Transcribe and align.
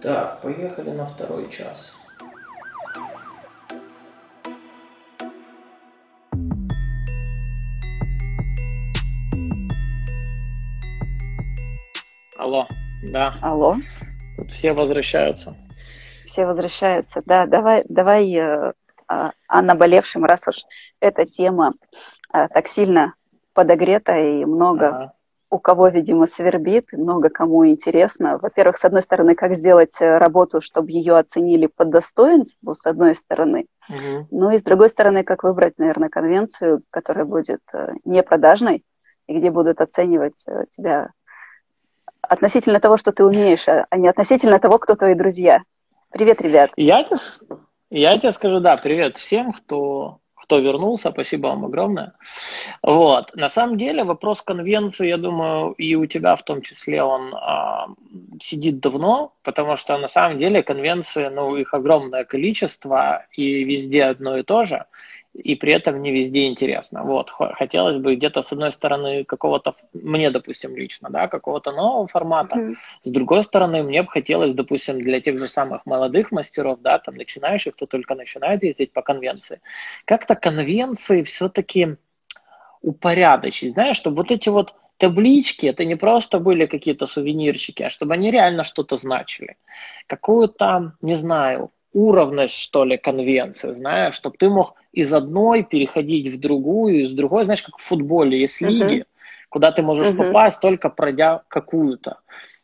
Так, 0.00 0.40
поехали 0.42 0.90
на 0.90 1.04
второй 1.04 1.50
час. 1.50 1.96
Алло, 12.38 12.68
да. 13.02 13.34
Алло. 13.42 13.74
Тут 14.36 14.52
все 14.52 14.72
возвращаются. 14.72 15.56
Все 16.26 16.44
возвращаются. 16.44 17.20
Да, 17.26 17.46
давай, 17.46 17.84
давай 17.88 18.32
э, 18.36 18.72
а, 19.08 19.32
о 19.48 19.62
наболевшем, 19.62 20.24
раз 20.24 20.46
уж 20.46 20.64
эта 21.00 21.26
тема 21.26 21.74
э, 22.32 22.46
так 22.48 22.68
сильно 22.68 23.14
подогрета 23.52 24.16
и 24.16 24.44
много 24.44 24.88
ага 24.88 25.17
у 25.50 25.58
кого, 25.58 25.88
видимо, 25.88 26.26
свербит, 26.26 26.92
много 26.92 27.30
кому 27.30 27.66
интересно. 27.66 28.38
Во-первых, 28.38 28.76
с 28.76 28.84
одной 28.84 29.02
стороны, 29.02 29.34
как 29.34 29.56
сделать 29.56 29.96
э, 30.00 30.18
работу, 30.18 30.60
чтобы 30.60 30.90
ее 30.90 31.16
оценили 31.16 31.66
по 31.66 31.84
достоинству, 31.84 32.74
с 32.74 32.86
одной 32.86 33.14
стороны. 33.14 33.66
Угу. 33.88 34.28
Ну 34.30 34.50
и 34.50 34.58
с 34.58 34.62
другой 34.62 34.90
стороны, 34.90 35.24
как 35.24 35.44
выбрать, 35.44 35.78
наверное, 35.78 36.10
конвенцию, 36.10 36.82
которая 36.90 37.24
будет 37.24 37.60
э, 37.72 37.92
не 38.04 38.22
продажной, 38.22 38.84
и 39.26 39.38
где 39.38 39.50
будут 39.50 39.80
оценивать 39.80 40.44
э, 40.46 40.64
тебя 40.70 41.10
относительно 42.20 42.80
того, 42.80 42.98
что 42.98 43.12
ты 43.12 43.24
умеешь, 43.24 43.66
а, 43.68 43.86
а 43.88 43.96
не 43.96 44.08
относительно 44.08 44.58
того, 44.58 44.78
кто 44.78 44.96
твои 44.96 45.14
друзья. 45.14 45.62
Привет, 46.10 46.40
ребят. 46.42 46.70
Я 46.76 47.04
тебе, 47.04 47.16
я 47.90 48.18
тебе 48.18 48.32
скажу, 48.32 48.60
да, 48.60 48.76
привет 48.76 49.16
всем, 49.16 49.52
кто 49.52 50.18
кто 50.48 50.60
вернулся, 50.60 51.10
спасибо 51.10 51.48
вам 51.48 51.66
огромное. 51.66 52.14
Вот. 52.82 53.36
На 53.36 53.50
самом 53.50 53.76
деле 53.76 54.02
вопрос 54.02 54.40
конвенции, 54.40 55.08
я 55.08 55.18
думаю, 55.18 55.72
и 55.72 55.94
у 55.94 56.06
тебя 56.06 56.36
в 56.36 56.42
том 56.42 56.62
числе 56.62 57.02
он 57.02 57.34
а, 57.34 57.88
сидит 58.40 58.80
давно, 58.80 59.34
потому 59.42 59.76
что 59.76 59.98
на 59.98 60.08
самом 60.08 60.38
деле 60.38 60.62
конвенции, 60.62 61.28
ну, 61.28 61.54
их 61.56 61.74
огромное 61.74 62.24
количество, 62.24 63.26
и 63.36 63.62
везде 63.62 64.04
одно 64.04 64.38
и 64.38 64.42
то 64.42 64.64
же 64.64 64.86
и 65.34 65.54
при 65.54 65.72
этом 65.72 66.02
не 66.02 66.10
везде 66.10 66.46
интересно. 66.46 67.04
Вот, 67.04 67.30
хотелось 67.30 67.96
бы 67.96 68.16
где-то 68.16 68.42
с 68.42 68.52
одной 68.52 68.72
стороны 68.72 69.24
какого-то, 69.24 69.76
мне, 69.92 70.30
допустим, 70.30 70.76
лично, 70.76 71.10
да, 71.10 71.28
какого-то 71.28 71.72
нового 71.72 72.06
формата, 72.08 72.56
mm-hmm. 72.56 72.74
с 73.04 73.10
другой 73.10 73.44
стороны, 73.44 73.82
мне 73.82 74.02
бы 74.02 74.08
хотелось, 74.08 74.54
допустим, 74.54 75.00
для 75.00 75.20
тех 75.20 75.38
же 75.38 75.48
самых 75.48 75.86
молодых 75.86 76.32
мастеров, 76.32 76.80
да, 76.80 76.98
там, 76.98 77.14
начинающих, 77.14 77.74
кто 77.74 77.86
только 77.86 78.14
начинает 78.14 78.62
ездить 78.62 78.92
по 78.92 79.02
конвенции, 79.02 79.60
как-то 80.04 80.34
конвенции 80.34 81.22
все-таки 81.22 81.96
упорядочить, 82.82 83.74
знаешь, 83.74 83.96
чтобы 83.96 84.16
вот 84.18 84.30
эти 84.30 84.48
вот 84.48 84.74
таблички, 84.98 85.66
это 85.66 85.84
не 85.84 85.94
просто 85.94 86.40
были 86.40 86.66
какие-то 86.66 87.06
сувенирчики, 87.06 87.84
а 87.84 87.90
чтобы 87.90 88.14
они 88.14 88.30
реально 88.30 88.64
что-то 88.64 88.96
значили. 88.96 89.56
Какую-то, 90.06 90.92
не 91.00 91.14
знаю, 91.14 91.70
уровность, 91.92 92.54
что 92.54 92.84
ли, 92.84 92.96
конвенции, 92.96 93.74
знаешь, 93.74 94.14
чтобы 94.14 94.36
ты 94.36 94.48
мог 94.48 94.74
из 94.92 95.12
одной 95.12 95.62
переходить 95.62 96.28
в 96.32 96.40
другую, 96.40 97.04
из 97.04 97.12
другой, 97.12 97.44
знаешь, 97.44 97.62
как 97.62 97.78
в 97.78 97.82
футболе 97.82 98.40
есть 98.40 98.60
лиги, 98.60 99.00
uh-huh. 99.00 99.06
куда 99.48 99.72
ты 99.72 99.82
можешь 99.82 100.08
uh-huh. 100.08 100.26
попасть, 100.26 100.60
только 100.60 100.90
пройдя 100.90 101.42
какую-то. 101.48 102.18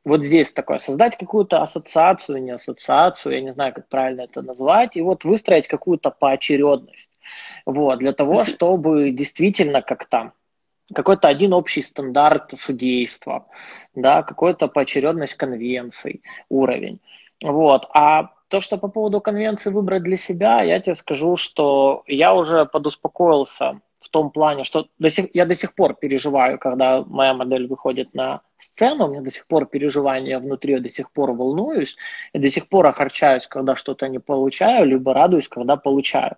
Вот 0.04 0.22
здесь 0.22 0.52
такое, 0.52 0.78
создать 0.78 1.16
какую-то 1.16 1.62
ассоциацию, 1.62 2.42
не 2.42 2.50
ассоциацию, 2.50 3.34
я 3.34 3.40
не 3.40 3.52
знаю, 3.52 3.72
как 3.72 3.88
правильно 3.88 4.22
это 4.22 4.42
назвать, 4.42 4.96
и 4.96 5.02
вот 5.02 5.24
выстроить 5.24 5.66
какую-то 5.66 6.10
поочередность. 6.10 7.10
Вот, 7.64 7.98
для 7.98 8.12
того, 8.12 8.42
uh-huh. 8.42 8.44
чтобы 8.44 9.10
действительно 9.10 9.80
как 9.80 10.04
там 10.04 10.32
какой-то 10.92 11.28
один 11.28 11.54
общий 11.54 11.80
стандарт 11.80 12.52
судейства, 12.58 13.46
да, 13.94 14.22
какой-то 14.22 14.68
поочередность 14.68 15.34
конвенций, 15.34 16.22
уровень. 16.50 17.00
Вот. 17.42 17.88
А 17.94 18.30
то, 18.48 18.60
что 18.60 18.78
по 18.78 18.88
поводу 18.88 19.20
конвенции 19.20 19.70
выбрать 19.70 20.02
для 20.02 20.16
себя, 20.16 20.62
я 20.62 20.80
тебе 20.80 20.94
скажу, 20.94 21.36
что 21.36 22.02
я 22.06 22.34
уже 22.34 22.66
подуспокоился 22.66 23.80
в 24.04 24.10
том 24.10 24.30
плане, 24.30 24.64
что 24.64 24.86
до 24.98 25.10
сих, 25.10 25.34
я 25.34 25.46
до 25.46 25.54
сих 25.54 25.74
пор 25.74 25.94
переживаю, 25.94 26.58
когда 26.58 27.02
моя 27.04 27.32
модель 27.32 27.66
выходит 27.66 28.14
на 28.14 28.42
сцену, 28.58 29.06
у 29.06 29.08
меня 29.08 29.22
до 29.22 29.30
сих 29.30 29.46
пор 29.46 29.66
переживания 29.66 30.38
внутри, 30.38 30.74
я 30.74 30.80
до 30.80 30.90
сих 30.90 31.10
пор 31.10 31.32
волнуюсь, 31.32 31.96
и 32.34 32.38
до 32.38 32.50
сих 32.50 32.68
пор 32.68 32.86
огорчаюсь, 32.86 33.46
когда 33.46 33.76
что-то 33.76 34.08
не 34.08 34.18
получаю, 34.18 34.86
либо 34.86 35.14
радуюсь, 35.14 35.48
когда 35.48 35.76
получаю. 35.76 36.36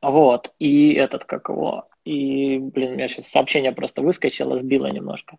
Вот, 0.00 0.52
и 0.58 0.94
этот, 0.94 1.24
как 1.26 1.50
его, 1.50 1.89
и, 2.04 2.58
блин, 2.58 2.92
у 2.92 2.94
меня 2.94 3.08
сейчас 3.08 3.28
сообщение 3.28 3.72
просто 3.72 4.00
выскочило, 4.00 4.58
сбило 4.58 4.86
немножко. 4.86 5.36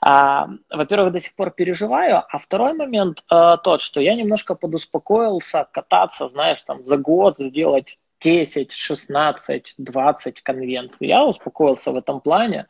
А, 0.00 0.48
во-первых, 0.68 1.12
до 1.12 1.20
сих 1.20 1.34
пор 1.34 1.50
переживаю, 1.52 2.24
а 2.28 2.38
второй 2.38 2.74
момент 2.74 3.22
а, 3.28 3.56
тот, 3.56 3.80
что 3.80 4.00
я 4.00 4.14
немножко 4.16 4.56
подуспокоился 4.56 5.68
кататься, 5.72 6.28
знаешь, 6.28 6.60
там 6.62 6.84
за 6.84 6.96
год 6.96 7.36
сделать 7.38 7.98
10, 8.20 8.72
16, 8.72 9.74
20 9.78 10.42
конвентов. 10.42 10.96
Я 11.00 11.24
успокоился 11.24 11.90
в 11.90 11.96
этом 11.96 12.20
плане. 12.20 12.66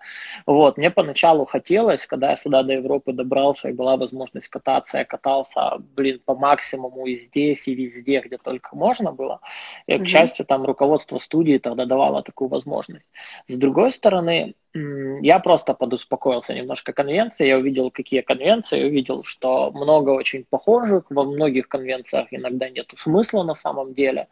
Вот. 0.47 0.77
Мне 0.79 0.91
поначалу 0.91 1.45
хотелось, 1.47 2.07
когда 2.07 2.31
я 2.31 2.37
сюда 2.37 2.63
до 2.63 2.75
Европы 2.75 3.13
добрался 3.13 3.69
и 3.69 3.73
была 3.73 3.97
возможность 3.97 4.49
кататься, 4.49 4.99
я 4.99 5.05
катался, 5.05 5.79
блин, 5.97 6.21
по 6.25 6.35
максимуму 6.35 7.07
и 7.07 7.17
здесь, 7.17 7.67
и 7.69 7.75
везде, 7.75 8.21
где 8.21 8.39
только 8.39 8.77
можно 8.77 9.13
было. 9.13 9.41
И, 9.87 9.99
к 9.99 10.07
счастью, 10.07 10.47
там 10.47 10.65
руководство 10.65 11.19
студии 11.19 11.59
тогда 11.59 11.85
давало 11.85 12.23
такую 12.23 12.49
возможность. 12.49 13.07
С 13.49 13.57
другой 13.57 13.91
стороны, 13.91 14.55
я 14.73 15.41
просто 15.41 15.75
подуспокоился 15.75 16.55
немножко 16.55 16.93
конвенции, 16.93 17.49
я 17.49 17.59
увидел, 17.59 17.91
какие 17.91 18.21
конвенции, 18.21 18.85
увидел, 18.85 19.25
что 19.25 19.73
много 19.73 20.11
очень 20.11 20.45
похожих, 20.49 21.11
во 21.11 21.25
многих 21.25 21.69
конвенциях 21.69 22.29
иногда 22.31 22.69
нет 22.69 22.93
смысла 22.95 23.43
на 23.43 23.57
самом 23.57 23.95
деле. 23.95 24.29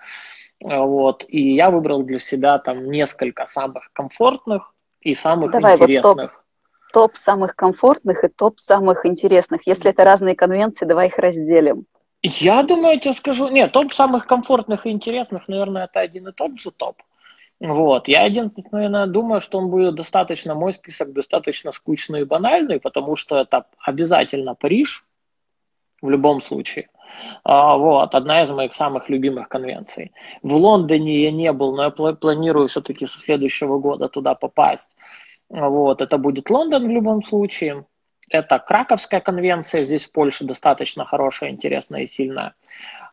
Вот. 0.61 1.25
И 1.29 1.55
я 1.55 1.71
выбрал 1.71 2.03
для 2.03 2.19
себя 2.19 2.59
там 2.59 2.91
несколько 2.91 3.47
самых 3.47 3.91
комфортных 3.93 4.75
и 5.01 5.15
самых 5.15 5.53
Давай, 5.53 5.75
интересных. 5.75 6.17
Вот 6.17 6.31
топ, 6.93 7.11
топ 7.11 7.17
самых 7.17 7.57
комфортных 7.57 8.25
и 8.25 8.29
топ 8.29 8.59
самых 8.59 9.07
интересных. 9.07 9.67
Если 9.67 9.91
это 9.91 10.05
разные 10.05 10.35
конвенции, 10.35 10.85
давай 10.85 11.09
их 11.09 11.19
разделим. 11.19 11.87
Я 12.23 12.65
думаю, 12.65 12.95
я 12.95 12.99
тебе 12.99 13.15
скажу, 13.15 13.49
нет, 13.49 13.73
топ 13.73 13.93
самых 13.93 14.27
комфортных 14.27 14.87
и 14.87 14.91
интересных, 14.91 15.47
наверное, 15.47 15.85
это 15.85 16.01
один 16.01 16.29
и 16.29 16.33
тот 16.33 16.59
же 16.59 16.73
топ. 16.73 17.01
Вот. 17.61 18.09
Я 18.09 18.25
единственное 18.25 19.07
думаю, 19.07 19.41
что 19.41 19.59
он 19.59 19.71
будет 19.71 19.95
достаточно, 19.95 20.55
мой 20.55 20.73
список 20.73 21.13
достаточно 21.13 21.73
скучный 21.73 22.23
и 22.23 22.25
банальный, 22.25 22.81
потому 22.81 23.17
что 23.17 23.37
это 23.37 23.67
обязательно 23.79 24.55
Париж 24.55 25.05
в 26.03 26.11
любом 26.11 26.41
случае. 26.41 26.89
А, 27.45 27.77
вот, 27.77 28.15
одна 28.15 28.43
из 28.43 28.51
моих 28.51 28.73
самых 28.73 29.09
любимых 29.09 29.49
конвенций. 29.49 30.13
В 30.43 30.55
Лондоне 30.55 31.23
я 31.23 31.31
не 31.31 31.53
был, 31.53 31.75
но 31.75 31.85
я 31.85 31.91
планирую 31.91 32.69
все-таки 32.69 33.07
со 33.07 33.19
следующего 33.19 33.79
года 33.79 34.09
туда 34.09 34.35
попасть. 34.35 34.91
Вот, 35.49 36.03
это 36.03 36.19
будет 36.19 36.51
Лондон 36.51 36.87
в 36.87 36.91
любом 36.91 37.25
случае. 37.25 37.87
Это 38.31 38.59
Краковская 38.59 39.21
конвенция, 39.21 39.85
здесь 39.85 40.05
в 40.05 40.13
Польше 40.13 40.45
достаточно 40.45 41.07
хорошая, 41.07 41.51
интересная 41.51 42.03
и 42.03 42.07
сильная. 42.07 42.55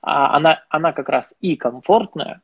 А, 0.01 0.35
она, 0.35 0.63
она 0.69 0.91
как 0.91 1.09
раз 1.09 1.33
и 1.39 1.55
комфортная, 1.55 2.41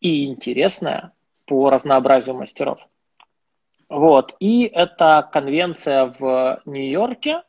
и 0.00 0.26
интересная 0.26 1.12
по 1.46 1.70
разнообразию 1.70 2.36
мастеров. 2.36 2.78
Вот, 3.88 4.34
и 4.40 4.64
это 4.64 5.28
конвенция 5.32 6.06
в 6.18 6.62
Нью-Йорке, 6.64 7.42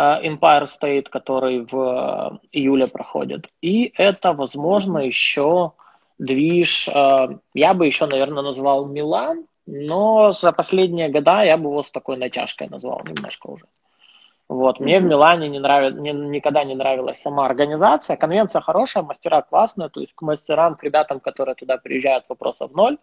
Empire 0.00 0.66
State, 0.66 1.08
который 1.10 1.60
в 1.64 1.74
э, 1.74 2.38
июле 2.52 2.86
проходит. 2.86 3.48
И 3.62 3.92
это, 3.96 4.32
возможно, 4.32 4.98
еще 4.98 5.72
движ, 6.18 6.88
э, 6.88 7.38
я 7.54 7.74
бы 7.74 7.86
еще, 7.86 8.06
наверное, 8.06 8.42
назвал 8.42 8.86
Милан, 8.86 9.46
но 9.66 10.32
за 10.32 10.52
последние 10.52 11.08
года 11.08 11.42
я 11.42 11.56
бы 11.56 11.70
его 11.70 11.82
с 11.82 11.90
такой 11.90 12.16
натяжкой 12.16 12.68
назвал 12.68 13.00
немножко 13.08 13.48
уже. 13.48 13.66
Вот. 14.48 14.78
Мне 14.78 14.98
mm-hmm. 14.98 15.00
в 15.00 15.04
Милане 15.04 15.48
не 15.48 15.58
нравит, 15.58 15.96
не, 15.96 16.12
никогда 16.12 16.62
не 16.62 16.76
нравилась 16.76 17.20
сама 17.20 17.46
организация. 17.46 18.16
Конвенция 18.16 18.60
хорошая, 18.60 19.02
мастера 19.02 19.42
классные, 19.42 19.88
то 19.88 20.00
есть 20.00 20.14
к 20.14 20.22
мастерам, 20.22 20.76
к 20.76 20.84
ребятам, 20.84 21.18
которые 21.18 21.56
туда 21.56 21.78
приезжают, 21.78 22.26
вопросов 22.28 22.72
ноль. 22.72 22.98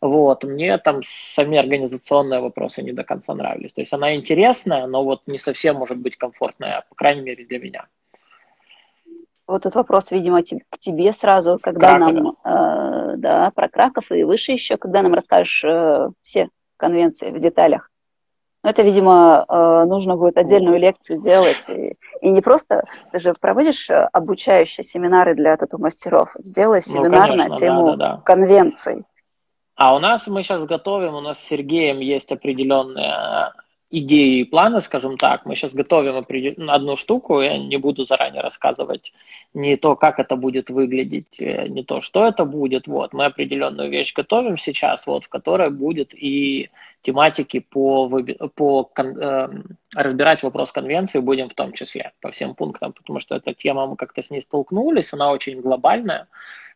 Вот. 0.00 0.42
Мне 0.42 0.78
там 0.78 1.02
сами 1.04 1.58
организационные 1.58 2.40
вопросы 2.40 2.82
не 2.82 2.92
до 2.92 3.04
конца 3.04 3.34
нравились. 3.34 3.72
То 3.72 3.80
есть 3.80 3.92
она 3.92 4.16
интересная, 4.16 4.86
но 4.86 5.04
вот 5.04 5.22
не 5.26 5.38
совсем 5.38 5.76
может 5.76 5.98
быть 5.98 6.16
комфортная, 6.16 6.84
по 6.88 6.94
крайней 6.96 7.22
мере 7.22 7.44
для 7.44 7.60
меня. 7.60 7.86
Вот 9.46 9.66
этот 9.66 9.74
вопрос, 9.74 10.10
видимо, 10.10 10.42
к 10.42 10.78
тебе 10.78 11.12
сразу, 11.12 11.58
когда 11.60 11.96
Кракове. 11.96 12.20
нам, 12.20 12.36
э, 12.44 13.16
да, 13.16 13.50
про 13.52 13.68
Краков 13.68 14.10
и 14.12 14.22
выше 14.22 14.52
еще, 14.52 14.76
когда 14.76 15.02
нам 15.02 15.12
расскажешь 15.12 15.64
э, 15.64 16.10
все 16.22 16.50
конвенции 16.76 17.30
в 17.30 17.38
деталях. 17.38 17.90
Это, 18.62 18.82
видимо, 18.82 19.46
э, 19.48 19.84
нужно 19.86 20.16
будет 20.16 20.36
отдельную 20.36 20.78
лекцию 20.78 21.16
сделать. 21.16 21.68
И, 21.68 21.96
и 22.20 22.30
не 22.30 22.42
просто, 22.42 22.84
ты 23.10 23.18
же 23.18 23.32
проводишь 23.32 23.88
э, 23.88 24.08
обучающие 24.12 24.84
семинары 24.84 25.34
для 25.34 25.56
тату-мастеров. 25.56 26.30
Сделай 26.38 26.82
ну, 26.86 26.92
семинар 26.92 27.28
ну, 27.28 27.32
конечно, 27.32 27.48
на 27.48 27.56
тему 27.56 27.84
да, 27.84 27.96
да, 27.96 28.16
да. 28.16 28.22
конвенций. 28.22 29.04
А 29.76 29.96
у 29.96 29.98
нас 29.98 30.26
мы 30.26 30.42
сейчас 30.42 30.66
готовим, 30.66 31.14
у 31.14 31.22
нас 31.22 31.38
с 31.38 31.48
Сергеем 31.48 32.00
есть 32.00 32.30
определенные 32.32 33.52
идеи 33.90 34.40
и 34.40 34.44
планы, 34.44 34.80
скажем 34.80 35.16
так. 35.16 35.46
Мы 35.46 35.56
сейчас 35.56 35.74
готовим 35.74 36.24
одну 36.70 36.96
штуку, 36.96 37.40
я 37.40 37.58
не 37.58 37.76
буду 37.76 38.04
заранее 38.04 38.42
рассказывать 38.42 39.12
не 39.52 39.76
то, 39.76 39.96
как 39.96 40.18
это 40.18 40.36
будет 40.36 40.70
выглядеть, 40.70 41.40
э, 41.40 41.66
не 41.68 41.82
то, 41.82 42.00
что 42.00 42.24
это 42.24 42.44
будет. 42.44 42.86
Вот, 42.86 43.12
мы 43.12 43.24
определенную 43.24 43.90
вещь 43.90 44.14
готовим 44.14 44.56
сейчас, 44.58 45.06
вот, 45.06 45.24
в 45.24 45.28
которой 45.28 45.70
будет 45.70 46.14
и 46.14 46.70
тематики 47.02 47.60
по, 47.60 48.08
по 48.54 48.90
э, 48.96 49.48
разбирать 49.94 50.42
вопрос 50.42 50.70
конвенции 50.70 51.18
будем 51.18 51.48
в 51.48 51.54
том 51.54 51.72
числе 51.72 52.12
по 52.20 52.30
всем 52.30 52.54
пунктам, 52.54 52.92
потому 52.92 53.20
что 53.20 53.34
эта 53.34 53.54
тема, 53.54 53.86
мы 53.86 53.96
как-то 53.96 54.22
с 54.22 54.30
ней 54.30 54.42
столкнулись, 54.42 55.12
она 55.12 55.32
очень 55.32 55.60
глобальная. 55.60 56.28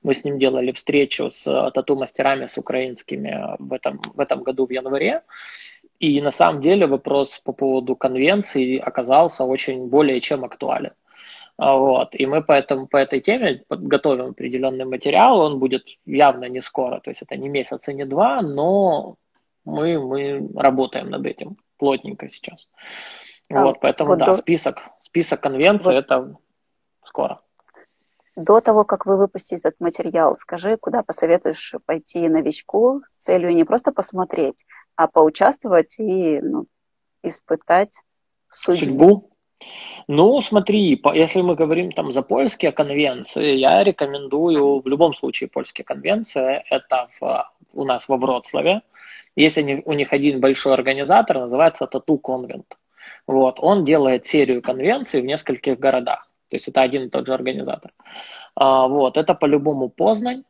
Мы 0.02 0.12
с 0.12 0.22
ним 0.22 0.38
делали 0.38 0.72
встречу 0.72 1.30
с 1.30 1.44
тату-мастерами, 1.70 2.44
с 2.44 2.58
украинскими 2.58 3.56
в 3.58 3.72
этом, 3.72 4.00
в 4.14 4.20
этом 4.20 4.42
году 4.42 4.66
в 4.66 4.70
январе. 4.70 5.22
И 5.98 6.20
на 6.20 6.30
самом 6.30 6.60
деле 6.60 6.86
вопрос 6.86 7.40
по 7.44 7.52
поводу 7.52 7.96
конвенции 7.96 8.78
оказался 8.78 9.44
очень 9.44 9.88
более 9.88 10.20
чем 10.20 10.44
актуален. 10.44 10.92
А, 11.56 11.76
вот. 11.76 12.08
И 12.12 12.26
мы 12.26 12.42
поэтому 12.42 12.86
по 12.86 12.96
этой 12.96 13.20
теме 13.20 13.64
готовим 13.68 14.30
определенный 14.30 14.84
материал, 14.84 15.40
он 15.40 15.58
будет 15.58 15.86
явно 16.04 16.48
не 16.48 16.60
скоро, 16.60 17.00
то 17.00 17.10
есть 17.10 17.22
это 17.22 17.36
не 17.36 17.48
месяц 17.48 17.88
и 17.88 17.94
не 17.94 18.04
два, 18.04 18.42
но 18.42 19.16
мы, 19.64 20.00
мы 20.00 20.50
работаем 20.56 21.10
над 21.10 21.24
этим 21.26 21.56
плотненько 21.78 22.28
сейчас. 22.28 22.68
А, 23.50 23.64
вот, 23.64 23.80
поэтому 23.80 24.10
вот 24.10 24.18
да, 24.18 24.26
до... 24.26 24.36
список, 24.36 24.78
список 25.00 25.40
конвенций 25.40 25.94
вот. 25.94 26.04
это 26.04 26.36
скоро. 27.04 27.40
До 28.36 28.60
того, 28.60 28.84
как 28.84 29.06
вы 29.06 29.16
выпустите 29.16 29.60
этот 29.68 29.78
материал, 29.78 30.34
скажи, 30.34 30.76
куда 30.76 31.04
посоветуешь 31.04 31.74
пойти 31.86 32.28
новичку 32.28 33.02
с 33.06 33.14
целью 33.14 33.54
не 33.54 33.62
просто 33.62 33.92
посмотреть, 33.92 34.66
а 34.96 35.08
поучаствовать 35.08 35.98
и 35.98 36.40
ну, 36.40 36.66
испытать 37.22 37.94
судьбу. 38.48 38.78
судьбу. 38.78 39.30
Ну, 40.08 40.40
смотри, 40.40 41.00
если 41.14 41.40
мы 41.40 41.54
говорим 41.54 41.90
там 41.90 42.12
за 42.12 42.22
польские 42.22 42.72
конвенции, 42.72 43.54
я 43.54 43.82
рекомендую 43.82 44.80
в 44.80 44.86
любом 44.86 45.14
случае 45.14 45.48
польские 45.48 45.84
конвенции. 45.84 46.64
Это 46.68 47.08
в, 47.20 47.50
у 47.72 47.84
нас 47.84 48.08
во 48.08 48.16
Вроцлаве. 48.16 48.82
Есть 49.36 49.58
они, 49.58 49.82
у 49.84 49.92
них 49.94 50.12
один 50.12 50.40
большой 50.40 50.74
организатор, 50.74 51.38
называется 51.38 51.86
Тату 51.86 52.18
Конвент. 52.18 52.76
Вот, 53.26 53.58
он 53.60 53.84
делает 53.84 54.26
серию 54.26 54.62
конвенций 54.62 55.22
в 55.22 55.24
нескольких 55.24 55.78
городах. 55.78 56.28
То 56.50 56.56
есть 56.56 56.68
это 56.68 56.82
один 56.82 57.06
и 57.06 57.08
тот 57.08 57.26
же 57.26 57.34
организатор. 57.34 57.92
А, 58.54 58.86
вот, 58.86 59.16
это 59.16 59.34
по-любому 59.34 59.88
Познань, 59.88 60.44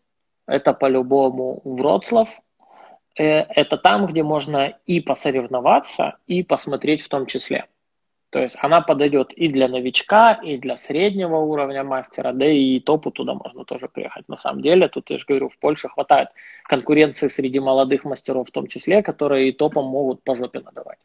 это 0.47 0.75
по-любому 0.75 1.63
Вроцлав, 1.65 2.41
это 3.15 3.77
там, 3.77 4.07
где 4.07 4.23
можно 4.23 4.77
и 4.87 5.01
посоревноваться, 5.01 6.19
и 6.27 6.43
посмотреть 6.43 7.03
в 7.03 7.09
том 7.09 7.27
числе. 7.27 7.67
То 8.35 8.41
есть 8.41 8.57
она 8.61 8.81
подойдет 8.81 9.33
и 9.33 9.47
для 9.47 9.69
новичка, 9.69 10.33
и 10.33 10.59
для 10.59 10.77
среднего 10.77 11.37
уровня 11.37 11.85
мастера, 11.85 12.33
да 12.33 12.45
и 12.45 12.81
топу 12.81 13.13
туда 13.13 13.35
можно 13.35 13.65
тоже 13.65 13.87
приехать. 13.87 14.29
На 14.29 14.37
самом 14.37 14.61
деле, 14.61 14.89
тут 14.89 15.09
я 15.11 15.19
же 15.19 15.25
говорю, 15.25 15.51
в 15.51 15.59
Польше 15.59 15.89
хватает 15.89 16.31
конкуренции 16.65 17.29
среди 17.29 17.61
молодых 17.61 18.03
мастеров 18.05 18.49
в 18.49 18.51
том 18.51 18.67
числе, 18.67 19.05
которые 19.05 19.51
и 19.51 19.53
топом 19.53 19.85
могут 19.85 20.25
по 20.25 20.35
жопе 20.35 20.59
надавать. 20.59 20.99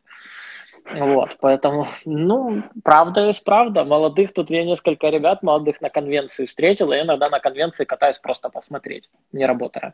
Вот, 0.97 1.38
поэтому, 1.39 1.86
ну, 2.06 2.63
правда 2.83 3.27
есть 3.27 3.44
правда. 3.44 3.83
Молодых, 3.83 4.33
тут 4.33 4.50
я 4.50 4.63
несколько 4.65 5.09
ребят 5.09 5.44
молодых 5.44 5.81
на 5.81 5.89
конвенции 5.89 6.45
встретил, 6.45 6.91
и 6.91 7.00
иногда 7.00 7.30
на 7.30 7.39
конвенции 7.39 7.86
катаюсь 7.86 8.18
просто 8.18 8.50
посмотреть, 8.50 9.09
не 9.31 9.45
работая. 9.45 9.94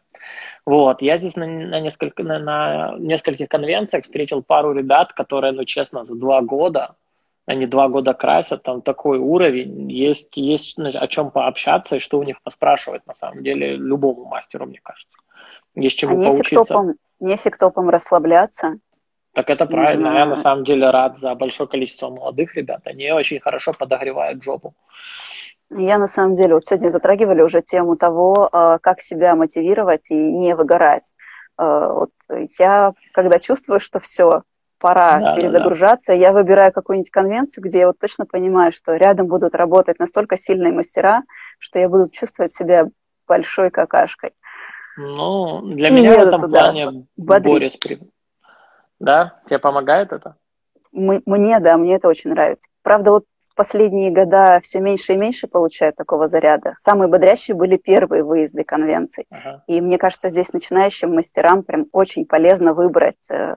Вот, 0.66 1.02
я 1.02 1.18
здесь 1.18 1.36
на, 1.36 1.46
на, 1.46 1.80
несколько, 1.82 2.24
на, 2.24 2.40
на 2.40 2.96
нескольких 2.98 3.50
конвенциях 3.50 4.04
встретил 4.04 4.42
пару 4.42 4.74
ребят, 4.74 5.14
которые, 5.14 5.52
ну, 5.52 5.66
честно, 5.66 6.06
за 6.06 6.16
два 6.16 6.42
года, 6.42 6.96
они 7.46 7.68
два 7.68 7.90
года 7.90 8.14
красят, 8.14 8.64
там 8.64 8.82
такой 8.82 9.20
уровень, 9.20 9.92
есть, 9.92 10.30
есть 10.36 10.80
о 10.80 11.08
чем 11.08 11.30
пообщаться 11.30 11.98
и 11.98 12.00
что 12.00 12.20
у 12.20 12.24
них 12.24 12.42
поспрашивать, 12.42 13.06
на 13.06 13.14
самом 13.14 13.44
деле, 13.44 13.76
любому 13.76 14.26
мастеру, 14.26 14.66
мне 14.66 14.80
кажется. 14.82 15.18
Есть 15.76 15.98
чему 15.98 16.22
а 16.22 16.32
поучиться. 16.32 16.74
Топом, 16.74 16.96
нефиг 17.20 17.58
топом 17.58 17.90
расслабляться, 17.90 18.78
так 19.36 19.50
это 19.50 19.66
правильно. 19.66 20.08
Я 20.18 20.26
на 20.26 20.38
самом 20.38 20.64
деле 20.64 20.90
рад 20.90 21.20
за 21.20 21.36
большое 21.36 21.68
количество 21.68 22.10
молодых 22.10 22.56
ребят. 22.56 22.82
Они 22.86 23.12
очень 23.12 23.42
хорошо 23.42 23.74
подогревают 23.74 24.42
жопу. 24.42 24.74
Я 25.70 25.98
на 25.98 26.08
самом 26.08 26.36
деле, 26.36 26.54
вот 26.54 26.64
сегодня 26.64 26.90
затрагивали 26.90 27.42
уже 27.42 27.62
тему 27.62 27.98
того, 27.98 28.48
а, 28.50 28.78
как 28.80 29.02
себя 29.02 29.36
мотивировать 29.36 30.10
и 30.10 30.16
не 30.16 30.56
выгорать. 30.56 31.12
А, 31.58 31.90
вот 31.90 32.12
я, 32.58 32.94
когда 33.12 33.40
чувствую, 33.40 33.82
что 33.82 34.00
все, 34.00 34.44
пора 34.80 35.20
да, 35.20 35.36
перезагружаться, 35.36 36.14
да, 36.14 36.18
да. 36.18 36.22
я 36.22 36.32
выбираю 36.32 36.72
какую-нибудь 36.72 37.10
конвенцию, 37.10 37.64
где 37.66 37.80
я 37.80 37.88
вот 37.88 38.00
точно 38.00 38.26
понимаю, 38.26 38.72
что 38.72 38.96
рядом 38.96 39.28
будут 39.28 39.54
работать 39.54 40.00
настолько 40.00 40.38
сильные 40.38 40.72
мастера, 40.72 41.24
что 41.60 41.78
я 41.78 41.90
буду 41.90 42.10
чувствовать 42.10 42.54
себя 42.54 42.88
большой 43.28 43.70
какашкой. 43.70 44.32
Ну, 44.98 45.62
для 45.62 45.90
и 45.90 45.92
меня 45.92 46.20
в 46.20 46.28
этом 46.28 46.40
туда 46.40 46.60
плане 46.60 47.06
Борис, 47.18 47.78
да? 49.00 49.40
Тебе 49.46 49.60
помогает 49.60 50.14
это? 50.14 50.36
Мне, 50.92 51.60
да, 51.60 51.78
мне 51.78 51.96
это 51.96 52.08
очень 52.08 52.30
нравится. 52.30 52.70
Правда, 52.82 53.12
вот 53.12 53.26
в 53.52 53.56
последние 53.56 54.12
года 54.12 54.60
все 54.64 54.80
меньше 54.80 55.14
и 55.14 55.18
меньше 55.18 55.48
получают 55.48 55.96
такого 55.96 56.28
заряда. 56.28 56.76
Самые 56.80 57.10
бодрящие 57.10 57.56
были 57.56 57.78
первые 57.78 58.24
выезды 58.24 58.64
конвенций. 58.64 59.26
Ага. 59.30 59.64
И 59.68 59.82
мне 59.82 59.98
кажется, 59.98 60.30
здесь 60.30 60.54
начинающим 60.54 61.14
мастерам 61.14 61.64
прям 61.64 61.88
очень 61.92 62.26
полезно 62.26 62.74
выбрать 62.74 63.30
э, 63.30 63.56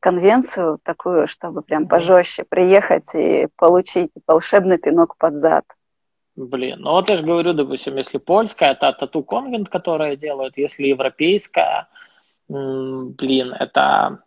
конвенцию 0.00 0.78
такую, 0.82 1.26
чтобы 1.26 1.62
прям 1.62 1.88
пожестче 1.88 2.44
приехать 2.48 3.08
и 3.14 3.48
получить 3.56 4.12
волшебный 4.26 4.78
пинок 4.78 5.16
под 5.18 5.34
зад. 5.34 5.64
Блин, 6.36 6.80
ну 6.80 6.90
вот 6.92 7.08
я 7.08 7.16
же 7.16 7.24
говорю, 7.24 7.54
допустим, 7.54 7.96
если 7.96 8.18
польская, 8.18 8.72
это 8.72 8.92
тату 8.92 9.22
конвент, 9.22 9.70
которая 9.70 10.16
делают, 10.16 10.58
если 10.58 10.86
европейская, 10.86 11.88
блин, 12.48 13.52
это 13.52 14.22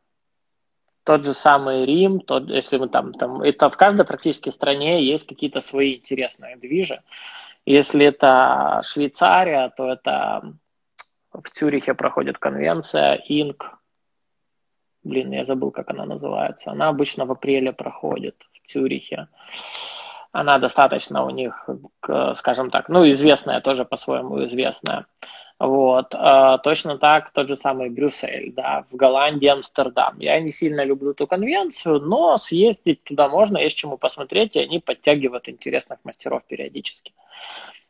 тот 1.03 1.25
же 1.25 1.33
самый 1.33 1.85
Рим, 1.85 2.19
тот, 2.19 2.49
если 2.49 2.77
мы 2.77 2.87
там, 2.87 3.13
там, 3.13 3.41
это 3.41 3.69
в 3.69 3.77
каждой 3.77 4.05
практически 4.05 4.49
стране 4.49 5.03
есть 5.03 5.27
какие-то 5.27 5.61
свои 5.61 5.97
интересные 5.97 6.55
движи. 6.57 7.01
Если 7.65 8.05
это 8.05 8.81
Швейцария, 8.83 9.69
то 9.75 9.91
это 9.91 10.53
в 11.31 11.49
Цюрихе 11.49 11.93
проходит 11.93 12.37
конвенция 12.37 13.15
ИНК. 13.27 13.79
Блин, 15.03 15.31
я 15.31 15.45
забыл, 15.45 15.71
как 15.71 15.89
она 15.89 16.05
называется. 16.05 16.71
Она 16.71 16.89
обычно 16.89 17.25
в 17.25 17.31
апреле 17.31 17.71
проходит 17.71 18.35
в 18.53 18.71
Цюрихе. 18.71 19.27
Она 20.31 20.59
достаточно 20.59 21.23
у 21.23 21.29
них, 21.31 21.67
скажем 22.35 22.69
так, 22.69 22.89
ну, 22.89 23.09
известная 23.09 23.61
тоже 23.61 23.85
по-своему 23.85 24.45
известная. 24.45 25.05
Вот. 25.59 26.15
А, 26.15 26.57
точно 26.59 26.97
так 26.97 27.31
тот 27.31 27.49
же 27.49 27.57
самый 27.57 27.89
Брюссель, 27.89 28.53
да, 28.53 28.85
в 28.87 28.95
Голландии 28.95 29.47
Амстердам. 29.47 30.17
Я 30.19 30.39
не 30.39 30.51
сильно 30.51 30.85
люблю 30.85 31.11
эту 31.11 31.27
конвенцию, 31.27 31.99
но 31.99 32.37
съездить 32.37 33.03
туда 33.03 33.27
можно, 33.27 33.57
есть 33.57 33.77
чему 33.77 33.97
посмотреть, 33.97 34.55
и 34.55 34.61
они 34.61 34.79
подтягивают 34.79 35.49
интересных 35.49 35.99
мастеров 36.05 36.43
периодически. 36.47 37.13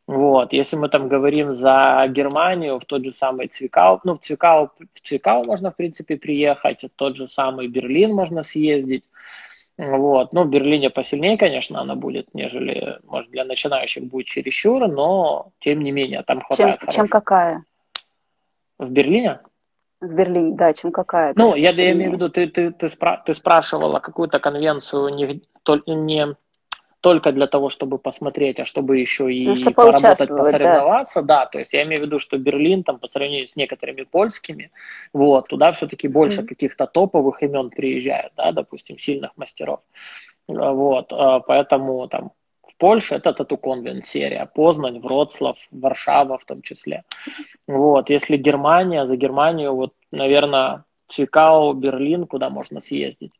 Вот, 0.07 0.53
если 0.53 0.75
мы 0.75 0.89
там 0.89 1.07
говорим 1.07 1.53
за 1.53 2.07
Германию, 2.09 2.79
в 2.79 2.85
тот 2.85 3.05
же 3.05 3.11
самый 3.11 3.47
Цвикау, 3.47 4.01
ну, 4.03 4.15
в 4.15 4.19
Цвикау, 4.19 4.71
в 4.79 5.07
Цвикау 5.07 5.43
можно, 5.43 5.69
в 5.69 5.75
принципе, 5.75 6.17
приехать, 6.17 6.83
в 6.83 6.89
тот 6.95 7.15
же 7.15 7.27
самый 7.27 7.67
Берлин 7.67 8.15
можно 8.15 8.41
съездить. 8.41 9.03
Вот. 9.79 10.33
Ну, 10.33 10.43
в 10.43 10.49
Берлине 10.49 10.89
посильнее, 10.89 11.37
конечно, 11.37 11.79
она 11.79 11.95
будет, 11.95 12.33
нежели, 12.33 12.99
может, 13.05 13.31
для 13.31 13.45
начинающих 13.45 14.03
будет 14.03 14.25
чересчур, 14.25 14.89
но, 14.89 15.53
тем 15.59 15.81
не 15.81 15.93
менее, 15.93 16.21
там 16.23 16.41
хватает 16.41 16.81
Чем, 16.81 16.89
чем 16.89 17.07
какая? 17.07 17.63
В 18.77 18.89
Берлине? 18.89 19.39
В 20.01 20.13
Берлине, 20.13 20.57
да, 20.57 20.73
чем 20.73 20.91
какая? 20.91 21.31
Ну, 21.33 21.55
я, 21.55 21.69
я 21.69 21.91
имею 21.93 22.11
в 22.11 22.13
виду, 22.15 22.29
ты, 22.29 22.47
ты, 22.47 22.71
ты, 22.71 22.87
спра- 22.87 23.21
ты 23.25 23.33
спрашивала 23.33 23.99
какую-то 23.99 24.39
конвенцию 24.39 25.15
не, 25.15 25.41
не 25.87 26.35
только 27.01 27.31
для 27.31 27.47
того, 27.47 27.69
чтобы 27.69 27.97
посмотреть, 27.97 28.59
а 28.59 28.65
чтобы 28.65 28.99
еще 28.99 29.33
и 29.33 29.47
ну, 29.47 29.71
поработать, 29.71 30.29
посоревноваться, 30.29 31.21
да. 31.21 31.41
да, 31.41 31.45
то 31.45 31.59
есть 31.59 31.73
я 31.73 31.83
имею 31.83 32.01
в 32.01 32.05
виду, 32.05 32.19
что 32.19 32.37
Берлин 32.37 32.83
там 32.83 32.99
по 32.99 33.07
сравнению 33.07 33.47
с 33.47 33.55
некоторыми 33.55 34.03
польскими, 34.03 34.71
вот, 35.13 35.47
туда 35.47 35.71
все-таки 35.71 36.07
больше 36.07 36.41
mm-hmm. 36.41 36.47
каких-то 36.47 36.87
топовых 36.87 37.41
имен 37.41 37.69
приезжает, 37.69 38.33
да, 38.35 38.51
допустим, 38.51 38.99
сильных 38.99 39.31
мастеров, 39.37 39.79
вот, 40.47 41.13
а, 41.13 41.39
поэтому 41.39 42.07
там 42.07 42.31
в 42.67 42.75
Польше 42.77 43.15
это 43.15 43.33
Тату 43.33 43.57
Конвент 43.57 44.05
серия, 44.05 44.49
Познань, 44.53 44.99
Вроцлав, 44.99 45.57
Варшава 45.71 46.37
в 46.37 46.45
том 46.45 46.61
числе, 46.61 47.03
вот, 47.67 48.09
если 48.09 48.35
Германия, 48.35 49.05
за 49.05 49.15
Германию, 49.15 49.73
вот, 49.73 49.93
наверное, 50.11 50.83
Чикаго, 51.07 51.73
Берлин, 51.73 52.27
куда 52.27 52.49
можно 52.49 52.81
съездить, 52.81 53.31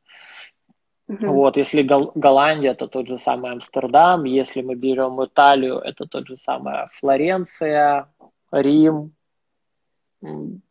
Uh-huh. 1.09 1.25
Вот, 1.25 1.57
если 1.57 1.81
Гол- 1.81 2.11
Голландия, 2.13 2.69
это 2.69 2.87
тот 2.87 3.07
же 3.07 3.17
самый 3.17 3.51
Амстердам, 3.51 4.25
если 4.25 4.61
мы 4.61 4.75
берем 4.75 5.23
Италию, 5.25 5.79
это 5.79 6.05
тот 6.05 6.27
же 6.27 6.37
самый 6.37 6.87
Флоренция, 6.99 8.07
Рим, 8.51 9.13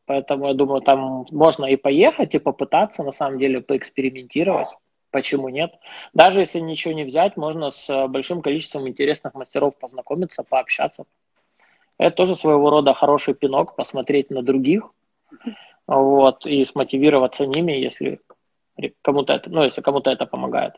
Поэтому 0.06 0.48
я 0.48 0.54
думаю, 0.54 0.82
там 0.82 1.26
можно 1.30 1.66
и 1.66 1.76
поехать, 1.76 2.34
и 2.34 2.38
попытаться, 2.38 3.02
на 3.02 3.12
самом 3.12 3.38
деле, 3.38 3.60
поэкспериментировать. 3.60 4.68
Почему 5.10 5.48
нет? 5.48 5.72
Даже 6.12 6.40
если 6.40 6.60
ничего 6.60 6.92
не 6.92 7.04
взять, 7.04 7.36
можно 7.36 7.70
с 7.70 8.08
большим 8.08 8.42
количеством 8.42 8.88
интересных 8.88 9.34
мастеров 9.34 9.76
познакомиться, 9.78 10.42
пообщаться. 10.42 11.04
Это 11.96 12.16
тоже 12.16 12.36
своего 12.36 12.70
рода 12.70 12.94
хороший 12.94 13.34
пинок, 13.34 13.74
посмотреть 13.74 14.30
на 14.30 14.42
других, 14.42 14.90
вот, 15.86 16.44
и 16.44 16.64
смотивироваться 16.64 17.46
ними, 17.46 17.72
если 17.72 18.20
кому-то 19.02 19.34
это, 19.34 19.50
ну, 19.50 19.64
если 19.64 19.82
кому-то 19.82 20.10
это 20.10 20.26
помогает. 20.26 20.74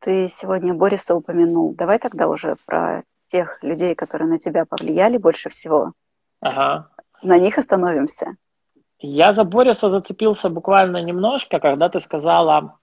Ты 0.00 0.28
сегодня 0.28 0.74
Бориса 0.74 1.14
упомянул. 1.14 1.74
Давай 1.74 1.98
тогда 1.98 2.28
уже 2.28 2.56
про 2.66 3.04
тех 3.26 3.62
людей, 3.62 3.94
которые 3.94 4.28
на 4.28 4.38
тебя 4.38 4.64
повлияли 4.64 5.16
больше 5.16 5.48
всего. 5.48 5.92
Ага. 6.40 6.88
На 7.22 7.38
них 7.38 7.58
остановимся. 7.58 8.36
Я 8.98 9.32
за 9.32 9.44
Бориса 9.44 9.90
зацепился 9.90 10.48
буквально 10.48 11.02
немножко, 11.02 11.60
когда 11.60 11.88
ты 11.88 12.00
сказала 12.00 12.78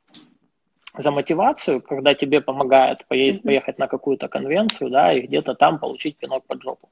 за 0.97 1.11
мотивацию, 1.11 1.81
когда 1.81 2.13
тебе 2.13 2.41
помогают 2.41 3.05
поездить, 3.07 3.43
поехать 3.43 3.79
на 3.79 3.87
какую-то 3.87 4.27
конвенцию, 4.27 4.89
да, 4.89 5.13
и 5.13 5.21
где-то 5.21 5.55
там 5.55 5.79
получить 5.79 6.17
пинок 6.17 6.45
под 6.47 6.61
жопу. 6.61 6.89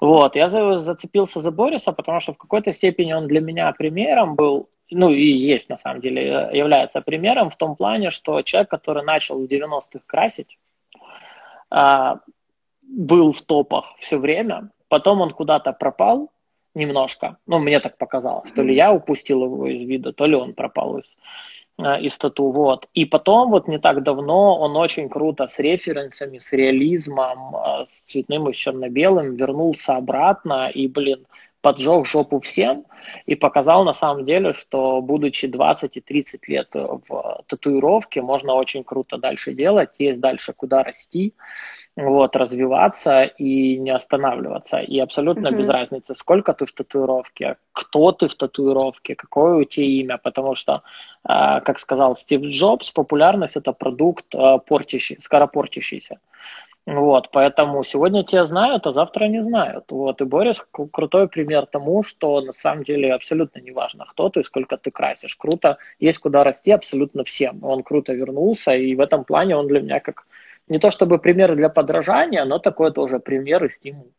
Вот, 0.00 0.36
я 0.36 0.48
за, 0.48 0.78
зацепился 0.78 1.40
за 1.40 1.50
Бориса, 1.50 1.92
потому 1.92 2.20
что 2.20 2.32
в 2.32 2.38
какой-то 2.38 2.72
степени 2.72 3.12
он 3.12 3.26
для 3.26 3.40
меня 3.40 3.72
примером 3.72 4.34
был, 4.34 4.68
ну 4.94 5.10
и 5.10 5.24
есть 5.24 5.68
на 5.68 5.78
самом 5.78 6.00
деле, 6.00 6.50
является 6.52 7.00
примером 7.00 7.50
в 7.50 7.56
том 7.56 7.76
плане, 7.76 8.10
что 8.10 8.42
человек, 8.42 8.70
который 8.70 9.04
начал 9.04 9.38
в 9.38 9.48
90-х 9.48 10.00
красить, 10.06 10.58
а, 11.70 12.20
был 12.82 13.32
в 13.32 13.42
топах 13.42 13.94
все 13.98 14.18
время, 14.18 14.70
потом 14.88 15.20
он 15.20 15.30
куда-то 15.30 15.72
пропал 15.72 16.30
немножко, 16.74 17.38
ну, 17.46 17.58
мне 17.58 17.80
так 17.80 17.98
показалось, 17.98 18.50
то 18.52 18.62
ли 18.62 18.74
я 18.74 18.92
упустил 18.92 19.44
его 19.44 19.66
из 19.66 19.86
вида, 19.86 20.12
то 20.12 20.26
ли 20.26 20.34
он 20.34 20.54
пропал 20.54 20.98
из, 20.98 21.14
э, 21.78 22.00
из 22.00 22.18
вот. 22.36 22.88
И 22.94 23.04
потом, 23.04 23.50
вот 23.50 23.68
не 23.68 23.78
так 23.78 24.02
давно, 24.02 24.58
он 24.58 24.76
очень 24.76 25.08
круто 25.08 25.46
с 25.46 25.58
референсами, 25.58 26.38
с 26.38 26.52
реализмом, 26.52 27.56
э, 27.56 27.86
с 27.88 28.00
цветным 28.00 28.48
и 28.48 28.52
с 28.52 28.56
черно-белым 28.56 29.36
вернулся 29.36 29.96
обратно 29.96 30.68
и, 30.68 30.88
блин, 30.88 31.26
поджег 31.64 32.06
жопу 32.06 32.40
всем 32.40 32.84
и 33.24 33.34
показал 33.34 33.84
на 33.84 33.94
самом 33.94 34.26
деле, 34.26 34.52
что 34.52 35.00
будучи 35.00 35.46
20 35.48 35.96
и 35.96 36.00
30 36.00 36.48
лет 36.48 36.68
в 36.74 37.42
татуировке, 37.46 38.20
можно 38.20 38.52
очень 38.52 38.84
круто 38.84 39.16
дальше 39.16 39.54
делать, 39.54 39.88
есть 39.98 40.20
дальше 40.20 40.52
куда 40.52 40.82
расти, 40.82 41.32
вот, 41.96 42.36
развиваться 42.36 43.22
и 43.22 43.78
не 43.78 43.94
останавливаться. 43.94 44.76
И 44.76 44.98
абсолютно 45.00 45.48
mm-hmm. 45.48 45.58
без 45.58 45.68
разницы, 45.68 46.14
сколько 46.14 46.52
ты 46.52 46.66
в 46.66 46.72
татуировке, 46.72 47.56
кто 47.72 48.12
ты 48.12 48.28
в 48.28 48.34
татуировке, 48.34 49.14
какое 49.14 49.54
у 49.54 49.64
тебя 49.64 49.86
имя, 49.86 50.18
потому 50.18 50.54
что, 50.54 50.82
э, 51.26 51.60
как 51.64 51.78
сказал 51.78 52.14
Стив 52.14 52.42
Джобс, 52.42 52.90
популярность 52.90 53.56
это 53.56 53.72
продукт 53.72 54.34
э, 54.34 54.58
портящий, 54.66 55.16
скоропортящийся. 55.18 56.18
Вот, 56.86 57.30
поэтому 57.30 57.82
сегодня 57.82 58.24
тебя 58.24 58.44
знают, 58.44 58.86
а 58.86 58.92
завтра 58.92 59.24
не 59.24 59.42
знают. 59.42 59.90
Вот, 59.90 60.20
и 60.20 60.24
Борис 60.24 60.62
крутой 60.92 61.28
пример 61.28 61.64
тому, 61.64 62.02
что 62.02 62.42
на 62.42 62.52
самом 62.52 62.84
деле 62.84 63.14
абсолютно 63.14 63.60
не 63.60 63.70
важно, 63.70 64.04
кто 64.04 64.28
ты, 64.28 64.44
сколько 64.44 64.76
ты 64.76 64.90
красишь. 64.90 65.34
Круто, 65.36 65.78
есть 65.98 66.18
куда 66.18 66.44
расти 66.44 66.72
абсолютно 66.72 67.24
всем. 67.24 67.64
Он 67.64 67.82
круто 67.82 68.12
вернулся, 68.12 68.72
и 68.72 68.94
в 68.94 69.00
этом 69.00 69.24
плане 69.24 69.56
он 69.56 69.66
для 69.66 69.80
меня 69.80 70.00
как 70.00 70.26
не 70.68 70.78
то 70.78 70.90
чтобы 70.90 71.18
пример 71.18 71.56
для 71.56 71.70
подражания, 71.70 72.44
но 72.44 72.58
такой 72.58 72.92
тоже 72.92 73.18
пример 73.18 73.64
и 73.64 73.70
стимул. 73.70 74.12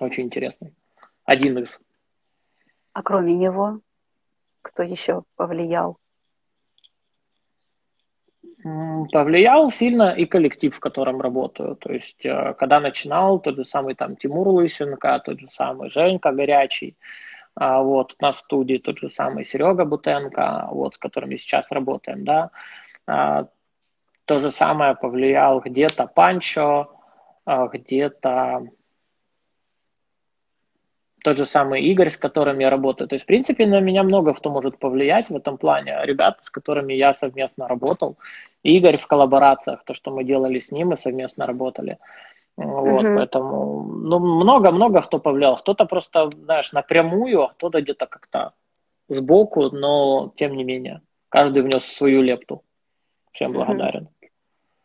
Очень 0.00 0.24
интересный. 0.24 0.74
Один 1.24 1.58
из. 1.58 1.78
А 2.92 3.02
кроме 3.02 3.34
него, 3.34 3.80
кто 4.62 4.82
еще 4.82 5.22
повлиял? 5.36 5.98
Повлиял 8.64 9.70
сильно 9.70 10.10
и 10.12 10.24
коллектив, 10.24 10.74
в 10.74 10.80
котором 10.80 11.20
работаю. 11.20 11.76
То 11.76 11.92
есть, 11.92 12.24
э, 12.24 12.54
когда 12.54 12.80
начинал, 12.80 13.38
тот 13.38 13.56
же 13.56 13.64
самый 13.64 13.94
там 13.94 14.16
Тимур 14.16 14.48
Лысенко, 14.48 15.20
тот 15.22 15.38
же 15.38 15.48
самый 15.50 15.90
Женька 15.90 16.32
Горячий, 16.32 16.96
а, 17.54 17.82
вот, 17.82 18.16
на 18.20 18.32
студии 18.32 18.78
тот 18.78 18.98
же 18.98 19.10
самый 19.10 19.44
Серега 19.44 19.84
Бутенко, 19.84 20.68
вот, 20.70 20.94
с 20.94 20.98
которыми 20.98 21.36
сейчас 21.36 21.70
работаем, 21.72 22.24
да. 22.24 22.50
А, 23.06 23.48
то 24.24 24.38
же 24.40 24.50
самое 24.50 24.94
повлиял 24.94 25.60
где-то 25.60 26.06
Панчо, 26.06 26.90
а, 27.44 27.66
где-то 27.68 28.62
тот 31.24 31.38
же 31.38 31.46
самый 31.46 31.82
Игорь, 31.82 32.10
с 32.10 32.18
которым 32.18 32.58
я 32.58 32.68
работаю. 32.68 33.08
То 33.08 33.14
есть, 33.14 33.24
в 33.24 33.26
принципе, 33.26 33.66
на 33.66 33.80
меня 33.80 34.02
много 34.02 34.34
кто 34.34 34.50
может 34.50 34.78
повлиять 34.78 35.30
в 35.30 35.36
этом 35.36 35.56
плане. 35.56 35.96
Ребята, 36.04 36.38
с 36.42 36.50
которыми 36.50 36.92
я 36.92 37.14
совместно 37.14 37.66
работал. 37.66 38.18
Игорь 38.62 38.98
в 38.98 39.06
коллаборациях, 39.06 39.84
то, 39.84 39.94
что 39.94 40.10
мы 40.10 40.24
делали 40.24 40.58
с 40.58 40.70
ним, 40.70 40.88
мы 40.88 40.96
совместно 40.98 41.46
работали. 41.46 41.96
Вот, 42.56 43.04
uh-huh. 43.04 43.16
поэтому, 43.16 43.84
ну, 43.84 44.18
много-много 44.18 45.00
кто 45.00 45.18
повлиял. 45.18 45.56
Кто-то 45.56 45.86
просто, 45.86 46.30
знаешь, 46.44 46.72
напрямую, 46.72 47.44
а 47.44 47.48
кто-то 47.48 47.80
где-то 47.80 48.06
как-то 48.06 48.52
сбоку, 49.08 49.70
но 49.70 50.30
тем 50.36 50.54
не 50.54 50.64
менее. 50.64 51.00
Каждый 51.30 51.62
внес 51.62 51.84
свою 51.84 52.20
лепту. 52.20 52.62
Всем 53.32 53.52
благодарен. 53.52 54.08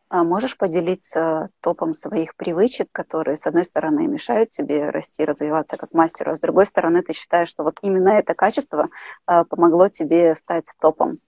А 0.10 0.24
можешь 0.24 0.58
поделиться 0.58 1.50
топом 1.62 1.94
своих 1.94 2.36
привычек, 2.36 2.88
которые, 2.92 3.38
с 3.38 3.46
одной 3.46 3.63
стороны, 3.63 4.08
мешают 4.08 4.50
тебе 4.50 4.89
расти, 4.89 5.24
развиваться 5.24 5.78
как 5.78 5.94
мастеру, 5.94 6.32
а 6.32 6.36
с 6.36 6.39
другой 6.39 6.66
стороны, 6.66 7.04
ты 7.04 7.13
считаешь, 7.13 7.50
что 7.50 7.63
вот 7.63 7.78
именно 7.84 8.10
это 8.10 8.34
качество 8.34 8.89
а, 9.28 9.44
помогло 9.44 9.88
тебе 9.88 10.36
стать 10.36 10.74
топом? 10.82 11.20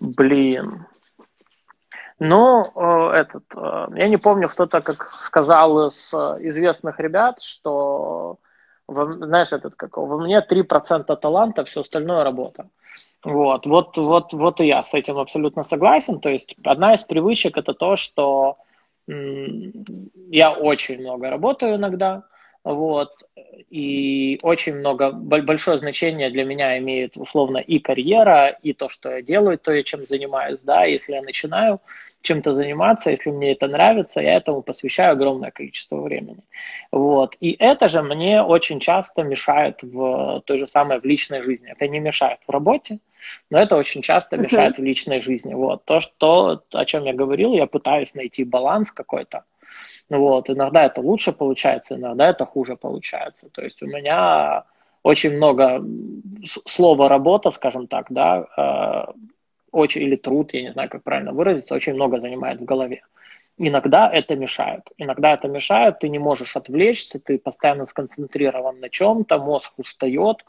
Блин. 0.00 0.86
Ну, 2.18 2.64
э, 2.64 3.10
этот, 3.18 3.44
э, 3.54 3.86
я 3.94 4.08
не 4.08 4.16
помню, 4.16 4.48
кто-то 4.48 4.80
как 4.80 5.12
сказал 5.12 5.88
из 5.88 6.12
э, 6.14 6.16
известных 6.48 6.98
ребят, 6.98 7.42
что, 7.42 8.38
знаешь, 8.88 9.52
этот, 9.52 9.74
как, 9.74 9.98
во 9.98 10.18
мне 10.18 10.40
3% 10.40 11.14
таланта, 11.16 11.64
все 11.64 11.82
остальное 11.82 12.24
работа. 12.24 12.68
Вот, 13.24 13.66
вот, 13.66 13.96
вот, 13.96 14.32
вот 14.32 14.60
и 14.60 14.66
я 14.66 14.82
с 14.82 14.94
этим 14.94 15.18
абсолютно 15.18 15.62
согласен. 15.62 16.20
То 16.20 16.30
есть 16.30 16.54
одна 16.64 16.94
из 16.94 17.02
привычек 17.04 17.56
это 17.56 17.74
то, 17.74 17.96
что 17.96 18.58
я 19.08 20.52
очень 20.52 21.00
много 21.00 21.30
работаю 21.30 21.76
иногда, 21.76 22.24
вот, 22.66 23.12
и 23.70 24.40
очень 24.42 24.74
много, 24.74 25.12
большое 25.12 25.78
значение 25.78 26.30
для 26.30 26.44
меня 26.44 26.76
имеет 26.78 27.16
условно 27.16 27.58
и 27.58 27.78
карьера, 27.78 28.58
и 28.60 28.72
то, 28.72 28.88
что 28.88 29.10
я 29.10 29.22
делаю, 29.22 29.56
то, 29.56 29.82
чем 29.84 30.04
занимаюсь, 30.04 30.58
да, 30.64 30.84
если 30.84 31.12
я 31.12 31.22
начинаю 31.22 31.80
чем-то 32.22 32.54
заниматься, 32.54 33.10
если 33.10 33.30
мне 33.30 33.52
это 33.52 33.68
нравится, 33.68 34.20
я 34.20 34.34
этому 34.34 34.62
посвящаю 34.62 35.12
огромное 35.12 35.52
количество 35.52 36.00
времени, 36.00 36.42
вот, 36.90 37.36
и 37.38 37.52
это 37.52 37.86
же 37.86 38.02
мне 38.02 38.42
очень 38.42 38.80
часто 38.80 39.22
мешает 39.22 39.84
в 39.84 40.42
той 40.44 40.58
же 40.58 40.66
самой 40.66 40.98
в 40.98 41.04
личной 41.04 41.40
жизни, 41.40 41.70
это 41.70 41.86
не 41.86 42.00
мешает 42.00 42.40
в 42.48 42.50
работе, 42.50 42.98
но 43.48 43.58
это 43.58 43.76
очень 43.76 44.02
часто 44.02 44.36
мешает 44.38 44.76
uh-huh. 44.76 44.82
в 44.82 44.84
личной 44.84 45.20
жизни, 45.20 45.54
вот, 45.54 45.84
то, 45.84 46.00
что, 46.00 46.62
о 46.72 46.84
чем 46.84 47.04
я 47.04 47.12
говорил, 47.12 47.54
я 47.54 47.66
пытаюсь 47.66 48.14
найти 48.14 48.42
баланс 48.42 48.90
какой-то, 48.90 49.44
вот, 50.08 50.50
иногда 50.50 50.84
это 50.84 51.00
лучше 51.00 51.32
получается, 51.32 51.96
иногда 51.96 52.28
это 52.28 52.46
хуже 52.46 52.76
получается. 52.76 53.48
То 53.50 53.62
есть 53.62 53.82
у 53.82 53.86
меня 53.86 54.64
очень 55.02 55.36
много 55.36 55.84
слова 56.64 57.08
работа, 57.08 57.50
скажем 57.50 57.86
так, 57.86 58.06
да, 58.10 58.46
э, 58.56 59.12
очень, 59.72 60.02
или 60.02 60.16
труд, 60.16 60.52
я 60.52 60.62
не 60.62 60.72
знаю, 60.72 60.88
как 60.88 61.02
правильно 61.02 61.32
выразиться, 61.32 61.74
очень 61.74 61.94
много 61.94 62.20
занимает 62.20 62.60
в 62.60 62.64
голове. 62.64 63.02
Иногда 63.58 64.10
это 64.10 64.36
мешает. 64.36 64.82
Иногда 64.98 65.32
это 65.32 65.48
мешает, 65.48 66.00
ты 66.00 66.08
не 66.08 66.18
можешь 66.18 66.56
отвлечься, 66.56 67.18
ты 67.18 67.38
постоянно 67.38 67.84
сконцентрирован 67.84 68.80
на 68.80 68.90
чем-то, 68.90 69.38
мозг 69.38 69.72
устает, 69.78 70.44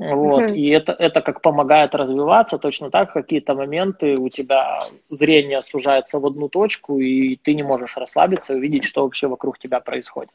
вот, 0.00 0.44
mm-hmm. 0.44 0.56
и 0.56 0.70
это, 0.70 0.92
это 0.92 1.20
как 1.20 1.42
помогает 1.42 1.94
развиваться, 1.94 2.56
точно 2.56 2.90
так 2.90 3.12
какие-то 3.12 3.54
моменты 3.54 4.16
у 4.16 4.30
тебя 4.30 4.80
зрение 5.10 5.60
сужается 5.60 6.18
в 6.18 6.24
одну 6.24 6.48
точку, 6.48 6.98
и 6.98 7.36
ты 7.36 7.52
не 7.52 7.62
можешь 7.62 7.98
расслабиться 7.98 8.54
и 8.54 8.56
увидеть, 8.56 8.84
что 8.84 9.02
вообще 9.02 9.26
вокруг 9.26 9.58
тебя 9.58 9.80
происходит. 9.80 10.32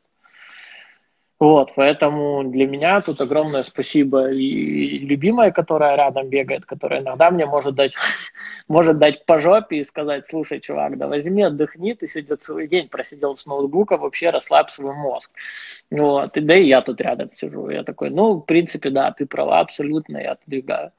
Вот, 1.38 1.74
поэтому 1.76 2.46
для 2.46 2.66
меня 2.66 3.02
тут 3.02 3.20
огромное 3.20 3.64
спасибо 3.64 4.30
и 4.30 5.00
любимая, 5.00 5.52
которая 5.52 5.98
рядом 5.98 6.30
бегает, 6.30 6.66
которая 6.66 7.02
иногда 7.02 7.30
мне 7.30 7.46
может 7.46 7.76
дать, 7.76 7.96
может 8.70 9.00
дать 9.00 9.26
по 9.26 9.40
жопе 9.40 9.78
и 9.78 9.84
сказать, 9.84 10.26
слушай, 10.26 10.62
чувак, 10.62 10.98
да 10.98 11.08
возьми, 11.08 11.44
отдохни, 11.44 11.94
ты 11.94 12.08
сегодня 12.08 12.38
целый 12.38 12.68
день 12.68 12.88
просидел 12.88 13.36
с 13.36 13.46
ноутбука, 13.46 13.98
вообще 13.98 14.30
расслабь 14.30 14.70
свой 14.70 14.94
мозг. 14.94 15.32
Вот, 15.92 16.32
да 16.34 16.58
и 16.58 16.68
я 16.68 16.82
тут 16.82 17.00
рядом 17.02 17.32
сижу, 17.32 17.70
я 17.70 17.84
такой, 17.84 18.10
ну, 18.10 18.34
в 18.34 18.42
принципе, 18.42 18.90
да, 18.90 19.12
ты 19.12 19.26
права 19.26 19.60
абсолютно, 19.60 20.18
я 20.18 20.32
отдвигаю. 20.32 20.92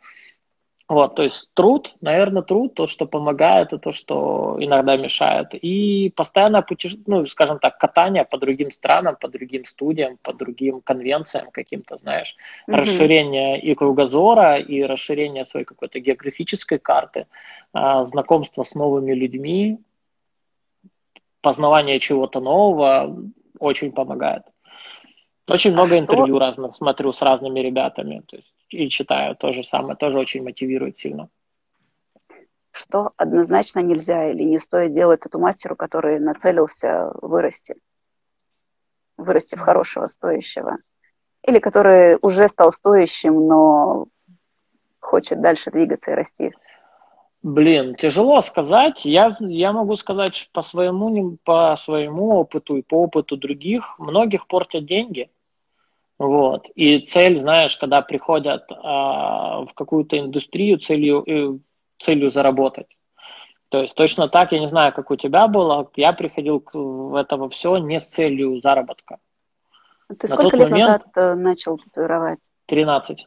Вот, 0.89 1.17
то 1.17 1.25
есть 1.25 1.51
труд, 1.55 1.97
наверное, 2.01 2.43
труд, 2.43 2.75
то, 2.75 2.87
что 2.87 3.07
помогает, 3.07 3.73
и 3.73 3.79
то, 3.79 3.91
что 3.91 4.57
иногда 4.61 4.97
мешает. 4.97 5.49
И 5.53 6.13
постоянное 6.15 6.63
путешествие, 6.63 7.05
ну, 7.09 7.27
скажем 7.27 7.59
так, 7.59 7.77
катание 7.79 8.25
по 8.25 8.39
другим 8.39 8.71
странам, 8.71 9.17
по 9.21 9.27
другим 9.27 9.65
студиям, 9.65 10.17
по 10.23 10.33
другим 10.33 10.81
конвенциям 10.81 11.51
каким-то, 11.51 11.99
знаешь, 11.99 12.37
mm-hmm. 12.69 12.77
расширение 12.77 13.61
и 13.61 13.75
кругозора, 13.75 14.59
и 14.59 14.83
расширение 14.83 15.45
своей 15.45 15.67
какой-то 15.67 15.99
географической 15.99 16.79
карты, 16.79 17.27
а, 17.73 18.07
знакомство 18.07 18.63
с 18.63 18.77
новыми 18.77 19.13
людьми, 19.13 19.79
познавание 21.41 21.99
чего-то 21.99 22.41
нового 22.41 23.25
очень 23.59 23.91
помогает. 23.91 24.45
Очень 25.49 25.73
много 25.73 25.95
а 25.95 25.99
интервью 25.99 26.37
что? 26.37 26.39
разных 26.39 26.77
смотрю 26.77 27.13
с 27.13 27.23
разными 27.23 27.61
ребятами. 27.61 28.23
То 28.27 28.37
есть 28.37 28.53
и 28.69 28.89
читаю 28.89 29.37
то 29.37 29.53
же 29.53 29.63
самое, 29.63 29.97
тоже 29.97 30.19
очень 30.19 30.43
мотивирует 30.43 30.97
сильно. 30.97 31.29
Что 32.73 33.13
однозначно 33.17 33.81
нельзя 33.81 34.29
или 34.31 34.43
не 34.43 34.59
стоит 34.59 34.93
делать 34.93 35.25
эту 35.25 35.39
мастеру, 35.39 35.77
который 35.77 36.19
нацелился 36.19 37.11
вырасти, 37.23 37.77
вырасти 39.17 39.55
в 39.55 39.61
хорошего, 39.61 40.09
стоящего, 40.09 40.79
или 41.47 41.59
который 41.59 42.19
уже 42.21 42.49
стал 42.49 42.73
стоящим, 42.73 43.47
но 43.47 44.07
хочет 44.99 45.41
дальше 45.41 45.71
двигаться 45.71 46.11
и 46.11 46.15
расти? 46.15 46.53
Блин, 47.43 47.95
тяжело 47.95 48.41
сказать. 48.41 49.05
Я, 49.05 49.37
я 49.39 49.73
могу 49.73 49.95
сказать 49.95 50.51
по 50.53 50.63
своему, 50.63 51.39
по 51.45 51.77
своему 51.77 52.39
опыту 52.41 52.77
и 52.77 52.83
по 52.83 53.05
опыту 53.05 53.37
других. 53.37 53.95
Многих 53.99 54.49
портят 54.49 54.85
деньги. 54.85 55.31
Вот. 56.19 56.67
И 56.75 57.01
цель, 57.01 57.39
знаешь, 57.39 57.77
когда 57.77 58.01
приходят 58.01 58.65
а, 58.71 59.65
в 59.67 59.75
какую-то 59.75 60.19
индустрию 60.19 60.79
целью, 60.79 61.23
э, 61.27 61.59
целью 61.99 62.31
заработать. 62.31 62.97
То 63.69 63.83
есть 63.83 63.95
точно 63.95 64.29
так, 64.29 64.53
я 64.53 64.61
не 64.61 64.69
знаю, 64.69 64.93
как 64.95 65.11
у 65.11 65.17
тебя 65.17 65.49
было, 65.49 65.91
я 65.97 66.13
приходил 66.13 66.61
к, 66.61 66.75
в 66.75 67.15
это 67.15 67.49
все 67.51 67.77
не 67.79 68.01
с 68.01 68.09
целью 68.09 68.61
заработка. 68.63 69.19
А 70.09 70.15
ты 70.15 70.29
На 70.29 70.35
сколько 70.35 70.57
лет 70.57 70.71
момент, 70.71 70.89
назад 70.89 71.07
э, 71.17 71.35
начал 71.35 71.77
татуировать? 71.79 72.41
13. 72.67 73.27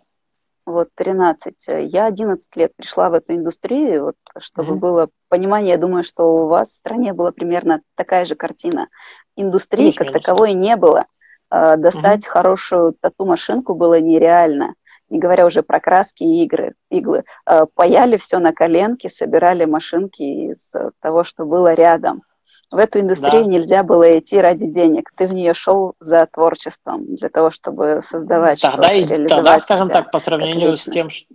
Вот 0.66 0.90
13. 0.96 1.56
Я 1.68 2.06
11 2.06 2.56
лет 2.56 2.76
пришла 2.76 3.10
в 3.10 3.14
эту 3.14 3.34
индустрию, 3.34 4.06
вот, 4.06 4.16
чтобы 4.40 4.74
mm-hmm. 4.74 4.80
было 4.80 5.10
понимание, 5.28 5.72
я 5.72 5.78
думаю, 5.78 6.04
что 6.04 6.24
у 6.24 6.48
вас 6.48 6.70
в 6.70 6.78
стране 6.78 7.14
была 7.14 7.32
примерно 7.32 7.82
такая 7.96 8.26
же 8.26 8.36
картина. 8.36 8.88
Индустрии 9.36 9.92
как 9.92 10.14
таковой 10.14 10.54
не 10.54 10.76
было. 10.76 11.06
Э, 11.52 11.78
достать 11.78 12.26
угу. 12.26 12.32
хорошую 12.32 12.96
тату-машинку 13.00 13.74
было 13.74 14.00
нереально, 14.00 14.76
не 15.10 15.20
говоря 15.20 15.46
уже 15.46 15.64
про 15.64 15.80
краски 15.80 16.24
и 16.24 16.44
игры, 16.44 16.74
иглы. 16.90 17.24
Э, 17.46 17.66
паяли 17.74 18.18
все 18.18 18.40
на 18.40 18.54
коленке, 18.54 19.10
собирали 19.10 19.66
машинки 19.66 20.22
из 20.22 20.72
того, 21.02 21.24
что 21.24 21.46
было 21.46 21.74
рядом. 21.74 22.24
В 22.72 22.78
эту 22.78 23.00
индустрию 23.00 23.46
да. 23.46 23.50
нельзя 23.50 23.84
было 23.84 24.20
идти 24.20 24.40
ради 24.40 24.68
денег. 24.72 25.10
Ты 25.18 25.26
в 25.26 25.34
нее 25.34 25.56
шел 25.56 25.96
за 26.00 26.28
творчеством, 26.28 27.16
для 27.16 27.30
того, 27.30 27.50
чтобы 27.50 28.02
создавать 28.08 28.62
тогда 28.62 28.84
что-то, 28.84 28.94
и, 28.94 29.06
реализовать 29.06 29.30
Тогда, 29.30 29.60
скажем 29.60 29.90
так, 29.90 30.12
по 30.12 30.20
сравнению 30.20 30.78
с 30.78 30.84
тем, 30.84 31.10
что 31.10 31.34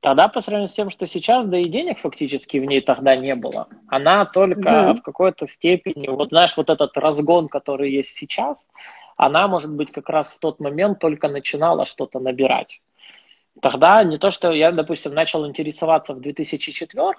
Тогда 0.00 0.28
по 0.28 0.40
сравнению 0.40 0.68
с 0.68 0.74
тем, 0.74 0.88
что 0.88 1.06
сейчас, 1.06 1.44
да 1.44 1.58
и 1.58 1.64
денег 1.64 1.98
фактически 1.98 2.56
в 2.56 2.64
ней 2.64 2.80
тогда 2.80 3.16
не 3.16 3.34
было. 3.34 3.68
Она 3.86 4.24
только 4.24 4.68
mm-hmm. 4.68 4.94
в 4.94 5.02
какой-то 5.02 5.46
степени, 5.46 6.08
вот 6.08 6.30
знаешь, 6.30 6.56
вот 6.56 6.70
этот 6.70 6.96
разгон, 6.96 7.48
который 7.48 7.92
есть 7.92 8.16
сейчас, 8.16 8.66
она, 9.16 9.46
может 9.46 9.70
быть, 9.70 9.92
как 9.92 10.08
раз 10.08 10.32
в 10.32 10.38
тот 10.38 10.58
момент 10.60 10.98
только 10.98 11.28
начинала 11.28 11.84
что-то 11.84 12.18
набирать. 12.18 12.80
Тогда 13.60 14.02
не 14.02 14.16
то, 14.16 14.30
что 14.30 14.50
я, 14.52 14.72
допустим, 14.72 15.12
начал 15.12 15.46
интересоваться 15.46 16.14
в 16.14 16.20
2004 16.20 17.14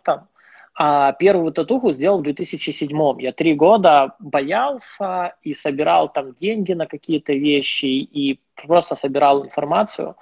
а 0.73 1.11
первую 1.11 1.51
татуху 1.51 1.91
сделал 1.91 2.19
в 2.19 2.23
2007 2.23 3.21
Я 3.21 3.33
три 3.33 3.53
года 3.55 4.15
боялся 4.19 5.35
и 5.43 5.53
собирал 5.53 6.07
там 6.09 6.33
деньги 6.39 6.71
на 6.71 6.87
какие-то 6.87 7.33
вещи 7.33 7.85
и 7.85 8.39
просто 8.55 8.95
собирал 8.95 9.43
информацию. 9.43 10.15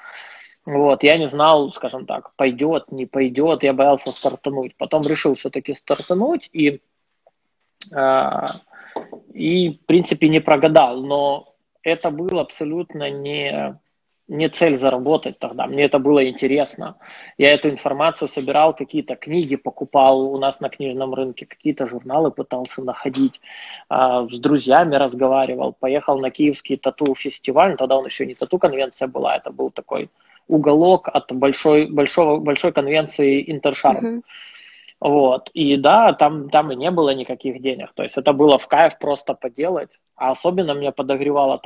Вот, 0.65 1.03
я 1.03 1.17
не 1.17 1.27
знал, 1.29 1.71
скажем 1.73 2.05
так, 2.05 2.33
пойдет, 2.35 2.91
не 2.91 3.05
пойдет, 3.05 3.63
я 3.63 3.73
боялся 3.73 4.11
стартануть. 4.11 4.75
Потом 4.75 5.01
решил 5.01 5.35
все-таки 5.35 5.73
стартануть 5.73 6.49
и, 6.53 6.81
э, 7.95 8.45
и, 9.33 9.71
в 9.71 9.85
принципе, 9.85 10.29
не 10.29 10.39
прогадал. 10.39 11.01
Но 11.01 11.55
это 11.81 12.11
было 12.11 12.41
абсолютно 12.41 13.09
не, 13.09 13.79
не 14.27 14.49
цель 14.49 14.77
заработать 14.77 15.39
тогда. 15.39 15.65
Мне 15.65 15.83
это 15.85 15.97
было 15.97 16.27
интересно. 16.27 16.97
Я 17.37 17.53
эту 17.53 17.69
информацию 17.69 18.27
собирал, 18.27 18.75
какие-то 18.75 19.15
книги 19.15 19.55
покупал 19.55 20.21
у 20.21 20.37
нас 20.37 20.59
на 20.59 20.69
книжном 20.69 21.13
рынке, 21.15 21.45
какие-то 21.45 21.87
журналы 21.87 22.31
пытался 22.31 22.83
находить, 22.83 23.41
э, 23.89 24.27
с 24.29 24.37
друзьями 24.37 24.95
разговаривал, 24.95 25.73
поехал 25.73 26.19
на 26.19 26.29
киевский 26.29 26.77
тату-фестиваль. 26.77 27.75
Тогда 27.77 27.97
он 27.97 28.05
еще 28.05 28.25
не 28.25 28.35
тату-конвенция 28.35 29.07
была, 29.07 29.37
это 29.37 29.51
был 29.51 29.71
такой 29.71 30.09
уголок 30.49 31.07
от 31.07 31.31
большой, 31.31 31.85
большого, 31.85 32.39
большой 32.39 32.73
конвенции 32.73 33.49
Интершарм. 33.49 34.23
Вот. 34.99 35.49
И 35.53 35.77
да, 35.77 36.11
там, 36.11 36.49
там 36.49 36.71
и 36.71 36.75
не 36.75 36.91
было 36.91 37.13
никаких 37.15 37.61
денег. 37.61 37.93
То 37.93 38.03
есть 38.03 38.17
это 38.17 38.33
было 38.33 38.57
в 38.57 38.67
кайф 38.67 38.97
просто 38.99 39.33
поделать. 39.33 39.91
А 40.15 40.31
особенно 40.31 40.73
меня 40.73 40.91
подогревало 40.91 41.61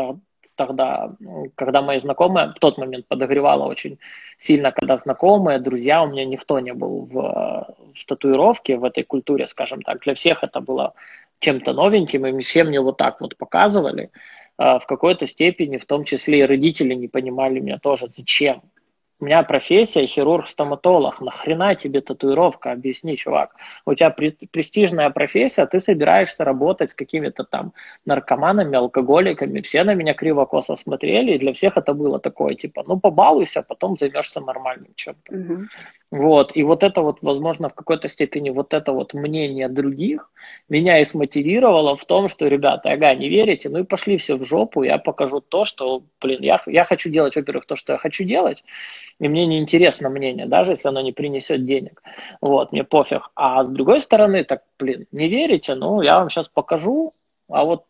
тогда, 0.55 1.11
когда 1.55 1.81
мои 1.81 1.99
знакомые, 1.99 2.53
в 2.55 2.59
тот 2.59 2.77
момент 2.77 3.07
подогревало 3.07 3.65
очень 3.65 3.97
сильно, 4.37 4.71
когда 4.71 4.97
знакомые, 4.97 5.59
друзья, 5.59 6.03
у 6.03 6.07
меня 6.07 6.25
никто 6.25 6.59
не 6.59 6.73
был 6.73 7.07
в, 7.11 7.73
в 7.95 8.05
татуировке, 8.05 8.77
в 8.77 8.83
этой 8.83 9.03
культуре, 9.03 9.47
скажем 9.47 9.81
так. 9.81 10.01
Для 10.01 10.13
всех 10.13 10.43
это 10.43 10.59
было 10.59 10.93
чем-то 11.39 11.73
новеньким, 11.73 12.27
и 12.27 12.41
все 12.41 12.63
мне 12.63 12.81
вот 12.81 12.97
так 12.97 13.19
вот 13.19 13.35
показывали. 13.37 14.11
А, 14.57 14.77
в 14.77 14.85
какой-то 14.85 15.25
степени, 15.25 15.77
в 15.77 15.85
том 15.85 16.03
числе 16.03 16.39
и 16.39 16.45
родители 16.45 16.93
не 16.93 17.07
понимали 17.07 17.59
меня 17.59 17.79
тоже, 17.79 18.07
зачем 18.09 18.61
у 19.23 19.25
меня 19.25 19.41
профессия 19.43 20.05
хирург-стоматолог. 20.05 21.21
Нахрена 21.21 21.75
тебе 21.75 22.01
татуировка? 22.01 22.73
Объясни, 22.73 23.15
чувак. 23.15 23.55
У 23.85 23.93
тебя 23.93 24.09
престижная 24.09 25.09
профессия, 25.11 25.65
ты 25.65 25.79
собираешься 25.79 26.43
работать 26.43 26.91
с 26.91 26.93
какими-то 26.93 27.45
там 27.45 27.71
наркоманами, 28.05 28.75
алкоголиками. 28.75 29.61
Все 29.61 29.85
на 29.85 29.93
меня 29.93 30.13
криво-косо 30.13 30.75
смотрели, 30.75 31.31
и 31.31 31.39
для 31.39 31.53
всех 31.53 31.77
это 31.77 31.93
было 31.93 32.19
такое, 32.19 32.55
типа, 32.55 32.83
ну 32.85 32.99
побалуйся, 32.99 33.61
а 33.61 33.63
потом 33.63 33.97
займешься 33.97 34.41
нормальным 34.41 34.91
чем-то. 34.95 35.33
Угу. 35.33 35.57
Вот, 36.11 36.51
и 36.53 36.63
вот 36.63 36.83
это 36.83 37.01
вот, 37.01 37.19
возможно, 37.21 37.69
в 37.69 37.73
какой-то 37.73 38.09
степени 38.09 38.49
вот 38.49 38.73
это 38.73 38.91
вот 38.91 39.13
мнение 39.13 39.69
других 39.69 40.29
меня 40.69 40.99
и 40.99 41.05
смотивировало 41.05 41.95
в 41.95 42.05
том, 42.05 42.27
что, 42.27 42.47
ребята, 42.47 42.91
ага, 42.91 43.13
не 43.15 43.29
верите, 43.29 43.69
ну 43.69 43.79
и 43.79 43.83
пошли 43.83 44.17
все 44.17 44.35
в 44.35 44.43
жопу, 44.43 44.83
я 44.83 44.97
покажу 44.97 45.41
то, 45.41 45.65
что, 45.65 46.03
блин, 46.21 46.41
я, 46.41 46.61
я 46.65 46.85
хочу 46.85 47.09
делать, 47.09 47.35
во-первых, 47.35 47.65
то, 47.65 47.75
что 47.75 47.93
я 47.93 47.99
хочу 47.99 48.23
делать, 48.23 48.63
и 49.19 49.27
мне 49.27 49.45
не 49.45 49.59
интересно 49.59 50.09
мнение, 50.09 50.45
даже 50.45 50.71
если 50.71 50.87
оно 50.89 51.01
не 51.01 51.11
принесет 51.11 51.65
денег, 51.65 52.01
вот, 52.41 52.71
мне 52.71 52.83
пофиг. 52.83 53.31
А 53.35 53.63
с 53.63 53.67
другой 53.67 54.01
стороны, 54.01 54.43
так, 54.43 54.63
блин, 54.79 55.05
не 55.11 55.27
верите, 55.27 55.75
ну, 55.75 56.01
я 56.01 56.19
вам 56.19 56.29
сейчас 56.29 56.47
покажу, 56.47 57.13
а 57.49 57.65
вот 57.65 57.85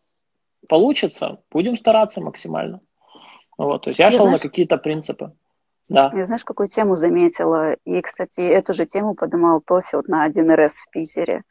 получится, 0.67 1.39
будем 1.51 1.77
стараться 1.77 2.21
максимально. 2.21 2.81
Вот, 3.57 3.83
то 3.83 3.89
есть 3.89 3.99
я, 3.99 4.05
я 4.05 4.11
шел 4.11 4.23
знаешь... 4.23 4.41
на 4.41 4.49
какие-то 4.49 4.77
принципы. 4.77 5.33
Да. 5.89 6.11
Я 6.15 6.25
знаешь, 6.25 6.43
какую 6.43 6.67
тему 6.67 6.95
заметила? 6.95 7.73
И, 7.85 8.01
кстати, 8.01 8.39
эту 8.39 8.73
же 8.73 8.85
тему 8.85 9.15
поднимал 9.15 9.61
Тофи 9.61 9.95
вот 9.95 10.07
на 10.07 10.27
1С 10.27 10.69
в 10.87 10.89
Питере. 10.91 11.43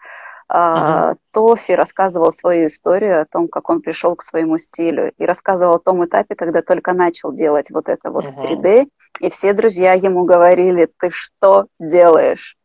Uh-huh. 0.52 1.16
Тофи 1.32 1.72
рассказывал 1.72 2.30
свою 2.30 2.66
историю 2.66 3.22
о 3.22 3.24
том, 3.24 3.48
как 3.48 3.70
он 3.70 3.80
пришел 3.80 4.14
к 4.16 4.22
своему 4.22 4.58
стилю, 4.58 5.12
и 5.16 5.24
рассказывал 5.24 5.76
о 5.76 5.78
том 5.78 6.04
этапе, 6.04 6.34
когда 6.34 6.60
только 6.60 6.92
начал 6.92 7.32
делать 7.32 7.70
вот 7.70 7.88
это 7.88 8.10
вот 8.10 8.24
uh-huh. 8.24 8.60
3D, 8.60 8.88
и 9.20 9.30
все 9.30 9.54
друзья 9.54 9.94
ему 9.94 10.24
говорили, 10.24 10.90
ты 10.98 11.10
что 11.10 11.68
делаешь? 11.78 12.56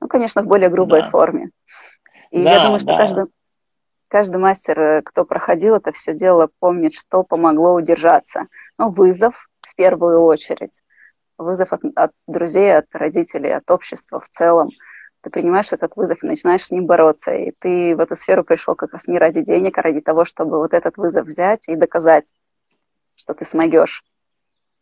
Ну, 0.00 0.08
конечно, 0.08 0.42
в 0.42 0.46
более 0.46 0.70
грубой 0.70 1.02
да. 1.02 1.10
форме. 1.10 1.50
И 2.30 2.42
да, 2.42 2.52
я 2.52 2.64
думаю, 2.64 2.78
что 2.78 2.88
да. 2.88 2.98
каждый, 2.98 3.24
каждый 4.08 4.36
мастер, 4.38 4.80
э, 4.80 5.02
кто 5.02 5.24
проходил 5.24 5.74
это 5.74 5.92
все 5.92 6.14
дело, 6.14 6.48
помнит, 6.60 6.94
что 6.94 7.24
помогло 7.24 7.74
удержаться. 7.74 8.46
Ну, 8.78 8.90
вызов 8.90 9.48
в 9.60 9.74
первую 9.74 10.22
очередь 10.22 10.80
вызов 11.38 11.72
от, 11.72 11.80
от 11.94 12.12
друзей, 12.26 12.76
от 12.76 12.86
родителей, 12.92 13.54
от 13.54 13.70
общества 13.70 14.20
в 14.20 14.28
целом. 14.28 14.70
Ты 15.28 15.32
принимаешь 15.40 15.72
этот 15.72 15.94
вызов 15.94 16.24
и 16.24 16.26
начинаешь 16.26 16.64
с 16.64 16.70
ним 16.70 16.86
бороться. 16.86 17.34
И 17.34 17.52
ты 17.58 17.94
в 17.94 18.00
эту 18.00 18.16
сферу 18.16 18.44
пришел 18.44 18.74
как 18.74 18.94
раз 18.94 19.06
не 19.08 19.18
ради 19.18 19.42
денег, 19.42 19.76
а 19.76 19.82
ради 19.82 20.00
того, 20.00 20.24
чтобы 20.24 20.56
вот 20.56 20.72
этот 20.72 20.96
вызов 20.96 21.26
взять 21.26 21.68
и 21.68 21.76
доказать, 21.76 22.32
что 23.14 23.34
ты 23.34 23.44
смогешь. 23.44 24.04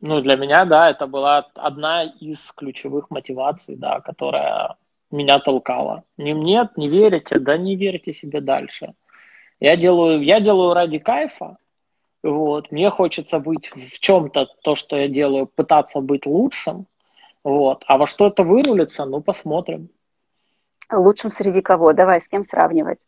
Ну, 0.01 0.21
для 0.21 0.37
меня, 0.37 0.65
да, 0.65 0.89
это 0.89 1.09
была 1.09 1.49
одна 1.57 2.05
из 2.05 2.53
ключевых 2.53 3.11
мотиваций, 3.11 3.75
да, 3.75 3.99
которая 3.99 4.77
меня 5.11 5.41
толкала. 5.41 6.05
Не 6.17 6.33
нет, 6.33 6.77
не 6.77 6.89
верите, 6.89 7.41
да 7.41 7.57
не 7.57 7.75
верьте 7.75 8.13
себе 8.13 8.41
дальше. 8.41 8.95
Я 9.59 9.77
делаю, 9.77 10.23
я 10.23 10.39
делаю 10.39 10.75
ради 10.75 11.01
кайфа, 11.01 11.57
вот. 12.23 12.71
Мне 12.71 12.91
хочется 12.91 13.41
быть 13.41 13.67
в 13.67 13.99
чем-то, 13.99 14.47
то, 14.63 14.77
что 14.77 14.97
я 14.97 15.09
делаю, 15.09 15.49
пытаться 15.49 16.01
быть 16.01 16.25
лучшим. 16.25 16.87
Вот. 17.43 17.83
А 17.89 17.99
во 17.99 18.07
что 18.07 18.29
это 18.29 18.45
вырулится, 18.45 19.07
ну, 19.07 19.21
посмотрим. 19.21 19.89
Лучшим 20.93 21.31
среди 21.31 21.63
кого? 21.63 21.93
Давай, 21.93 22.21
с 22.21 22.29
кем 22.29 22.45
сравнивать? 22.45 23.07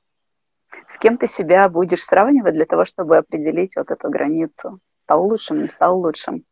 С 0.89 0.99
кем 0.99 1.17
ты 1.17 1.27
себя 1.27 1.69
будешь 1.69 2.03
сравнивать 2.03 2.55
для 2.55 2.65
того, 2.65 2.85
чтобы 2.85 3.17
определить 3.17 3.77
вот 3.77 3.91
эту 3.91 4.11
границу? 4.11 4.81
Стал 5.05 5.27
лучшим, 5.27 5.63
не 5.63 5.69
стал 5.69 6.01
лучшим? 6.01 6.45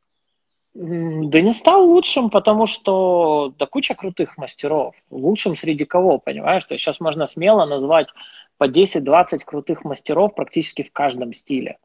Да 0.74 1.40
не 1.40 1.52
стал 1.52 1.86
лучшим, 1.86 2.28
потому 2.28 2.66
что 2.66 3.54
да 3.58 3.66
куча 3.66 3.94
крутых 3.94 4.36
мастеров. 4.36 4.94
Лучшим 5.10 5.56
среди 5.56 5.84
кого, 5.84 6.18
понимаешь? 6.18 6.64
То 6.64 6.74
есть 6.74 6.84
сейчас 6.84 7.00
можно 7.00 7.26
смело 7.26 7.64
назвать 7.64 8.08
по 8.58 8.68
10-20 8.68 9.38
крутых 9.44 9.84
мастеров 9.84 10.34
практически 10.34 10.82
в 10.82 10.92
каждом 10.92 11.32
стиле. 11.32 11.78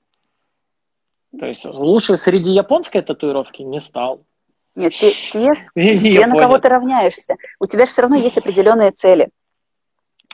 То 1.39 1.47
есть 1.47 1.63
лучше 1.65 2.17
среди 2.17 2.51
японской 2.51 3.01
татуировки 3.01 3.61
не 3.61 3.79
стал. 3.79 4.25
Нет, 4.75 4.93
те, 4.93 5.11
те, 5.11 5.53
те 5.75 6.27
на 6.27 6.37
кого 6.37 6.57
ты 6.57 6.69
равняешься. 6.69 7.35
У 7.59 7.65
тебя 7.65 7.85
же 7.85 7.91
все 7.91 8.01
равно 8.03 8.15
есть 8.15 8.37
определенные 8.37 8.91
цели. 8.91 9.29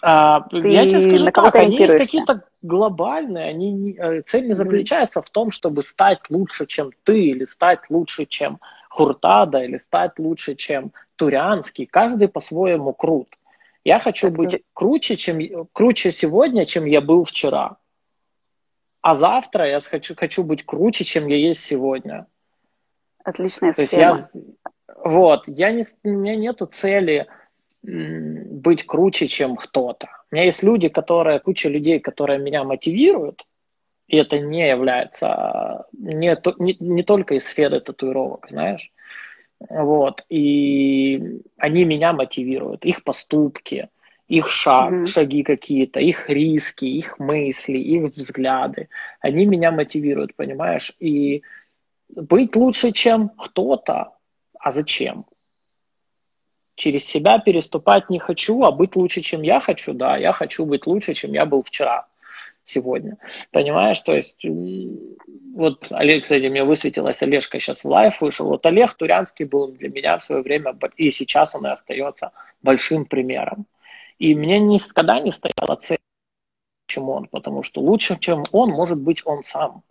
А, 0.02 0.42
ты 0.42 0.58
я 0.70 0.88
тебе 0.88 1.02
скажу 1.02 1.26
на 1.26 1.32
так, 1.32 1.56
они 1.56 1.76
есть 1.76 1.98
какие-то 1.98 2.44
глобальные, 2.62 3.50
они, 3.50 3.98
э, 3.98 4.22
цель 4.22 4.48
не 4.48 4.54
заключается 4.54 5.24
в 5.24 5.30
том, 5.32 5.50
чтобы 5.50 5.82
стать 5.82 6.30
лучше, 6.30 6.68
чем 6.68 6.92
ты, 7.04 7.20
или 7.20 7.46
стать 7.46 7.90
лучше, 7.90 8.26
чем 8.26 8.60
Хуртада, 8.90 9.64
или 9.64 9.78
стать 9.78 10.20
лучше, 10.20 10.54
чем 10.56 10.92
Турянский. 11.16 11.88
Каждый 11.88 12.28
по-своему 12.28 12.94
крут. 12.94 13.30
Я 13.84 14.00
хочу 14.00 14.28
так 14.28 14.38
быть 14.38 14.52
ты... 14.52 14.64
круче, 14.74 15.16
чем, 15.16 15.40
круче 15.74 16.12
сегодня, 16.12 16.66
чем 16.66 16.86
я 16.86 17.02
был 17.02 17.24
вчера. 17.24 17.78
А 19.02 19.16
завтра 19.16 19.68
я 19.68 19.80
хочу, 19.80 20.16
хочу 20.16 20.44
быть 20.44 20.64
круче, 20.64 21.06
чем 21.06 21.28
я 21.28 21.38
есть 21.38 21.64
сегодня. 21.64 22.28
Отличная 23.28 23.74
То 23.74 23.86
схема. 23.86 24.16
Есть 24.16 24.28
я, 24.34 24.92
вот, 25.04 25.44
я 25.48 25.72
не, 25.72 25.84
у 26.04 26.10
меня 26.10 26.38
нету 26.38 26.66
цели 26.66 27.28
быть 27.84 28.86
круче, 28.86 29.28
чем 29.28 29.58
кто-то. 29.58 30.08
У 30.32 30.36
меня 30.36 30.46
есть 30.46 30.64
люди, 30.64 30.88
которые, 30.88 31.42
куча 31.42 31.68
людей, 31.68 32.00
которые 32.00 32.40
меня 32.40 32.64
мотивируют, 32.64 33.46
и 34.08 34.16
это 34.16 34.40
не 34.40 34.70
является 34.70 35.88
не, 35.92 36.38
не, 36.60 36.78
не 36.80 37.04
только 37.04 37.36
из 37.36 37.46
сферы 37.46 37.82
татуировок, 37.82 38.48
знаешь. 38.50 38.94
Вот, 39.60 40.24
и 40.30 41.42
они 41.58 41.84
меня 41.84 42.14
мотивируют, 42.14 42.86
их 42.86 43.04
поступки, 43.04 43.90
их 44.30 44.48
шаг, 44.48 44.94
mm-hmm. 44.94 45.06
шаги 45.08 45.44
какие-то, 45.44 46.00
их 46.00 46.30
риски, 46.30 46.86
их 46.86 47.20
мысли, 47.20 47.78
их 47.78 48.04
взгляды, 48.14 48.88
они 49.20 49.46
меня 49.46 49.72
мотивируют, 49.72 50.34
понимаешь? 50.34 50.96
И 51.00 51.44
быть 52.10 52.56
лучше, 52.56 52.92
чем 52.92 53.30
кто-то. 53.30 54.14
А 54.60 54.72
зачем? 54.72 55.26
Через 56.76 57.06
себя 57.06 57.40
переступать 57.40 58.10
не 58.10 58.20
хочу, 58.20 58.64
а 58.64 58.72
быть 58.72 58.96
лучше, 58.96 59.22
чем 59.22 59.42
я 59.42 59.60
хочу, 59.60 59.94
да, 59.94 60.18
я 60.18 60.32
хочу 60.32 60.66
быть 60.66 60.86
лучше, 60.86 61.14
чем 61.14 61.34
я 61.34 61.46
был 61.46 61.64
вчера, 61.64 62.08
сегодня. 62.66 63.18
Понимаешь, 63.52 64.00
то 64.02 64.14
есть, 64.14 64.46
вот 65.56 65.88
Олег, 65.90 66.24
кстати, 66.24 66.46
мне 66.48 66.64
высветилась, 66.64 67.22
Олежка 67.24 67.60
сейчас 67.60 67.84
в 67.84 67.88
лайф 67.88 68.22
вышел. 68.22 68.48
Вот 68.48 68.66
Олег 68.66 68.94
Турянский 68.94 69.46
был 69.46 69.70
для 69.70 69.90
меня 69.90 70.18
в 70.20 70.24
свое 70.24 70.44
время, 70.44 70.78
и 70.98 71.10
сейчас 71.10 71.56
он 71.56 71.66
и 71.66 71.70
остается 71.70 72.32
большим 72.62 73.06
примером. 73.06 73.66
И 74.20 74.36
мне 74.36 74.60
никогда 74.60 75.20
не 75.20 75.32
стояла 75.32 75.76
цель, 75.78 75.98
чем 76.88 77.10
он, 77.10 77.28
потому 77.28 77.64
что 77.64 77.82
лучше, 77.82 78.18
чем 78.20 78.44
он, 78.52 78.70
может 78.70 79.00
быть 79.00 79.22
он 79.26 79.44
сам. 79.44 79.84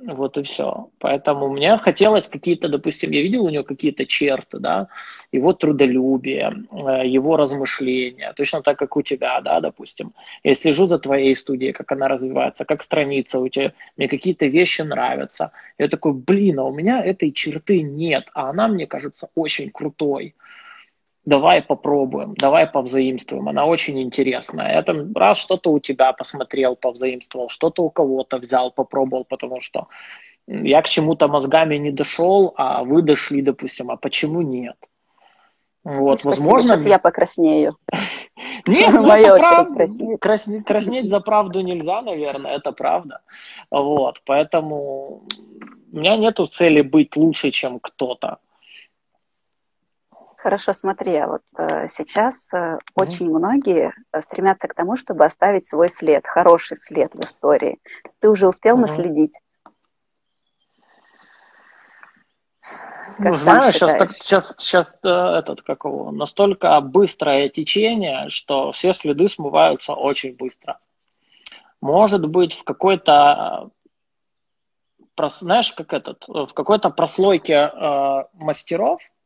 Вот 0.00 0.38
и 0.38 0.42
все. 0.42 0.90
Поэтому 0.98 1.48
мне 1.48 1.76
хотелось 1.78 2.28
какие-то, 2.28 2.68
допустим, 2.68 3.10
я 3.10 3.22
видел 3.22 3.44
у 3.44 3.50
него 3.50 3.64
какие-то 3.64 4.06
черты, 4.06 4.58
да, 4.58 4.88
его 5.32 5.52
трудолюбие, 5.52 6.64
э, 6.70 7.06
его 7.06 7.36
размышления, 7.36 8.32
точно 8.36 8.62
так, 8.62 8.78
как 8.78 8.96
у 8.96 9.02
тебя, 9.02 9.40
да, 9.40 9.60
допустим. 9.60 10.12
Я 10.44 10.54
слежу 10.54 10.86
за 10.86 10.98
твоей 10.98 11.34
студией, 11.34 11.72
как 11.72 11.90
она 11.92 12.08
развивается, 12.08 12.64
как 12.64 12.82
страница 12.82 13.40
у 13.40 13.48
тебя, 13.48 13.72
мне 13.96 14.08
какие-то 14.08 14.46
вещи 14.46 14.82
нравятся. 14.82 15.50
Я 15.78 15.88
такой, 15.88 16.12
блин, 16.12 16.60
а 16.60 16.64
у 16.64 16.72
меня 16.72 17.02
этой 17.02 17.32
черты 17.32 17.82
нет, 17.82 18.28
а 18.34 18.50
она, 18.50 18.68
мне 18.68 18.86
кажется, 18.86 19.30
очень 19.34 19.70
крутой 19.70 20.34
давай 21.28 21.62
попробуем, 21.62 22.34
давай 22.34 22.66
повзаимствуем, 22.66 23.48
она 23.48 23.66
очень 23.66 24.00
интересная. 24.00 24.74
Я 24.74 24.82
там 24.82 25.12
раз 25.14 25.38
что-то 25.38 25.70
у 25.70 25.78
тебя 25.78 26.12
посмотрел, 26.12 26.74
повзаимствовал, 26.74 27.50
что-то 27.50 27.82
у 27.82 27.90
кого-то 27.90 28.38
взял, 28.38 28.70
попробовал, 28.70 29.24
потому 29.24 29.60
что 29.60 29.88
я 30.46 30.80
к 30.80 30.88
чему-то 30.88 31.28
мозгами 31.28 31.76
не 31.76 31.90
дошел, 31.90 32.54
а 32.56 32.82
вы 32.82 33.02
дошли, 33.02 33.42
допустим, 33.42 33.90
а 33.90 33.96
почему 33.96 34.40
нет? 34.40 34.76
Вот, 35.84 36.20
Спасибо, 36.20 36.40
возможно... 36.40 36.76
Сейчас 36.76 36.86
я 36.86 36.98
покраснею. 36.98 37.76
Нет, 38.66 38.92
ну 38.92 39.10
это 39.10 39.36
правда. 39.36 39.86
Краснеть 40.66 41.08
за 41.08 41.20
правду 41.20 41.60
нельзя, 41.60 42.02
наверное, 42.02 42.56
это 42.56 42.72
правда. 42.72 43.20
Вот, 43.70 44.20
поэтому 44.26 45.22
у 45.92 45.96
меня 45.96 46.16
нету 46.16 46.46
цели 46.46 46.82
быть 46.82 47.16
лучше, 47.16 47.50
чем 47.50 47.78
кто-то. 47.80 48.38
Хорошо, 50.48 50.72
смотри, 50.72 51.14
а 51.14 51.26
вот 51.26 51.42
э, 51.58 51.88
сейчас 51.90 52.50
mm-hmm. 52.54 52.78
очень 52.94 53.28
многие 53.28 53.92
э, 54.12 54.22
стремятся 54.22 54.66
к 54.66 54.72
тому, 54.72 54.96
чтобы 54.96 55.26
оставить 55.26 55.66
свой 55.66 55.90
след, 55.90 56.26
хороший 56.26 56.78
след 56.78 57.14
в 57.14 57.20
истории. 57.20 57.78
Ты 58.20 58.30
уже 58.30 58.48
успел 58.48 58.78
mm-hmm. 58.78 58.80
наследить? 58.80 59.38
Как 62.62 63.18
ну, 63.18 63.34
знаю, 63.34 63.74
сейчас, 63.74 63.98
так, 63.98 64.12
сейчас, 64.14 64.54
сейчас 64.56 64.94
этот, 65.02 65.60
как 65.60 65.84
его, 65.84 66.12
настолько 66.12 66.80
быстрое 66.80 67.50
течение, 67.50 68.30
что 68.30 68.72
все 68.72 68.94
следы 68.94 69.28
смываются 69.28 69.92
очень 69.92 70.34
быстро. 70.34 70.78
Может 71.82 72.24
быть, 72.26 72.54
в 72.54 72.64
какой-то, 72.64 73.68
знаешь, 75.18 75.72
как 75.72 75.92
этот, 75.92 76.26
в 76.26 76.54
какой-то 76.54 76.88
прослойке 76.88 77.70
э, 77.70 78.24
мастеров– 78.32 79.02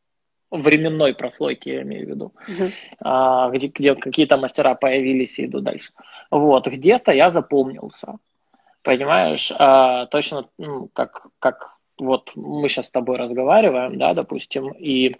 временной 0.52 1.14
прослойки, 1.14 1.70
я 1.70 1.82
имею 1.82 2.06
в 2.06 2.10
виду, 2.10 2.32
uh-huh. 2.46 2.72
а, 3.00 3.50
где, 3.50 3.68
где 3.68 3.94
какие-то 3.94 4.36
мастера 4.36 4.74
появились 4.74 5.38
и 5.38 5.46
иду 5.46 5.60
дальше. 5.60 5.92
Вот, 6.30 6.66
где-то 6.66 7.12
я 7.12 7.30
запомнился, 7.30 8.18
понимаешь, 8.82 9.52
а, 9.58 10.06
точно 10.06 10.48
ну, 10.58 10.88
как, 10.92 11.26
как 11.38 11.76
вот 11.98 12.32
мы 12.34 12.68
сейчас 12.68 12.86
с 12.86 12.90
тобой 12.90 13.16
разговариваем, 13.16 13.98
да, 13.98 14.14
допустим, 14.14 14.72
и 14.72 15.16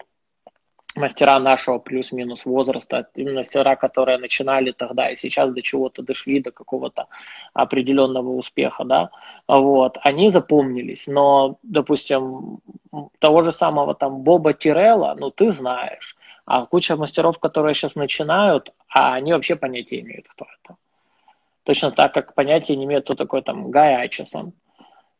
мастера 0.94 1.38
нашего 1.38 1.78
плюс-минус 1.78 2.44
возраста, 2.44 3.08
мастера, 3.16 3.76
которые 3.76 4.18
начинали 4.18 4.72
тогда 4.72 5.10
и 5.10 5.16
сейчас 5.16 5.52
до 5.52 5.62
чего-то 5.62 6.02
дошли, 6.02 6.40
до 6.40 6.50
какого-то 6.50 7.06
определенного 7.54 8.30
успеха, 8.30 8.84
да, 8.84 9.10
вот, 9.48 9.98
они 10.02 10.30
запомнились, 10.30 11.06
но, 11.06 11.58
допустим, 11.62 12.58
того 13.18 13.42
же 13.42 13.52
самого 13.52 13.94
там 13.94 14.22
Боба 14.22 14.52
Тирелла, 14.52 15.16
ну, 15.18 15.30
ты 15.30 15.50
знаешь, 15.50 16.16
а 16.44 16.66
куча 16.66 16.96
мастеров, 16.96 17.38
которые 17.38 17.74
сейчас 17.74 17.94
начинают, 17.94 18.72
а 18.88 19.14
они 19.14 19.32
вообще 19.32 19.56
понятия 19.56 20.00
имеют, 20.00 20.28
кто 20.28 20.44
это. 20.44 20.76
Точно 21.64 21.92
так, 21.92 22.12
как 22.12 22.34
понятия 22.34 22.76
не 22.76 22.84
имеют, 22.84 23.04
кто 23.04 23.14
такой 23.14 23.42
там 23.42 23.70
Гай 23.70 23.94
Айчесон. 23.94 24.52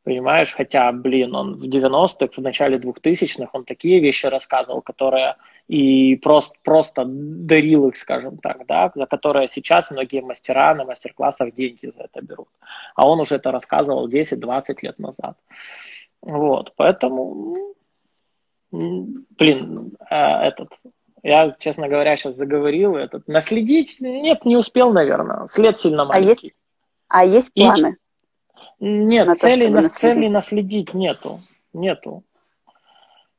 Понимаешь, 0.05 0.53
хотя, 0.53 0.91
блин, 0.91 1.35
он 1.37 1.55
в 1.55 1.65
90-х, 1.65 2.33
в 2.37 2.43
начале 2.43 2.79
2000-х, 2.79 3.51
он 3.53 3.65
такие 3.65 4.01
вещи 4.01 4.27
рассказывал, 4.27 4.83
которые 4.83 5.37
и 5.69 6.17
просто, 6.17 6.55
просто 6.65 7.05
дарил 7.07 7.89
их, 7.89 7.97
скажем 7.97 8.39
так, 8.39 8.67
да, 8.67 8.91
за 8.95 9.07
которые 9.07 9.47
сейчас 9.47 9.93
многие 9.93 10.21
мастера 10.21 10.75
на 10.75 10.85
мастер-классах 10.85 11.55
деньги 11.55 11.87
за 11.87 12.03
это 12.03 12.21
берут. 12.21 12.49
А 12.97 13.09
он 13.09 13.21
уже 13.21 13.37
это 13.37 13.53
рассказывал 13.53 14.09
10-20 14.09 14.77
лет 14.83 14.99
назад. 14.99 15.39
Вот, 16.21 16.73
поэтому, 16.75 17.75
блин, 18.73 19.97
э, 20.11 20.17
этот, 20.17 20.73
я, 21.23 21.55
честно 21.61 21.89
говоря, 21.89 22.17
сейчас 22.17 22.35
заговорил, 22.35 22.97
этот, 22.97 23.29
наследить, 23.29 23.99
нет, 24.01 24.45
не 24.45 24.57
успел, 24.57 24.93
наверное, 24.93 25.47
след 25.47 25.79
сильно 25.79 26.05
маленький. 26.05 26.53
А 27.09 27.25
есть, 27.25 27.53
а 27.55 27.61
есть 27.65 27.83
планы? 27.83 27.97
Нет, 28.85 29.29
на 29.29 29.37
цели, 29.37 29.67
то, 29.67 29.71
нас, 29.75 29.93
цели 29.93 30.27
наследить 30.27 30.93
нету. 30.93 31.39
Нету. 31.73 32.25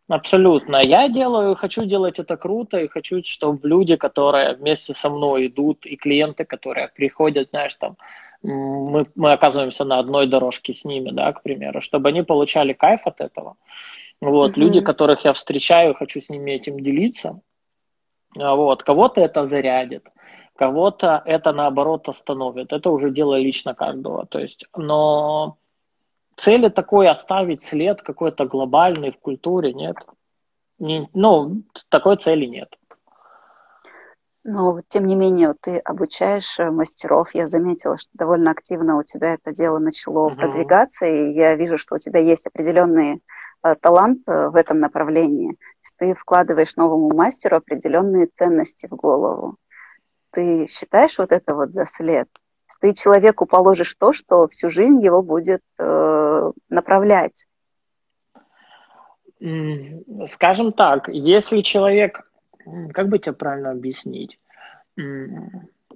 Абсолютно. 0.08 0.78
Я 0.78 1.10
делаю, 1.10 1.56
хочу 1.56 1.84
делать 1.84 2.18
это 2.18 2.38
круто, 2.38 2.78
и 2.78 2.88
хочу, 2.88 3.22
чтобы 3.26 3.68
люди, 3.68 3.98
которые 3.98 4.56
вместе 4.56 4.94
со 4.94 5.10
мной 5.10 5.48
идут, 5.48 5.86
и 5.86 5.98
клиенты, 5.98 6.46
которые 6.46 6.88
приходят, 6.96 7.50
знаешь, 7.50 7.74
там, 7.74 7.98
мы, 8.42 9.06
мы 9.16 9.34
оказываемся 9.34 9.84
на 9.84 10.00
одной 10.00 10.28
дорожке 10.28 10.74
с 10.74 10.86
ними, 10.86 11.12
да, 11.12 11.34
к 11.34 11.44
примеру, 11.44 11.82
чтобы 11.82 12.08
они 12.08 12.22
получали 12.22 12.72
кайф 12.72 13.06
от 13.06 13.20
этого. 13.20 13.58
Вот, 14.22 14.52
mm-hmm. 14.52 14.60
люди, 14.60 14.80
которых 14.80 15.26
я 15.26 15.34
встречаю, 15.34 15.94
хочу 15.94 16.22
с 16.22 16.30
ними 16.30 16.52
этим 16.52 16.80
делиться. 16.80 17.42
Вот, 18.34 18.84
кого-то 18.84 19.20
это 19.20 19.46
зарядит, 19.46 20.08
кого-то 20.64 21.22
это 21.26 21.52
наоборот 21.52 22.10
остановит. 22.10 22.72
Это 22.72 22.90
уже 22.90 23.12
дело 23.12 23.38
лично 23.38 23.76
каждого. 23.76 24.26
То 24.26 24.40
есть, 24.40 24.66
но 24.78 25.58
цели 26.38 26.70
такой 26.70 27.10
оставить 27.10 27.64
след 27.64 28.02
какой-то 28.02 28.46
глобальный 28.46 29.12
в 29.12 29.20
культуре 29.20 29.74
нет. 29.74 29.98
не, 30.80 31.10
ну, 31.14 31.64
такой 31.90 32.16
цели 32.16 32.46
нет. 32.46 32.70
Но, 34.46 34.80
тем 34.88 35.06
не 35.06 35.16
менее, 35.16 35.54
ты 35.62 35.80
обучаешь 35.80 36.60
э, 36.60 36.72
мастеров. 36.72 37.36
Я 37.36 37.48
заметила, 37.48 37.98
что 37.98 38.10
довольно 38.14 38.52
активно 38.52 38.98
у 38.98 39.04
тебя 39.04 39.34
это 39.34 39.54
дело 39.54 39.80
начало 39.80 40.30
uh-huh. 40.30 40.36
продвигаться, 40.36 41.06
и 41.06 41.32
я 41.32 41.56
вижу, 41.56 41.78
что 41.78 41.96
у 41.96 41.98
тебя 41.98 42.20
есть 42.20 42.48
определенный 42.48 43.22
э, 43.64 43.76
талант 43.82 44.22
э, 44.28 44.50
в 44.50 44.56
этом 44.56 44.80
направлении. 44.80 45.52
То 45.52 45.84
есть 45.84 45.98
ты 45.98 46.16
вкладываешь 46.16 46.76
новому 46.76 47.14
мастеру 47.16 47.58
определенные 47.58 48.28
ценности 48.28 48.88
в 48.88 48.96
голову. 48.96 49.58
Ты 50.34 50.68
считаешь 50.68 51.18
вот 51.18 51.32
это 51.32 51.56
вот 51.56 51.74
за 51.74 51.86
след? 51.86 52.28
Ты 52.82 52.94
человеку 52.94 53.46
положишь 53.46 53.96
то, 53.96 54.12
что 54.14 54.48
всю 54.48 54.70
жизнь 54.70 55.00
его 55.00 55.22
будет 55.22 55.62
э, 55.78 56.52
направлять. 56.70 57.46
Скажем 60.26 60.74
так, 60.74 61.08
если 61.08 61.62
человек 61.62 62.28
как 62.94 63.10
бы 63.10 63.20
тебе 63.20 63.34
правильно 63.34 63.72
объяснить? 63.72 64.40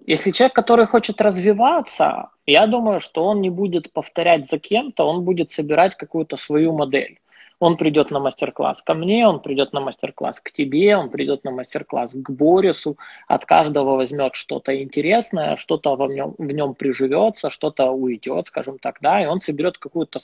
Если 0.05 0.31
человек, 0.31 0.55
который 0.55 0.85
хочет 0.85 1.19
развиваться, 1.19 2.29
я 2.45 2.67
думаю, 2.67 2.99
что 2.99 3.25
он 3.25 3.41
не 3.41 3.49
будет 3.49 3.91
повторять 3.91 4.49
за 4.49 4.57
кем-то, 4.57 5.03
он 5.03 5.25
будет 5.25 5.51
собирать 5.51 5.97
какую-то 5.97 6.37
свою 6.37 6.73
модель. 6.73 7.19
Он 7.59 7.75
придет 7.77 8.11
на 8.11 8.19
мастер-класс 8.19 8.83
ко 8.83 8.93
мне, 8.93 9.27
он 9.27 9.41
придет 9.41 9.73
на 9.73 9.79
мастер-класс 9.79 10.39
к 10.41 10.51
тебе, 10.51 10.95
он 10.95 11.09
придет 11.09 11.43
на 11.43 11.51
мастер-класс 11.51 12.11
к 12.13 12.29
Борису, 12.29 12.97
от 13.27 13.45
каждого 13.45 13.95
возьмет 13.95 14.35
что-то 14.35 14.81
интересное, 14.81 15.57
что-то 15.57 15.95
в 15.95 16.07
нем, 16.07 16.35
в 16.37 16.51
нем 16.51 16.75
приживется, 16.75 17.49
что-то 17.49 17.91
уйдет, 17.91 18.47
скажем 18.47 18.77
так, 18.77 18.99
да, 19.01 19.23
и 19.23 19.25
он 19.25 19.41
соберет 19.41 19.79
какую-то 19.79 20.19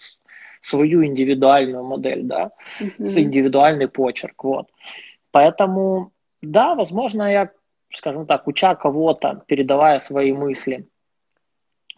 свою 0.61 1.03
индивидуальную 1.03 1.83
модель, 1.83 2.23
да, 2.23 2.51
mm-hmm. 2.79 3.07
с 3.07 3.17
индивидуальный 3.17 3.87
почерк, 3.87 4.43
вот. 4.43 4.67
Поэтому 5.31 6.13
да, 6.43 6.75
возможно, 6.75 7.31
я, 7.31 7.51
скажем 7.93 8.25
так, 8.27 8.47
уча 8.47 8.75
кого-то, 8.75 9.43
передавая 9.47 9.99
свои 9.99 10.33
мысли, 10.33 10.89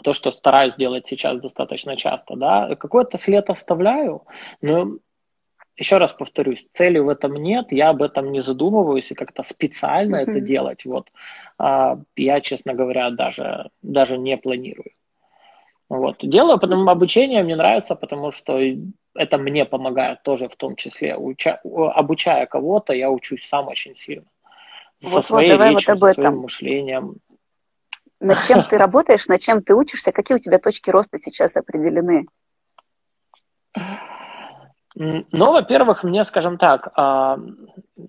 то, 0.03 0.13
что 0.13 0.29
стараюсь 0.29 0.75
делать 0.75 1.07
сейчас 1.07 1.41
достаточно 1.41 1.97
часто, 1.97 2.35
да, 2.35 2.75
какой-то 2.75 3.17
след 3.17 3.49
оставляю, 3.49 4.23
но 4.61 4.97
еще 5.77 5.97
раз 5.97 6.13
повторюсь, 6.13 6.65
цели 6.73 6.99
в 6.99 7.09
этом 7.09 7.33
нет, 7.35 7.71
я 7.71 7.89
об 7.89 8.01
этом 8.01 8.31
не 8.31 8.41
задумываюсь 8.41 9.11
и 9.11 9.15
как-то 9.15 9.43
специально 9.43 10.17
mm-hmm. 10.17 10.31
это 10.31 10.39
делать, 10.39 10.85
вот, 10.85 11.11
а, 11.57 11.99
я, 12.15 12.41
честно 12.41 12.73
говоря, 12.73 13.09
даже, 13.11 13.69
даже 13.81 14.17
не 14.17 14.37
планирую. 14.37 14.91
Вот. 15.87 16.17
Делаю, 16.21 16.59
потому 16.59 16.89
обучение 16.89 17.43
мне 17.43 17.55
нравится, 17.55 17.95
потому 17.95 18.31
что 18.31 18.59
это 19.13 19.37
мне 19.37 19.65
помогает 19.65 20.23
тоже 20.23 20.49
в 20.49 20.55
том 20.55 20.75
числе. 20.75 21.15
Уча, 21.15 21.61
обучая 21.63 22.47
кого-то, 22.47 22.91
я 22.91 23.11
учусь 23.11 23.45
сам 23.47 23.67
очень 23.67 23.95
сильно 23.95 24.25
вот, 25.01 25.23
со 25.23 25.27
своей 25.27 25.51
вот, 25.51 25.57
давай 25.57 25.73
речью, 25.73 25.93
вот 25.93 25.97
об 25.97 26.03
этом. 26.03 26.23
своим 26.23 26.39
мышлением. 26.39 27.15
Над 28.19 28.37
чем 28.47 28.63
ты 28.63 28.77
работаешь, 28.77 29.27
над 29.27 29.41
чем 29.41 29.63
ты 29.63 29.73
учишься, 29.73 30.11
какие 30.11 30.35
у 30.35 30.39
тебя 30.39 30.59
точки 30.59 30.89
роста 30.89 31.17
сейчас 31.19 31.55
определены? 31.55 32.25
Ну, 34.95 35.51
во-первых, 35.51 36.03
мне, 36.03 36.23
скажем 36.23 36.57
так, 36.57 36.91
а, 36.95 37.37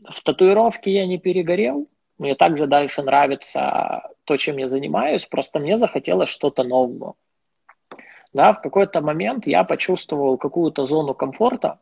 в 0.08 0.22
татуировке 0.22 0.92
я 0.92 1.06
не 1.06 1.18
перегорел. 1.18 1.88
Мне 2.18 2.34
также 2.34 2.66
дальше 2.66 3.02
нравится 3.02 4.10
то, 4.24 4.36
чем 4.36 4.56
я 4.56 4.68
занимаюсь, 4.68 5.26
просто 5.26 5.58
мне 5.58 5.76
захотелось 5.76 6.28
что-то 6.28 6.64
нового. 6.64 7.14
Да, 8.32 8.52
в 8.52 8.60
какой-то 8.60 9.00
момент 9.00 9.46
я 9.46 9.64
почувствовал 9.64 10.38
какую-то 10.38 10.86
зону 10.86 11.14
комфорта, 11.14 11.78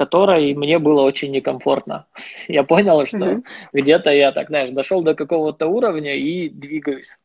которой 0.00 0.54
мне 0.54 0.78
было 0.78 1.02
очень 1.02 1.30
некомфортно. 1.30 2.06
Я 2.48 2.64
понял, 2.64 3.04
что 3.04 3.18
mm-hmm. 3.18 3.42
где-то 3.74 4.10
я 4.10 4.32
так, 4.32 4.48
знаешь, 4.48 4.70
дошел 4.70 5.02
до 5.02 5.14
какого-то 5.14 5.66
уровня 5.66 6.14
и 6.14 6.48
двигаюсь 6.48 7.18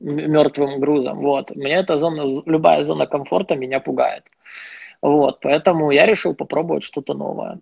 мертвым 0.00 0.80
грузом. 0.80 1.18
Вот. 1.18 1.54
Меня 1.54 1.80
эта 1.80 1.98
зона, 1.98 2.42
любая 2.46 2.84
зона 2.84 3.06
комфорта 3.06 3.54
меня 3.54 3.80
пугает. 3.80 4.24
Вот. 5.02 5.40
Поэтому 5.40 5.90
я 5.90 6.06
решил 6.06 6.34
попробовать 6.34 6.84
что-то 6.84 7.14
новое. 7.14 7.60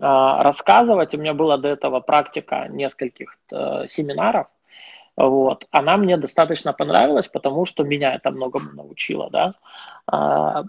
А, 0.00 0.42
рассказывать, 0.42 1.14
у 1.14 1.18
меня 1.18 1.32
была 1.32 1.56
до 1.56 1.68
этого 1.68 2.00
практика 2.00 2.66
нескольких 2.68 3.38
э, 3.52 3.86
семинаров, 3.88 4.48
вот. 5.16 5.66
Она 5.70 5.96
мне 5.96 6.16
достаточно 6.16 6.72
понравилась, 6.72 7.28
потому 7.28 7.64
что 7.64 7.84
меня 7.84 8.14
это 8.14 8.30
многому 8.30 8.72
научило, 8.72 9.30
да. 9.30 9.54
А, 10.06 10.64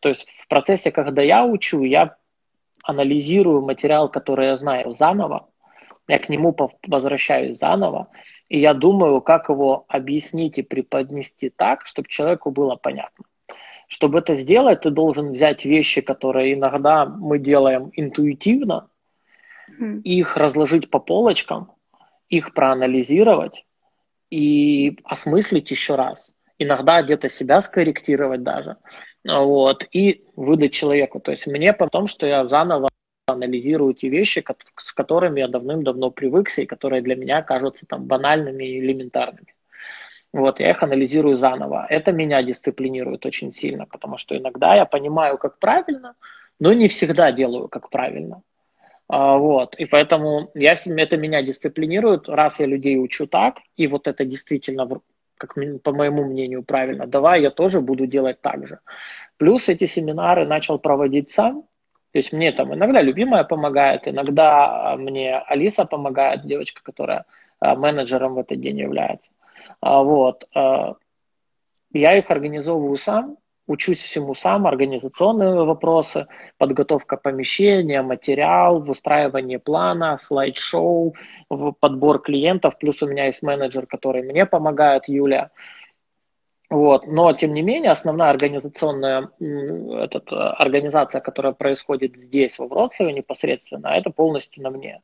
то 0.00 0.08
есть 0.08 0.28
в 0.30 0.48
процессе, 0.48 0.90
когда 0.90 1.22
я 1.22 1.44
учу, 1.44 1.82
я 1.82 2.16
анализирую 2.84 3.62
материал, 3.62 4.08
который 4.08 4.46
я 4.46 4.56
знаю 4.58 4.92
заново, 4.92 5.48
я 6.06 6.18
к 6.18 6.28
нему 6.28 6.54
возвращаюсь 6.86 7.58
заново, 7.58 8.08
и 8.48 8.60
я 8.60 8.74
думаю, 8.74 9.20
как 9.22 9.48
его 9.48 9.86
объяснить 9.88 10.58
и 10.58 10.62
преподнести 10.62 11.50
так, 11.50 11.84
чтобы 11.86 12.08
человеку 12.08 12.50
было 12.50 12.76
понятно. 12.76 13.24
Чтобы 13.86 14.18
это 14.18 14.36
сделать, 14.36 14.80
ты 14.80 14.90
должен 14.90 15.32
взять 15.32 15.64
вещи, 15.64 16.00
которые 16.00 16.54
иногда 16.54 17.06
мы 17.06 17.38
делаем 17.38 17.90
интуитивно, 17.94 18.88
mm. 19.80 20.02
их 20.02 20.36
разложить 20.36 20.90
по 20.90 20.98
полочкам, 20.98 21.72
их 22.28 22.52
проанализировать 22.52 23.64
и 24.30 24.98
осмыслить 25.04 25.70
еще 25.70 25.94
раз. 25.94 26.32
Иногда 26.58 27.02
где-то 27.02 27.28
себя 27.28 27.60
скорректировать 27.60 28.42
даже 28.42 28.76
вот, 29.24 29.86
и 29.92 30.24
выдать 30.36 30.72
человеку. 30.72 31.20
То 31.20 31.32
есть 31.32 31.46
мне 31.46 31.72
по 31.72 31.88
том, 31.88 32.06
что 32.06 32.26
я 32.26 32.46
заново 32.46 32.88
анализирую 33.26 33.94
те 33.94 34.08
вещи, 34.08 34.44
с 34.76 34.92
которыми 34.92 35.40
я 35.40 35.48
давным-давно 35.48 36.10
привыкся 36.10 36.62
и 36.62 36.66
которые 36.66 37.02
для 37.02 37.16
меня 37.16 37.42
кажутся 37.42 37.84
там 37.86 38.04
банальными 38.04 38.64
и 38.64 38.78
элементарными. 38.78 39.55
Вот, 40.36 40.60
я 40.60 40.70
их 40.70 40.82
анализирую 40.82 41.38
заново. 41.38 41.86
Это 41.88 42.12
меня 42.12 42.42
дисциплинирует 42.42 43.24
очень 43.24 43.52
сильно, 43.52 43.86
потому 43.86 44.18
что 44.18 44.36
иногда 44.36 44.74
я 44.74 44.84
понимаю, 44.84 45.38
как 45.38 45.58
правильно, 45.58 46.14
но 46.60 46.74
не 46.74 46.88
всегда 46.88 47.32
делаю, 47.32 47.68
как 47.68 47.88
правильно. 47.88 48.42
А, 49.08 49.38
вот, 49.38 49.74
и 49.76 49.86
поэтому 49.86 50.50
я, 50.54 50.74
это 50.74 51.16
меня 51.16 51.42
дисциплинирует, 51.42 52.28
раз 52.28 52.60
я 52.60 52.66
людей 52.66 52.98
учу 52.98 53.26
так, 53.26 53.60
и 53.78 53.86
вот 53.86 54.08
это 54.08 54.26
действительно 54.26 54.86
как 55.38 55.54
по 55.82 55.92
моему 55.92 56.24
мнению, 56.24 56.62
правильно, 56.62 57.06
давай 57.06 57.40
я 57.40 57.50
тоже 57.50 57.80
буду 57.80 58.06
делать 58.06 58.42
так 58.42 58.68
же. 58.68 58.80
Плюс 59.38 59.70
эти 59.70 59.86
семинары 59.86 60.44
начал 60.44 60.78
проводить 60.78 61.30
сам, 61.30 61.62
то 62.12 62.18
есть 62.18 62.32
мне 62.34 62.52
там 62.52 62.74
иногда 62.74 63.00
любимая 63.00 63.44
помогает, 63.44 64.06
иногда 64.06 64.92
а, 64.92 64.96
мне 64.96 65.38
Алиса 65.38 65.86
помогает, 65.86 66.46
девочка, 66.46 66.82
которая 66.82 67.24
а, 67.58 67.74
менеджером 67.74 68.34
в 68.34 68.38
этот 68.38 68.60
день 68.60 68.78
является. 68.78 69.30
А, 69.80 70.02
вот. 70.02 70.48
Я 71.92 72.18
их 72.18 72.30
организовываю 72.30 72.96
сам, 72.96 73.38
учусь 73.66 74.00
всему 74.00 74.34
сам, 74.34 74.66
организационные 74.66 75.64
вопросы, 75.64 76.26
подготовка 76.58 77.16
помещения, 77.16 78.02
материал, 78.02 78.80
выстраивание 78.80 79.58
плана, 79.58 80.18
слайд-шоу, 80.20 81.14
подбор 81.80 82.20
клиентов, 82.20 82.78
плюс 82.78 83.02
у 83.02 83.08
меня 83.08 83.26
есть 83.26 83.42
менеджер, 83.42 83.86
который 83.86 84.22
мне 84.22 84.46
помогает, 84.46 85.08
Юля. 85.08 85.50
Вот. 86.68 87.06
Но, 87.06 87.32
тем 87.32 87.54
не 87.54 87.62
менее, 87.62 87.92
основная 87.92 88.30
организационная 88.30 89.30
этот, 89.38 90.32
организация, 90.32 91.20
которая 91.20 91.52
происходит 91.52 92.16
здесь, 92.16 92.58
во 92.58 92.66
Вроцлаве 92.66 93.12
непосредственно, 93.12 93.88
это 93.88 94.10
полностью 94.10 94.62
на 94.62 94.70
мне. 94.70 95.00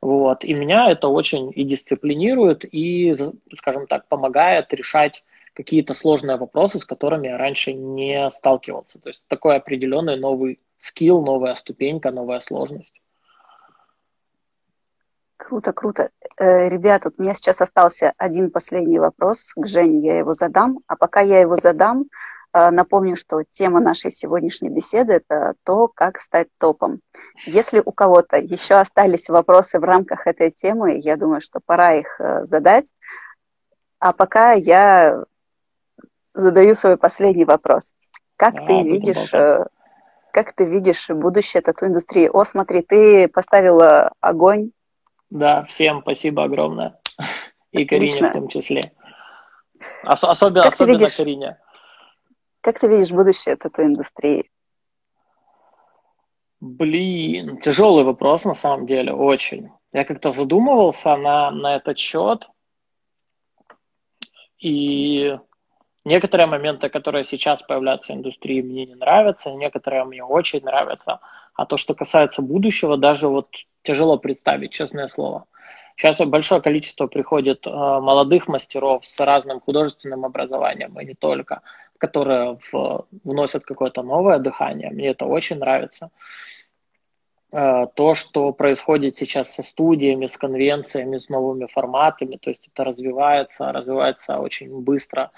Вот. 0.00 0.44
И 0.44 0.54
меня 0.54 0.90
это 0.90 1.08
очень 1.08 1.52
и 1.54 1.64
дисциплинирует, 1.64 2.64
и, 2.64 3.14
скажем 3.56 3.86
так, 3.86 4.08
помогает 4.08 4.72
решать 4.72 5.24
какие-то 5.54 5.92
сложные 5.92 6.38
вопросы, 6.38 6.78
с 6.78 6.86
которыми 6.86 7.28
я 7.28 7.36
раньше 7.36 7.72
не 7.74 8.30
сталкивался. 8.30 8.98
То 8.98 9.08
есть 9.10 9.22
такой 9.28 9.56
определенный 9.56 10.16
новый 10.16 10.60
скилл, 10.78 11.22
новая 11.22 11.54
ступенька, 11.54 12.10
новая 12.10 12.40
сложность. 12.40 13.00
Круто, 15.48 15.72
круто. 15.72 16.10
Э, 16.38 16.68
ребят, 16.68 17.04
вот 17.04 17.14
у 17.18 17.22
меня 17.22 17.34
сейчас 17.34 17.60
остался 17.60 18.12
один 18.16 18.50
последний 18.50 19.00
вопрос 19.00 19.50
к 19.56 19.66
Жене, 19.66 19.98
я 19.98 20.18
его 20.18 20.34
задам. 20.34 20.78
А 20.86 20.96
пока 20.96 21.20
я 21.20 21.40
его 21.40 21.56
задам, 21.56 22.04
э, 22.52 22.70
напомню, 22.70 23.16
что 23.16 23.42
тема 23.42 23.80
нашей 23.80 24.12
сегодняшней 24.12 24.68
беседы– 24.68 25.12
это 25.14 25.54
то, 25.64 25.88
как 25.88 26.20
стать 26.20 26.46
топом. 26.58 27.00
Если 27.44 27.82
у 27.84 27.90
кого-то 27.90 28.38
еще 28.38 28.74
остались 28.76 29.28
вопросы 29.28 29.80
в 29.80 29.84
рамках 29.84 30.28
этой 30.28 30.52
темы, 30.52 31.00
я 31.02 31.16
думаю, 31.16 31.40
что 31.40 31.58
пора 31.64 31.94
их 31.94 32.20
э, 32.20 32.44
задать. 32.44 32.92
А 33.98 34.12
пока 34.12 34.52
я 34.52 35.24
задаю 36.34 36.74
свой 36.74 36.96
последний 36.96 37.44
вопрос. 37.44 37.94
Как 38.36 38.54
а, 38.60 38.66
ты 38.66 38.82
видишь, 38.84 39.34
э, 39.34 39.66
как 40.32 40.54
ты 40.54 40.64
видишь 40.64 41.08
будущее 41.08 41.62
тату-индустрии? 41.62 42.30
О, 42.32 42.44
смотри, 42.44 42.82
ты 42.82 43.26
поставила 43.26 44.12
огонь. 44.20 44.70
Да, 45.32 45.64
всем 45.64 46.02
спасибо 46.02 46.44
огромное. 46.44 47.00
И 47.70 47.86
Карине 47.86 48.22
в 48.22 48.32
том 48.32 48.48
числе. 48.48 48.92
Ос- 50.04 50.24
особенно 50.24 50.64
как 50.64 50.74
особенно 50.74 50.98
видишь, 50.98 51.16
Карине. 51.16 51.58
Как 52.60 52.78
ты 52.78 52.86
видишь 52.86 53.10
будущее 53.10 53.56
тату-индустрии? 53.56 54.50
Блин, 56.60 57.62
тяжелый 57.62 58.04
вопрос 58.04 58.44
на 58.44 58.54
самом 58.54 58.86
деле, 58.86 59.14
очень. 59.14 59.70
Я 59.92 60.04
как-то 60.04 60.32
задумывался 60.32 61.16
на, 61.16 61.50
на 61.50 61.76
этот 61.76 61.98
счет, 61.98 62.46
и 64.58 65.38
некоторые 66.04 66.46
моменты, 66.46 66.90
которые 66.90 67.24
сейчас 67.24 67.62
появляются 67.62 68.12
в 68.12 68.16
индустрии, 68.16 68.60
мне 68.60 68.84
не 68.84 68.96
нравятся, 68.96 69.50
некоторые 69.50 70.04
мне 70.04 70.22
очень 70.22 70.62
нравятся. 70.62 71.20
А 71.54 71.66
то, 71.66 71.76
что 71.76 71.94
касается 71.94 72.42
будущего, 72.42 72.96
даже 72.96 73.28
вот 73.28 73.48
тяжело 73.82 74.18
представить, 74.18 74.72
честное 74.72 75.08
слово. 75.08 75.46
Сейчас 75.96 76.18
большое 76.20 76.62
количество 76.62 77.06
приходит 77.06 77.66
э, 77.66 77.70
молодых 77.70 78.48
мастеров 78.48 79.04
с 79.04 79.20
разным 79.20 79.60
художественным 79.60 80.24
образованием, 80.24 80.98
и 80.98 81.04
не 81.04 81.14
только, 81.14 81.60
которые 81.98 82.58
в, 82.72 83.06
вносят 83.24 83.64
какое-то 83.64 84.02
новое 84.02 84.38
дыхание. 84.38 84.90
Мне 84.90 85.08
это 85.08 85.26
очень 85.26 85.58
нравится. 85.58 86.10
Э, 87.52 87.86
то, 87.94 88.14
что 88.14 88.52
происходит 88.52 89.18
сейчас 89.18 89.52
со 89.54 89.62
студиями, 89.62 90.26
с 90.26 90.38
конвенциями, 90.38 91.18
с 91.18 91.28
новыми 91.28 91.66
форматами, 91.66 92.36
то 92.36 92.48
есть 92.48 92.68
это 92.72 92.84
развивается, 92.84 93.70
развивается 93.70 94.38
очень 94.38 94.80
быстро. 94.80 95.30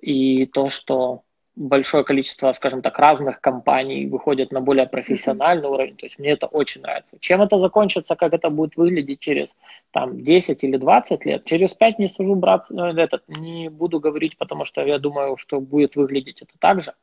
И 0.00 0.46
то, 0.46 0.68
что 0.68 1.22
большое 1.54 2.04
количество, 2.04 2.52
скажем 2.52 2.82
так, 2.82 2.98
разных 2.98 3.40
компаний 3.40 4.06
выходят 4.06 4.52
на 4.52 4.60
более 4.60 4.86
профессиональный 4.86 5.68
уровень. 5.68 5.96
То 5.96 6.06
есть 6.06 6.18
мне 6.18 6.30
это 6.30 6.46
очень 6.46 6.80
нравится. 6.80 7.18
Чем 7.20 7.42
это 7.42 7.58
закончится, 7.58 8.16
как 8.16 8.32
это 8.32 8.50
будет 8.50 8.76
выглядеть 8.76 9.20
через 9.20 9.56
там 9.90 10.22
10 10.22 10.64
или 10.64 10.76
20 10.76 11.24
лет, 11.26 11.44
через 11.44 11.74
5 11.74 11.98
не 11.98 12.08
сужу 12.08 12.34
брат, 12.34 12.66
ну, 12.70 12.86
этот, 12.86 13.22
не 13.28 13.68
буду 13.68 14.00
говорить, 14.00 14.38
потому 14.38 14.64
что 14.64 14.84
я 14.84 14.98
думаю, 14.98 15.36
что 15.36 15.60
будет 15.60 15.96
выглядеть 15.96 16.42
это 16.42 16.52
так 16.58 16.80
же. 16.80 16.94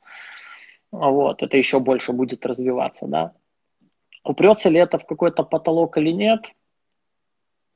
Вот, 0.91 1.43
это 1.43 1.55
еще 1.55 1.79
больше 1.79 2.13
будет 2.13 2.45
развиваться, 2.45 3.05
да. 3.05 3.33
Упрется 4.23 4.69
ли 4.69 4.79
это 4.79 4.97
в 4.97 5.05
какой-то 5.05 5.43
потолок 5.43 5.97
или 5.97 6.11
нет, 6.11 6.53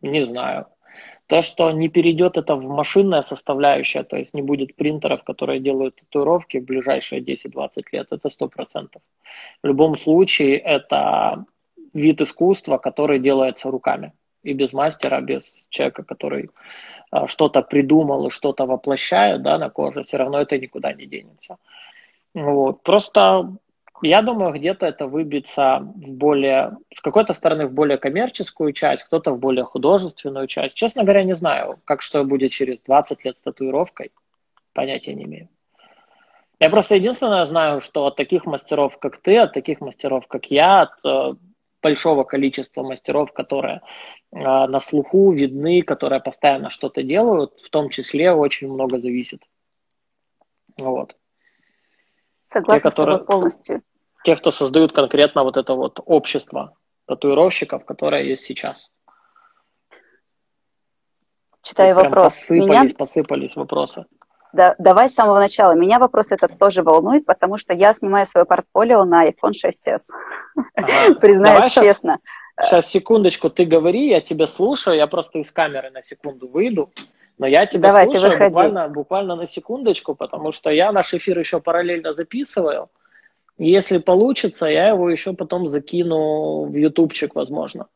не 0.01 0.25
знаю. 0.25 0.67
То, 1.33 1.41
что 1.41 1.71
не 1.71 1.89
перейдет 1.89 2.37
это 2.37 2.55
в 2.55 2.67
машинная 2.67 3.23
составляющая, 3.23 4.03
то 4.03 4.17
есть 4.17 4.35
не 4.35 4.43
будет 4.43 4.75
принтеров, 4.75 5.23
которые 5.23 5.59
делают 5.59 5.95
татуировки 5.95 6.59
в 6.59 6.65
ближайшие 6.65 7.21
10-20 7.21 7.69
лет, 7.91 8.07
это 8.11 8.27
100%. 8.27 9.01
В 9.63 9.67
любом 9.67 9.97
случае, 9.97 10.59
это 10.59 11.43
вид 11.91 12.21
искусства, 12.21 12.77
который 12.77 13.17
делается 13.17 13.71
руками. 13.71 14.13
И 14.43 14.53
без 14.53 14.73
мастера, 14.73 15.21
без 15.21 15.65
человека, 15.69 16.03
который 16.03 16.51
а, 17.09 17.25
что-то 17.25 17.63
придумал 17.63 18.27
и 18.27 18.29
что-то 18.29 18.67
воплощает 18.67 19.41
да, 19.41 19.57
на 19.57 19.71
коже, 19.71 20.03
все 20.03 20.17
равно 20.17 20.37
это 20.39 20.59
никуда 20.59 20.93
не 20.93 21.07
денется. 21.07 21.57
Вот. 22.35 22.83
Просто 22.83 23.55
я 24.03 24.21
думаю, 24.21 24.53
где-то 24.53 24.85
это 24.85 25.07
выбьется 25.07 25.79
в 25.79 26.11
более, 26.11 26.77
с 26.93 26.99
какой-то 27.01 27.33
стороны 27.33 27.67
в 27.67 27.73
более 27.73 27.97
коммерческую 27.97 28.73
часть, 28.73 29.03
кто-то 29.03 29.31
в 29.31 29.39
более 29.39 29.63
художественную 29.63 30.47
часть. 30.47 30.75
Честно 30.75 31.03
говоря, 31.03 31.23
не 31.23 31.35
знаю, 31.35 31.79
как 31.85 32.01
что 32.01 32.23
будет 32.23 32.51
через 32.51 32.81
20 32.81 33.23
лет 33.23 33.37
с 33.37 33.41
татуировкой. 33.41 34.11
Понятия 34.73 35.13
не 35.13 35.23
имею. 35.23 35.49
Я 36.59 36.69
просто 36.69 36.95
единственное 36.95 37.45
знаю, 37.45 37.81
что 37.81 38.05
от 38.05 38.15
таких 38.15 38.45
мастеров, 38.45 38.97
как 38.99 39.17
ты, 39.17 39.37
от 39.37 39.53
таких 39.53 39.79
мастеров, 39.81 40.27
как 40.27 40.47
я, 40.47 40.81
от 40.81 41.05
э, 41.05 41.35
большого 41.81 42.23
количества 42.23 42.83
мастеров, 42.83 43.31
которые 43.31 43.81
э, 44.31 44.37
на 44.39 44.79
слуху 44.79 45.31
видны, 45.31 45.81
которые 45.81 46.21
постоянно 46.21 46.69
что-то 46.69 47.03
делают, 47.03 47.59
в 47.59 47.69
том 47.69 47.89
числе 47.89 48.33
очень 48.33 48.69
много 48.69 48.99
зависит. 48.99 49.47
Вот. 50.77 51.15
Согласна 52.43 52.89
Те, 52.89 52.95
которые... 52.95 53.19
полностью 53.19 53.81
тех, 54.23 54.39
кто 54.39 54.51
создают 54.51 54.93
конкретно 54.93 55.43
вот 55.43 55.57
это 55.57 55.73
вот 55.73 55.99
общество 56.05 56.75
татуировщиков, 57.07 57.85
которое 57.85 58.23
есть 58.23 58.43
сейчас. 58.43 58.89
Читаю 61.61 61.95
вопрос. 61.95 62.33
Посыпались, 62.33 62.67
Меня... 62.67 62.95
посыпались 62.97 63.55
вопросы. 63.55 64.05
Да, 64.51 64.75
давай 64.77 65.09
с 65.09 65.15
самого 65.15 65.39
начала. 65.39 65.73
Меня 65.73 65.97
вопрос 65.97 66.31
этот 66.31 66.59
тоже 66.59 66.83
волнует, 66.83 67.25
потому 67.25 67.57
что 67.57 67.73
я 67.73 67.93
снимаю 67.93 68.25
свое 68.25 68.45
портфолио 68.45 69.03
на 69.03 69.27
iPhone 69.27 69.51
6s. 69.51 69.99
Ага. 70.75 71.15
Признаюсь 71.21 71.55
давай 71.55 71.69
честно. 71.69 72.19
Сейчас, 72.55 72.69
сейчас, 72.69 72.87
секундочку, 72.91 73.49
ты 73.49 73.65
говори, 73.65 74.09
я 74.09 74.21
тебя 74.21 74.45
слушаю, 74.45 74.97
я 74.97 75.07
просто 75.07 75.39
из 75.39 75.51
камеры 75.51 75.89
на 75.89 76.03
секунду 76.03 76.47
выйду. 76.47 76.91
Но 77.39 77.47
я 77.47 77.65
тебя 77.65 77.87
Давай, 77.87 78.05
слушаю 78.05 78.37
буквально, 78.37 78.87
буквально 78.89 79.35
на 79.35 79.47
секундочку, 79.47 80.13
потому 80.13 80.51
что 80.51 80.69
я 80.69 80.91
наш 80.91 81.15
эфир 81.15 81.39
еще 81.39 81.59
параллельно 81.59 82.13
записываю. 82.13 82.89
Если 83.57 83.99
получится, 83.99 84.65
я 84.65 84.89
его 84.89 85.09
еще 85.09 85.33
потом 85.33 85.67
закину 85.67 86.65
в 86.65 86.75
ютубчик, 86.75 87.35
возможно. 87.35 87.87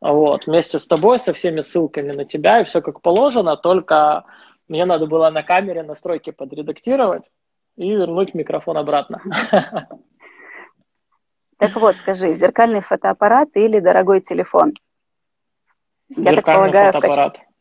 Вот, 0.00 0.46
вместе 0.46 0.78
с 0.78 0.86
тобой, 0.86 1.18
со 1.18 1.32
всеми 1.32 1.62
ссылками 1.62 2.12
на 2.12 2.24
тебя, 2.24 2.60
и 2.60 2.64
все 2.64 2.80
как 2.80 3.00
положено, 3.00 3.56
только 3.56 4.24
мне 4.68 4.84
надо 4.84 5.06
было 5.06 5.30
на 5.30 5.42
камере 5.42 5.82
настройки 5.82 6.30
подредактировать 6.30 7.30
и 7.76 7.90
вернуть 7.90 8.34
микрофон 8.34 8.76
обратно. 8.76 9.22
Так 11.56 11.76
вот, 11.76 11.94
скажи, 11.96 12.34
зеркальный 12.34 12.82
фотоаппарат 12.82 13.50
или 13.54 13.78
дорогой 13.78 14.20
телефон? 14.20 14.74
Я 16.08 16.34
так 16.34 16.44
полагаю, 16.44 16.92
фотоаппарат. 16.92 17.38
В 17.38 17.53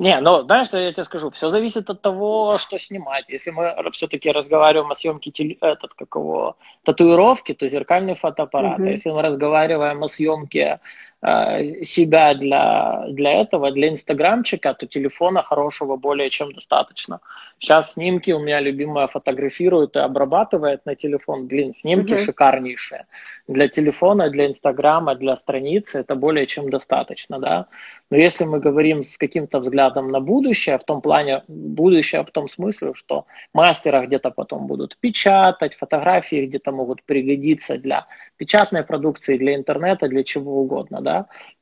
не, 0.00 0.18
ну, 0.20 0.44
знаешь, 0.44 0.68
что 0.68 0.78
я 0.78 0.92
тебе 0.92 1.04
скажу? 1.04 1.30
Все 1.30 1.50
зависит 1.50 1.90
от 1.90 2.00
того, 2.00 2.56
что 2.56 2.78
снимать. 2.78 3.26
Если 3.28 3.50
мы 3.50 3.74
все-таки 3.92 4.30
разговариваем 4.30 4.90
о 4.90 4.94
съемке 4.94 5.30
теле, 5.30 5.58
этот, 5.60 5.92
какого, 5.92 6.56
татуировки, 6.84 7.52
то 7.52 7.68
зеркальный 7.68 8.14
фотоаппарат. 8.14 8.78
Mm-hmm. 8.78 8.90
Если 8.92 9.10
мы 9.10 9.20
разговариваем 9.20 10.02
о 10.02 10.08
съемке 10.08 10.80
себя 11.22 12.34
для, 12.34 13.04
для 13.10 13.42
этого, 13.42 13.70
для 13.72 13.90
инстаграмчика, 13.90 14.72
то 14.72 14.86
телефона 14.86 15.42
хорошего 15.42 15.96
более 15.96 16.30
чем 16.30 16.52
достаточно. 16.52 17.20
Сейчас 17.58 17.92
снимки 17.92 18.30
у 18.30 18.38
меня 18.38 18.60
любимая 18.60 19.06
фотографирует 19.06 19.96
и 19.96 19.98
обрабатывает 19.98 20.86
на 20.86 20.94
телефон. 20.94 21.46
Блин, 21.46 21.74
снимки 21.74 22.14
mm-hmm. 22.14 22.24
шикарнейшие. 22.24 23.04
Для 23.48 23.68
телефона, 23.68 24.30
для 24.30 24.46
инстаграма, 24.46 25.14
для 25.14 25.36
страницы 25.36 26.00
это 26.00 26.14
более 26.14 26.46
чем 26.46 26.70
достаточно, 26.70 27.38
да. 27.38 27.66
Но 28.10 28.16
если 28.16 28.46
мы 28.46 28.58
говорим 28.58 29.02
с 29.02 29.18
каким-то 29.18 29.58
взглядом 29.58 30.10
на 30.10 30.20
будущее, 30.20 30.78
в 30.78 30.84
том 30.84 31.02
плане, 31.02 31.42
будущее 31.48 32.22
в 32.24 32.30
том 32.30 32.48
смысле, 32.48 32.92
что 32.94 33.26
мастера 33.52 34.06
где-то 34.06 34.30
потом 34.30 34.66
будут 34.66 34.96
печатать, 35.00 35.74
фотографии 35.74 36.46
где-то 36.46 36.72
могут 36.72 37.02
пригодиться 37.02 37.76
для 37.76 38.06
печатной 38.38 38.84
продукции, 38.84 39.36
для 39.36 39.54
интернета, 39.54 40.08
для 40.08 40.24
чего 40.24 40.62
угодно, 40.62 41.02
да, 41.02 41.09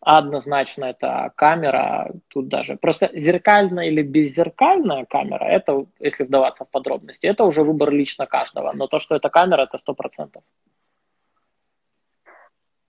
однозначно 0.00 0.86
это 0.86 1.32
камера, 1.36 2.12
тут 2.28 2.48
даже 2.48 2.76
просто 2.76 3.10
зеркальная 3.14 3.86
или 3.86 4.02
беззеркальная 4.02 5.04
камера, 5.04 5.44
это, 5.44 5.86
если 6.00 6.24
вдаваться 6.24 6.64
в 6.64 6.70
подробности, 6.70 7.26
это 7.26 7.44
уже 7.44 7.62
выбор 7.62 7.90
лично 7.90 8.26
каждого, 8.26 8.72
но 8.72 8.86
то, 8.86 8.98
что 8.98 9.14
это 9.14 9.28
камера, 9.28 9.62
это 9.62 9.78
сто 9.78 9.94
процентов. 9.94 10.42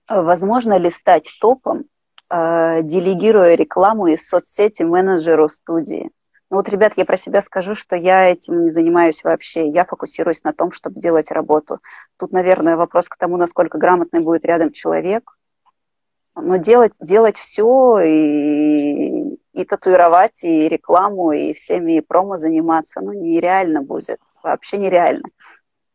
Возможно 0.08 0.78
ли 0.78 0.90
стать 0.90 1.28
топом, 1.40 1.84
э, 2.30 2.82
делегируя 2.82 3.54
рекламу 3.54 4.08
из 4.08 4.28
соцсети 4.28 4.82
менеджеру 4.82 5.48
студии? 5.48 6.10
Ну 6.50 6.56
вот, 6.56 6.68
ребят, 6.68 6.94
я 6.96 7.04
про 7.04 7.16
себя 7.16 7.42
скажу, 7.42 7.76
что 7.76 7.94
я 7.94 8.28
этим 8.28 8.64
не 8.64 8.70
занимаюсь 8.70 9.22
вообще. 9.22 9.68
Я 9.68 9.84
фокусируюсь 9.84 10.42
на 10.42 10.52
том, 10.52 10.72
чтобы 10.72 11.00
делать 11.00 11.30
работу. 11.30 11.78
Тут, 12.18 12.32
наверное, 12.32 12.76
вопрос 12.76 13.08
к 13.08 13.16
тому, 13.16 13.36
насколько 13.36 13.78
грамотный 13.78 14.20
будет 14.20 14.44
рядом 14.44 14.72
человек. 14.72 15.36
Но 16.36 16.56
делать, 16.56 16.92
делать 17.00 17.36
все 17.36 17.98
и, 18.00 19.38
и 19.52 19.64
татуировать, 19.64 20.42
и 20.44 20.68
рекламу, 20.68 21.32
и 21.32 21.52
всеми 21.52 21.98
и 21.98 22.00
промо 22.00 22.36
заниматься, 22.36 23.00
ну, 23.00 23.12
нереально 23.12 23.82
будет. 23.82 24.20
Вообще 24.42 24.78
нереально. 24.78 25.28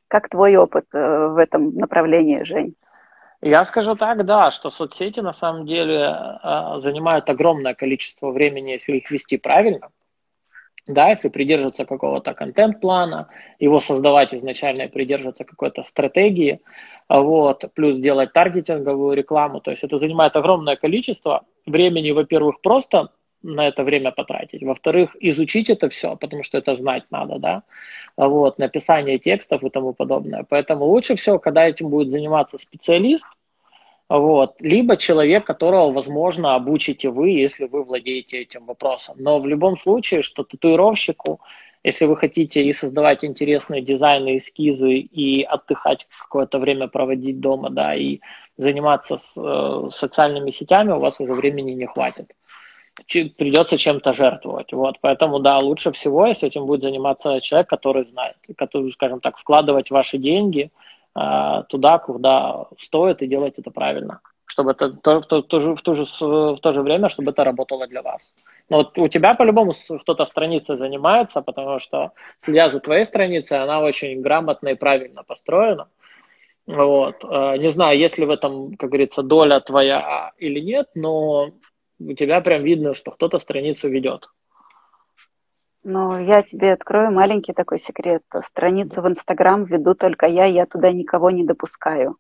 Как 0.08 0.30
твой 0.30 0.56
опыт 0.56 0.86
э, 0.94 1.28
в 1.28 1.38
этом 1.38 1.76
направлении, 1.76 2.44
Жень? 2.44 2.76
Я 3.42 3.66
скажу 3.66 3.96
так, 3.96 4.26
да, 4.26 4.52
что 4.52 4.70
соцсети 4.70 5.20
на 5.20 5.34
самом 5.34 5.66
деле 5.66 6.00
э, 6.00 6.80
занимают 6.82 7.30
огромное 7.30 7.74
количество 7.74 8.32
времени, 8.32 8.72
если 8.72 8.98
их 8.98 9.10
вести 9.12 9.38
правильно 9.38 9.90
да, 10.88 11.10
если 11.10 11.30
придерживаться 11.30 11.86
какого-то 11.86 12.34
контент-плана, 12.34 13.28
его 13.60 13.80
создавать 13.80 14.34
изначально 14.34 14.84
и 14.84 14.88
придерживаться 14.88 15.44
какой-то 15.44 15.84
стратегии, 15.84 16.62
вот, 17.10 17.66
плюс 17.74 17.96
делать 17.98 18.34
таргетинговую 18.34 19.16
рекламу, 19.16 19.62
то 19.62 19.72
есть 19.72 19.84
это 19.84 19.98
занимает 20.00 20.36
огромное 20.36 20.76
количество 20.76 21.46
времени, 21.66 22.12
во-первых, 22.12 22.62
просто 22.62 23.10
на 23.42 23.68
это 23.68 23.84
время 23.84 24.12
потратить, 24.12 24.64
во-вторых, 24.64 25.16
изучить 25.20 25.70
это 25.70 25.90
все, 25.90 26.16
потому 26.16 26.44
что 26.44 26.58
это 26.58 26.76
знать 26.76 27.04
надо, 27.12 27.40
да, 27.40 27.64
вот, 28.18 28.60
написание 28.60 29.18
текстов 29.18 29.64
и 29.64 29.70
тому 29.70 29.94
подобное, 29.94 30.46
поэтому 30.48 30.86
лучше 30.86 31.16
всего, 31.16 31.40
когда 31.40 31.68
этим 31.68 31.90
будет 31.90 32.10
заниматься 32.12 32.58
специалист, 32.58 33.26
вот. 34.10 34.56
Либо 34.60 34.98
человек, 34.98 35.46
которого, 35.46 35.92
возможно, 35.92 36.56
обучите 36.56 37.10
вы, 37.10 37.30
если 37.32 37.66
вы 37.66 37.84
владеете 37.84 38.38
этим 38.42 38.66
вопросом. 38.66 39.16
Но 39.20 39.40
в 39.40 39.48
любом 39.48 39.78
случае, 39.80 40.22
что 40.22 40.44
татуировщику 40.44 41.40
Если 41.86 42.08
вы 42.08 42.16
хотите 42.18 42.64
и 42.64 42.74
создавать 42.74 43.24
интересные 43.24 43.82
дизайны, 43.84 44.38
эскизы, 44.38 44.94
и 44.98 45.44
отдыхать 45.44 46.08
какое-то 46.24 46.58
время 46.58 46.88
проводить 46.88 47.40
дома, 47.40 47.70
да, 47.70 47.94
и 47.96 48.22
заниматься 48.58 49.18
с, 49.18 49.34
э, 49.38 49.90
социальными 49.96 50.50
сетями, 50.50 50.94
у 50.94 51.00
вас 51.00 51.20
уже 51.20 51.34
времени 51.34 51.74
не 51.74 51.86
хватит. 51.86 52.34
Придется 53.38 53.78
чем-то 53.78 54.14
жертвовать. 54.14 54.74
Вот, 54.74 54.98
поэтому, 55.02 55.40
да, 55.40 55.60
лучше 55.60 55.92
всего, 55.92 56.26
если 56.26 56.48
этим 56.48 56.66
будет 56.66 56.82
заниматься 56.82 57.40
человек, 57.42 57.70
который 57.70 58.06
знает, 58.08 58.38
который, 58.58 58.92
скажем 58.92 59.20
так, 59.20 59.38
вкладывать 59.38 59.92
ваши 59.92 60.18
деньги 60.18 60.72
туда, 61.70 61.98
куда 62.00 62.68
стоит, 62.78 63.22
и 63.22 63.28
делать 63.28 63.58
это 63.58 63.72
правильно 63.72 64.20
чтобы 64.56 64.72
это 64.72 64.92
то, 64.92 65.22
то, 65.22 65.42
то 65.42 65.60
же, 65.60 65.76
в, 65.76 65.82
то 65.82 65.96
же, 65.96 66.06
в 66.06 66.60
то 66.62 66.72
же 66.72 66.82
время, 66.82 67.10
чтобы 67.10 67.32
это 67.32 67.44
работало 67.44 67.88
для 67.88 68.02
вас. 68.02 68.34
Но 68.70 68.78
вот 68.78 68.98
у 68.98 69.08
тебя 69.10 69.36
по-любому 69.36 69.74
кто-то 70.02 70.26
страницей 70.26 70.78
занимается, 70.78 71.42
потому 71.42 71.80
что 71.80 72.12
следя 72.40 72.70
за 72.70 72.80
твоей 72.80 73.06
страницей, 73.06 73.62
она 73.62 73.82
очень 73.82 74.22
грамотно 74.22 74.70
и 74.70 74.76
правильно 74.76 75.24
построена. 75.24 75.90
Вот. 76.68 77.24
Э, 77.24 77.58
не 77.58 77.70
знаю, 77.70 78.00
есть 78.00 78.18
ли 78.18 78.26
в 78.26 78.30
этом, 78.30 78.76
как 78.78 78.90
говорится, 78.90 79.24
доля 79.24 79.60
твоя 79.60 80.32
или 80.38 80.60
нет, 80.60 80.88
но 80.96 81.52
у 82.00 82.14
тебя 82.14 82.40
прям 82.42 82.64
видно, 82.64 82.94
что 82.94 83.12
кто-то 83.12 83.40
страницу 83.40 83.90
ведет. 83.90 84.30
Ну, 85.88 86.18
я 86.18 86.42
тебе 86.42 86.74
открою 86.74 87.12
маленький 87.12 87.54
такой 87.54 87.78
секрет. 87.78 88.24
Страницу 88.42 89.04
в 89.04 89.08
Инстаграм 89.08 89.66
веду 89.66 89.94
только 89.94 90.26
я, 90.26 90.46
я 90.46 90.66
туда 90.66 90.92
никого 90.92 91.30
не 91.30 91.46
допускаю. 91.46 92.18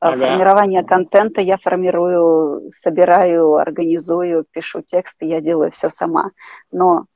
Ага. 0.00 0.16
Формирование 0.16 0.82
контента 0.82 1.40
я 1.40 1.58
формирую, 1.58 2.72
собираю, 2.76 3.54
организую, 3.54 4.44
пишу 4.50 4.82
тексты, 4.82 5.26
я 5.26 5.40
делаю 5.40 5.70
все 5.70 5.90
сама. 5.90 6.32
Но 6.72 7.06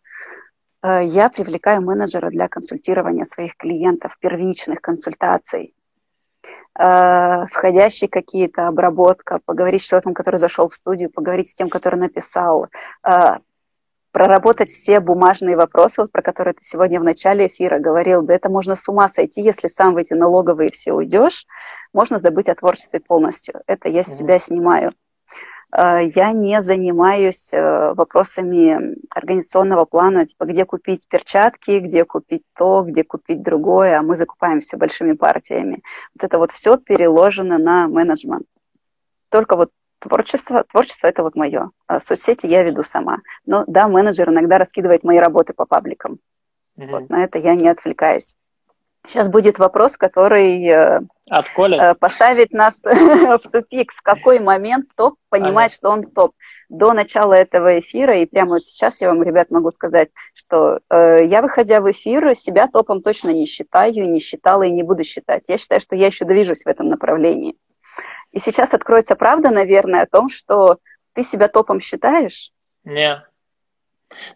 э, 0.85 1.05
я 1.05 1.29
привлекаю 1.29 1.83
менеджера 1.83 2.31
для 2.31 2.47
консультирования 2.47 3.25
своих 3.25 3.57
клиентов, 3.57 4.17
первичных 4.21 4.81
консультаций, 4.81 5.75
э, 6.79 7.47
входящие 7.51 8.09
какие-то 8.09 8.69
обработка, 8.69 9.41
поговорить 9.45 9.83
с 9.83 9.87
человеком, 9.87 10.15
который 10.15 10.37
зашел 10.37 10.69
в 10.69 10.77
студию, 10.77 11.11
поговорить 11.11 11.51
с 11.51 11.55
тем, 11.57 11.69
который 11.69 11.99
написал, 11.99 12.69
э, 13.05 13.39
проработать 14.13 14.71
все 14.71 15.01
бумажные 15.01 15.57
вопросы, 15.57 16.03
вот 16.03 16.13
про 16.13 16.23
которые 16.23 16.55
ты 16.55 16.63
сегодня 16.63 17.01
в 17.01 17.05
начале 17.05 17.47
эфира 17.47 17.79
говорил, 17.79 18.23
да 18.23 18.35
это 18.35 18.49
можно 18.51 18.77
с 18.77 18.89
ума 18.89 19.09
сойти, 19.09 19.41
если 19.41 19.69
сам 19.69 19.95
в 19.95 19.97
эти 19.97 20.13
налоговые 20.13 20.71
все 20.71 20.93
уйдешь, 20.93 21.47
можно 21.93 22.19
забыть 22.19 22.49
о 22.49 22.55
творчестве 22.55 23.01
полностью. 23.01 23.63
Это 23.67 23.89
я 23.89 24.05
с 24.05 24.17
себя 24.17 24.39
снимаю. 24.39 24.93
Э, 25.75 26.07
я 26.15 26.33
не 26.33 26.61
занимаюсь 26.61 27.53
э, 27.53 27.95
вопросами 27.95 28.97
организационного 29.11 29.87
плана, 29.87 30.27
типа 30.27 30.45
где 30.45 30.67
купить 30.67 31.09
перчатки, 31.09 31.79
где 31.79 32.05
купить 32.05 32.43
то, 32.57 32.83
где 32.83 33.05
купить 33.05 33.43
другое, 33.43 33.99
а 33.99 34.03
мы 34.03 34.17
закупаемся 34.17 34.77
большими 34.77 35.15
партиями. 35.15 35.83
Вот 36.15 36.25
это 36.25 36.39
вот 36.39 36.53
все 36.53 36.77
переложено 36.77 37.59
на 37.59 37.89
менеджмент. 37.89 38.47
Только 39.31 39.57
вот 39.57 39.71
Творчество, 40.03 40.65
творчество 40.65 41.07
это 41.07 41.23
вот 41.23 41.37
мое. 41.37 41.71
А 41.87 42.01
соцсети 42.01 42.47
я 42.47 42.63
веду 42.63 42.83
сама. 42.83 43.19
Но 43.47 43.65
да, 43.67 43.89
менеджер 43.89 44.31
иногда 44.31 44.59
раскидывает 44.59 45.05
мои 45.05 45.19
работы 45.19 45.53
по 45.53 45.65
пабликам. 45.65 46.19
Mm-hmm. 46.77 46.91
Вот, 46.91 47.09
на 47.11 47.25
это 47.25 47.39
я 47.39 47.55
не 47.55 47.69
отвлекаюсь. 47.69 48.35
Сейчас 49.05 49.29
будет 49.29 49.59
вопрос, 49.59 49.97
который 49.97 50.65
э, 50.65 51.01
От 51.29 51.49
Коли? 51.51 51.77
Э, 51.77 51.95
поставит 51.95 52.53
нас 52.53 52.81
в 52.85 53.41
тупик. 53.51 53.93
В 53.93 54.01
какой 54.01 54.39
момент 54.39 54.91
топ 54.97 55.17
понимает, 55.29 55.73
ага. 55.73 55.77
что 55.77 55.91
он 55.91 56.05
топ? 56.05 56.35
До 56.69 56.93
начала 56.93 57.35
этого 57.35 57.81
эфира, 57.81 58.17
и 58.17 58.27
прямо 58.27 58.53
вот 58.53 58.65
сейчас 58.65 59.01
я 59.01 59.09
вам, 59.09 59.23
ребят, 59.23 59.51
могу 59.51 59.71
сказать, 59.71 60.11
что 60.35 60.79
э, 60.89 61.27
я, 61.27 61.43
выходя 61.43 61.81
в 61.81 61.91
эфир, 61.91 62.37
себя 62.37 62.69
топом 62.69 63.03
точно 63.03 63.31
не 63.31 63.47
считаю, 63.47 64.09
не 64.09 64.21
считала 64.21 64.63
и 64.63 64.71
не 64.71 64.85
буду 64.85 65.03
считать. 65.03 65.45
Я 65.49 65.59
считаю, 65.59 65.81
что 65.81 65.97
я 65.97 66.07
еще 66.07 66.25
движусь 66.25 66.63
в 66.63 66.69
этом 66.69 66.89
направлении. 66.89 67.57
И 68.33 68.39
сейчас 68.39 68.75
откроется 68.75 69.15
правда, 69.15 69.51
наверное, 69.51 70.03
о 70.03 70.07
том, 70.07 70.29
что 70.29 70.79
ты 71.13 71.25
себя 71.25 71.49
топом 71.49 71.81
считаешь. 71.81 72.51
Не. 72.85 73.25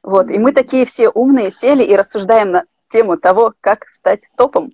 Вот, 0.03 0.31
и 0.31 0.39
мы 0.39 0.53
такие 0.53 0.87
все 0.87 1.09
умные 1.09 1.51
сели 1.51 1.85
и 1.85 1.97
рассуждаем 1.97 2.51
на 2.51 2.65
тему 2.91 3.17
того, 3.19 3.55
как 3.61 3.87
стать 3.89 4.29
топом. 4.37 4.73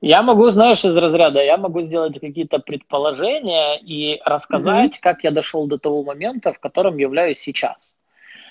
Я 0.00 0.22
могу, 0.22 0.48
знаешь, 0.50 0.84
из 0.84 0.96
разряда, 0.96 1.42
я 1.42 1.56
могу 1.56 1.82
сделать 1.82 2.20
какие-то 2.20 2.60
предположения 2.60 3.80
и 3.80 4.20
рассказать, 4.24 4.96
mm-hmm. 4.96 5.02
как 5.02 5.24
я 5.24 5.32
дошел 5.32 5.66
до 5.66 5.78
того 5.78 6.04
момента, 6.04 6.52
в 6.52 6.60
котором 6.60 6.98
являюсь 6.98 7.40
сейчас. 7.40 7.96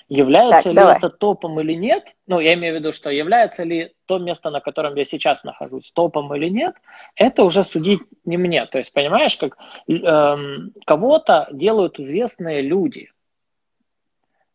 Является 0.08 0.64
так, 0.64 0.72
ли 0.72 0.74
давай. 0.74 0.96
это 0.96 1.10
топом 1.10 1.60
или 1.60 1.74
нет, 1.74 2.14
ну, 2.26 2.40
я 2.40 2.54
имею 2.54 2.74
в 2.74 2.78
виду, 2.78 2.92
что 2.92 3.10
является 3.10 3.62
ли 3.64 3.92
то 4.06 4.18
место, 4.18 4.48
на 4.48 4.60
котором 4.60 4.94
я 4.94 5.04
сейчас 5.04 5.44
нахожусь, 5.44 5.90
топом 5.92 6.34
или 6.34 6.48
нет, 6.48 6.76
это 7.14 7.44
уже 7.44 7.62
судить 7.62 8.00
не 8.24 8.38
мне. 8.38 8.64
То 8.64 8.78
есть, 8.78 8.90
понимаешь, 8.94 9.36
как 9.36 9.58
эм, 9.86 10.72
кого-то 10.86 11.48
делают 11.52 12.00
известные 12.00 12.62
люди. 12.62 13.10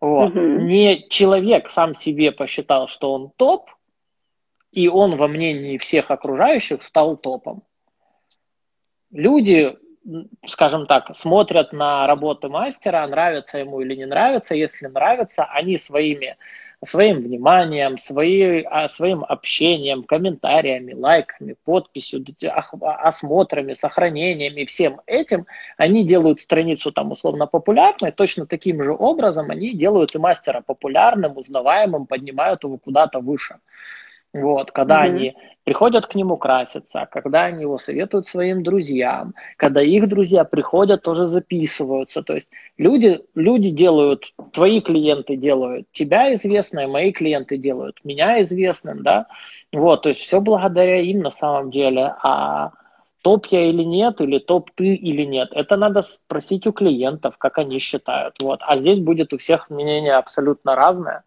Вот. 0.02 0.36
Угу. 0.36 0.42
Не 0.42 1.08
человек 1.10 1.70
сам 1.70 1.94
себе 1.94 2.32
посчитал, 2.32 2.88
что 2.88 3.14
он 3.14 3.32
топ, 3.38 3.70
и 4.72 4.88
он 4.88 5.18
во 5.18 5.28
мнении 5.28 5.78
всех 5.78 6.10
окружающих 6.10 6.82
стал 6.82 7.16
топом. 7.16 7.62
Люди 9.12 9.78
скажем 10.48 10.86
так, 10.86 11.16
смотрят 11.16 11.72
на 11.74 12.08
работы 12.08 12.50
мастера, 12.50 13.08
нравится 13.08 13.58
ему 13.58 13.82
или 13.82 13.96
не 13.96 14.06
нравится. 14.06 14.54
Если 14.56 14.88
нравится, 14.88 15.46
они 15.46 15.78
своими, 15.78 16.36
своим 16.84 17.22
вниманием, 17.22 17.98
своей, 17.98 18.66
а, 18.70 18.90
своим 18.90 19.24
общением, 19.24 20.04
комментариями, 20.04 20.94
лайками, 20.94 21.56
подписью, 21.64 22.26
осмотрами, 22.82 23.74
сохранениями, 23.76 24.66
всем 24.66 25.00
этим, 25.06 25.46
они 25.78 26.06
делают 26.06 26.42
страницу 26.42 26.92
там 26.92 27.12
условно 27.12 27.48
популярной, 27.48 28.12
точно 28.12 28.46
таким 28.46 28.84
же 28.84 28.92
образом 28.94 29.50
они 29.52 29.74
делают 29.74 30.16
и 30.16 30.18
мастера 30.20 30.62
популярным, 30.62 31.38
узнаваемым, 31.38 32.08
поднимают 32.08 32.64
его 32.64 32.78
куда-то 32.78 33.20
выше. 33.20 33.56
Вот, 34.34 34.72
когда 34.72 35.06
mm-hmm. 35.06 35.10
они 35.10 35.36
приходят 35.64 36.08
к 36.08 36.16
нему 36.16 36.38
краситься, 36.38 37.08
когда 37.12 37.46
они 37.46 37.62
его 37.62 37.78
советуют 37.78 38.28
своим 38.28 38.64
друзьям, 38.64 39.36
когда 39.58 39.82
их 39.82 40.10
друзья 40.10 40.44
приходят, 40.44 41.04
тоже 41.04 41.28
записываются. 41.28 42.24
То 42.24 42.34
есть 42.34 42.50
люди, 42.78 43.22
люди 43.36 43.70
делают, 43.70 44.34
твои 44.52 44.82
клиенты 44.82 45.36
делают 45.36 45.86
тебя 45.92 46.34
известным, 46.34 46.92
мои 46.92 47.12
клиенты 47.12 47.58
делают 47.58 48.00
меня 48.04 48.42
известным, 48.42 49.04
да. 49.04 49.28
Вот, 49.72 50.02
то 50.02 50.10
есть 50.10 50.22
все 50.22 50.42
благодаря 50.42 51.00
им 51.00 51.20
на 51.20 51.30
самом 51.30 51.70
деле. 51.70 52.16
А 52.24 52.72
топ 53.22 53.46
я 53.48 53.70
или 53.70 53.84
нет, 53.84 54.20
или 54.20 54.40
топ 54.40 54.72
ты 54.76 54.96
или 54.96 55.24
нет, 55.26 55.50
это 55.52 55.78
надо 55.78 56.02
спросить 56.02 56.66
у 56.66 56.74
клиентов, 56.74 57.38
как 57.38 57.60
они 57.60 57.78
считают. 57.78 58.36
Вот. 58.42 58.62
А 58.64 58.78
здесь 58.78 59.00
будет 59.00 59.32
у 59.32 59.38
всех 59.38 59.70
мнение 59.70 60.16
абсолютно 60.16 60.76
разное 60.76 61.24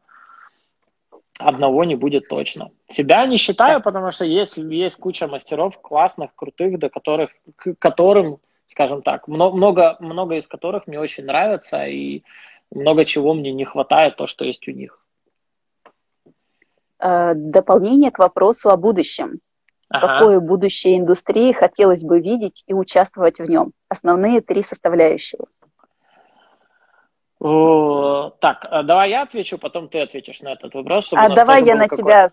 одного 1.38 1.84
не 1.84 1.96
будет 1.96 2.28
точно. 2.28 2.70
Себя 2.88 3.26
не 3.26 3.36
считаю, 3.36 3.82
потому 3.82 4.10
что 4.10 4.24
есть, 4.24 4.56
есть 4.56 4.96
куча 4.96 5.26
мастеров 5.26 5.80
классных, 5.80 6.34
крутых, 6.34 6.78
до 6.78 6.88
которых, 6.88 7.30
к 7.56 7.74
которым, 7.78 8.38
скажем 8.68 9.02
так, 9.02 9.28
много, 9.28 9.96
много 10.00 10.36
из 10.36 10.46
которых 10.46 10.86
мне 10.86 10.98
очень 10.98 11.24
нравится, 11.24 11.84
и 11.84 12.22
много 12.70 13.04
чего 13.04 13.34
мне 13.34 13.52
не 13.52 13.64
хватает, 13.64 14.16
то, 14.16 14.26
что 14.26 14.44
есть 14.44 14.66
у 14.68 14.72
них. 14.72 14.98
Э, 16.98 17.34
дополнение 17.34 18.10
к 18.10 18.18
вопросу 18.18 18.70
о 18.70 18.76
будущем. 18.76 19.40
Ага. 19.88 20.06
Какое 20.06 20.40
будущее 20.40 20.98
индустрии 20.98 21.52
хотелось 21.52 22.02
бы 22.02 22.20
видеть 22.20 22.64
и 22.66 22.74
участвовать 22.74 23.38
в 23.38 23.44
нем? 23.44 23.72
Основные 23.88 24.40
три 24.40 24.62
составляющие. 24.62 25.40
Так, 28.40 28.66
а 28.70 28.82
давай 28.82 29.10
я 29.10 29.22
отвечу, 29.22 29.58
потом 29.58 29.88
ты 29.88 30.00
ответишь 30.00 30.42
на 30.42 30.52
этот 30.52 30.74
вопрос. 30.74 31.12
А 31.12 31.28
давай 31.34 31.64
я 31.64 31.76
на 31.76 31.88
тебя... 31.88 32.30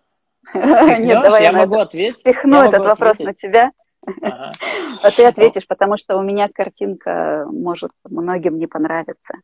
Нет, 0.53 1.24
давай 1.24 1.43
я 1.43 1.51
могу 1.51 1.76
ответить. 1.76 2.18
Спихну 2.18 2.64
этот 2.64 2.86
вопрос 2.86 3.20
на 3.20 3.34
тебя. 3.34 3.72
А 4.05 5.11
ты 5.16 5.26
ответишь, 5.26 5.68
потому 5.68 5.97
что 5.97 6.18
у 6.18 6.22
меня 6.22 6.49
картинка 6.49 7.45
может 7.49 7.91
многим 8.03 8.57
не 8.57 8.68
понравиться. 8.68 9.36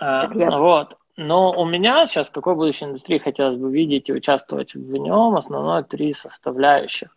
А, 0.00 0.28
вот. 0.28 0.96
Но 1.16 1.50
у 1.50 1.66
меня 1.66 2.06
сейчас 2.06 2.30
какой 2.30 2.54
будущей 2.54 2.84
индустрии 2.84 3.18
хотелось 3.18 3.58
бы 3.58 3.72
видеть 3.72 4.08
и 4.08 4.12
участвовать 4.12 4.74
в 4.74 4.96
нем, 4.96 5.34
основное 5.34 5.82
три 5.82 6.12
составляющих. 6.12 7.08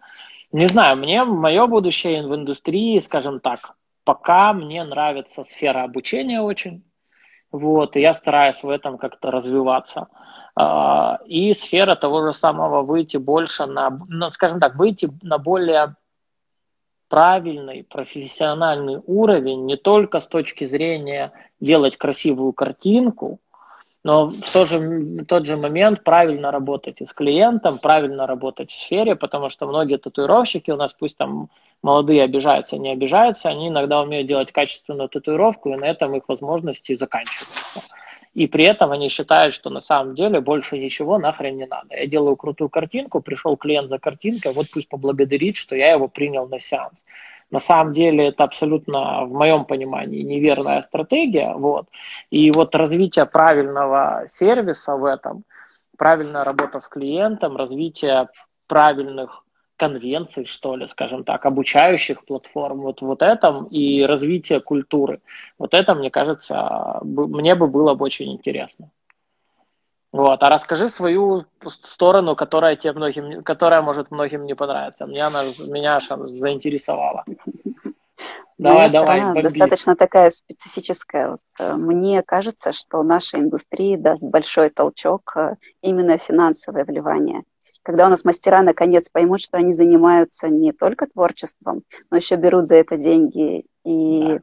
Не 0.51 0.65
знаю, 0.65 0.97
мне 0.97 1.23
мое 1.23 1.67
будущее 1.67 2.25
в 2.25 2.33
индустрии, 2.33 2.97
скажем 2.97 3.39
так, 3.39 3.73
пока 4.03 4.53
мне 4.53 4.83
нравится 4.83 5.43
сфера 5.43 5.83
обучения 5.83 6.41
очень. 6.41 6.83
Вот, 7.51 7.95
и 7.95 8.01
я 8.01 8.13
стараюсь 8.13 8.63
в 8.63 8.69
этом 8.69 8.97
как-то 8.97 9.29
развиваться. 9.29 10.07
А, 10.55 11.19
и 11.25 11.53
сфера 11.53 11.95
того 11.95 12.25
же 12.25 12.33
самого 12.33 12.81
выйти 12.81 13.17
больше 13.17 13.65
на, 13.65 13.89
ну, 14.07 14.31
скажем 14.31 14.59
так, 14.59 14.75
выйти 14.75 15.09
на 15.21 15.37
более 15.37 15.95
правильный 17.09 17.83
профессиональный 17.83 19.01
уровень 19.05 19.65
не 19.65 19.75
только 19.75 20.21
с 20.21 20.27
точки 20.27 20.65
зрения 20.65 21.33
делать 21.59 21.97
красивую 21.97 22.53
картинку, 22.53 23.39
но 24.03 24.27
в 24.29 24.51
тот 24.51 24.67
же, 24.67 25.25
тот 25.27 25.45
же 25.45 25.57
момент 25.57 26.03
правильно 26.03 26.51
работать 26.51 27.01
и 27.01 27.05
с 27.05 27.13
клиентом, 27.13 27.77
правильно 27.77 28.25
работать 28.25 28.71
в 28.71 28.79
сфере, 28.79 29.15
потому 29.15 29.49
что 29.49 29.67
многие 29.67 29.97
татуировщики 29.97 30.71
у 30.71 30.75
нас, 30.75 30.93
пусть 30.93 31.17
там 31.17 31.49
молодые 31.83 32.23
обижаются, 32.23 32.77
не 32.77 32.91
обижаются, 32.91 33.49
они 33.49 33.67
иногда 33.67 34.01
умеют 34.01 34.27
делать 34.27 34.51
качественную 34.51 35.09
татуировку, 35.09 35.69
и 35.69 35.75
на 35.75 35.85
этом 35.85 36.15
их 36.15 36.23
возможности 36.27 36.95
заканчиваются. 36.95 37.81
И 38.33 38.47
при 38.47 38.65
этом 38.65 38.91
они 38.91 39.09
считают, 39.09 39.53
что 39.53 39.69
на 39.69 39.81
самом 39.81 40.15
деле 40.15 40.39
больше 40.39 40.77
ничего 40.77 41.17
нахрен 41.17 41.57
не 41.57 41.65
надо. 41.65 41.95
Я 41.95 42.07
делаю 42.07 42.37
крутую 42.37 42.69
картинку, 42.69 43.21
пришел 43.21 43.57
клиент 43.57 43.89
за 43.89 43.99
картинкой, 43.99 44.53
вот 44.53 44.67
пусть 44.71 44.87
поблагодарит, 44.87 45.57
что 45.57 45.75
я 45.75 45.91
его 45.91 46.07
принял 46.07 46.47
на 46.47 46.59
сеанс. 46.59 47.03
На 47.51 47.59
самом 47.59 47.93
деле 47.93 48.29
это 48.29 48.45
абсолютно, 48.45 49.25
в 49.25 49.33
моем 49.33 49.65
понимании, 49.65 50.23
неверная 50.23 50.81
стратегия. 50.81 51.53
Вот. 51.53 51.87
И 52.29 52.49
вот 52.51 52.73
развитие 52.75 53.25
правильного 53.25 54.23
сервиса 54.27 54.95
в 54.95 55.03
этом, 55.05 55.43
правильная 55.97 56.45
работа 56.45 56.79
с 56.79 56.87
клиентом, 56.87 57.57
развитие 57.57 58.29
правильных 58.67 59.43
конвенций, 59.75 60.45
что 60.45 60.75
ли, 60.75 60.87
скажем 60.87 61.23
так, 61.23 61.45
обучающих 61.45 62.23
платформ, 62.25 62.81
вот, 62.81 63.01
вот 63.01 63.21
этом 63.21 63.65
и 63.65 64.03
развитие 64.03 64.59
культуры. 64.59 65.21
Вот 65.57 65.73
это, 65.73 65.95
мне 65.95 66.09
кажется, 66.11 66.99
мне 67.01 67.55
бы 67.55 67.67
было 67.67 67.95
бы 67.95 68.05
очень 68.05 68.31
интересно. 68.31 68.91
Вот. 70.11 70.43
А 70.43 70.49
расскажи 70.49 70.89
свою 70.89 71.45
сторону, 71.65 72.35
которая 72.35 72.75
тебе 72.75 72.93
многим, 72.93 73.43
которая 73.43 73.81
может 73.81 74.11
многим 74.11 74.45
не 74.45 74.55
понравиться. 74.55 75.05
Меня 75.05 75.27
она 75.27 75.43
меня 75.43 75.95
аж 75.95 76.07
заинтересовала. 76.07 77.23
Давай, 78.57 78.91
давай. 78.91 79.21
Бомби. 79.21 79.41
Достаточно 79.41 79.95
такая 79.95 80.29
специфическая. 80.29 81.31
Вот, 81.31 81.39
э, 81.59 81.73
мне 81.73 82.21
кажется, 82.21 82.73
что 82.73 83.01
наша 83.01 83.39
индустрия 83.39 83.97
даст 83.97 84.21
большой 84.21 84.69
толчок 84.69 85.35
э, 85.35 85.55
именно 85.81 86.19
финансовое 86.19 86.85
вливание. 86.85 87.41
Когда 87.81 88.05
у 88.05 88.09
нас 88.09 88.23
мастера 88.23 88.61
наконец 88.61 89.09
поймут, 89.09 89.41
что 89.41 89.57
они 89.57 89.73
занимаются 89.73 90.47
не 90.49 90.73
только 90.73 91.07
творчеством, 91.07 91.81
но 92.11 92.17
еще 92.17 92.35
берут 92.35 92.67
за 92.67 92.75
это 92.75 92.97
деньги. 92.97 93.65
И 93.83 94.23
да 94.25 94.39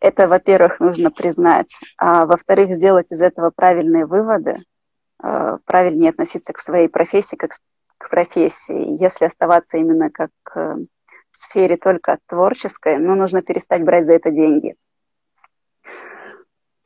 это, 0.00 0.28
во-первых, 0.28 0.80
нужно 0.80 1.10
признать, 1.10 1.74
а 1.96 2.26
во-вторых, 2.26 2.74
сделать 2.74 3.10
из 3.10 3.20
этого 3.20 3.50
правильные 3.50 4.06
выводы, 4.06 4.62
э, 5.22 5.58
правильнее 5.64 6.10
относиться 6.10 6.52
к 6.52 6.60
своей 6.60 6.88
профессии, 6.88 7.36
как 7.36 7.52
к 7.98 8.08
профессии. 8.08 9.00
Если 9.00 9.24
оставаться 9.24 9.76
именно 9.76 10.10
как 10.10 10.30
э, 10.54 10.76
в 11.30 11.36
сфере 11.36 11.76
только 11.76 12.18
творческой, 12.26 12.98
ну, 12.98 13.14
нужно 13.14 13.42
перестать 13.42 13.84
брать 13.84 14.06
за 14.06 14.14
это 14.14 14.30
деньги. 14.30 14.76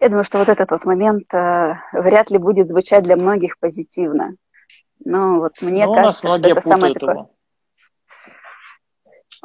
Я 0.01 0.09
думаю, 0.09 0.25
что 0.25 0.39
вот 0.39 0.49
этот 0.49 0.71
вот 0.71 0.85
момент 0.85 1.33
э, 1.35 1.75
вряд 1.93 2.31
ли 2.31 2.39
будет 2.39 2.69
звучать 2.69 3.05
для 3.05 3.17
многих 3.17 3.59
позитивно. 3.59 4.37
Но 5.05 5.39
вот 5.39 5.61
мне 5.61 5.87
Но 5.87 5.95
кажется, 5.95 6.29
что 6.29 6.49
это 6.49 6.61
самое 6.61 6.95
такое... 6.95 7.29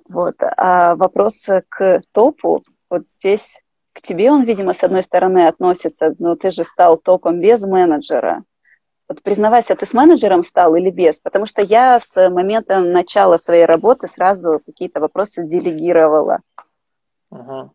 Вот. 0.07 0.35
А 0.39 0.95
вопрос 0.95 1.43
к 1.69 2.01
топу 2.13 2.63
вот 2.89 3.07
здесь 3.07 3.61
к 3.93 4.01
тебе 4.01 4.31
он, 4.31 4.43
видимо, 4.43 4.73
с 4.73 4.83
одной 4.83 5.03
стороны 5.03 5.47
относится, 5.47 6.13
но 6.19 6.35
ты 6.35 6.51
же 6.51 6.63
стал 6.63 6.97
топом 6.97 7.41
без 7.41 7.63
менеджера. 7.63 8.43
Вот 9.09 9.23
признавайся, 9.23 9.75
ты 9.75 9.85
с 9.85 9.93
менеджером 9.93 10.43
стал 10.43 10.75
или 10.75 10.91
без? 10.91 11.19
Потому 11.19 11.45
что 11.45 11.61
я 11.61 11.99
с 11.99 12.29
момента 12.29 12.79
начала 12.79 13.37
своей 13.37 13.65
работы 13.65 14.07
сразу 14.07 14.61
какие-то 14.65 14.99
вопросы 14.99 15.47
делегировала. 15.47 16.41
Угу. 17.31 17.71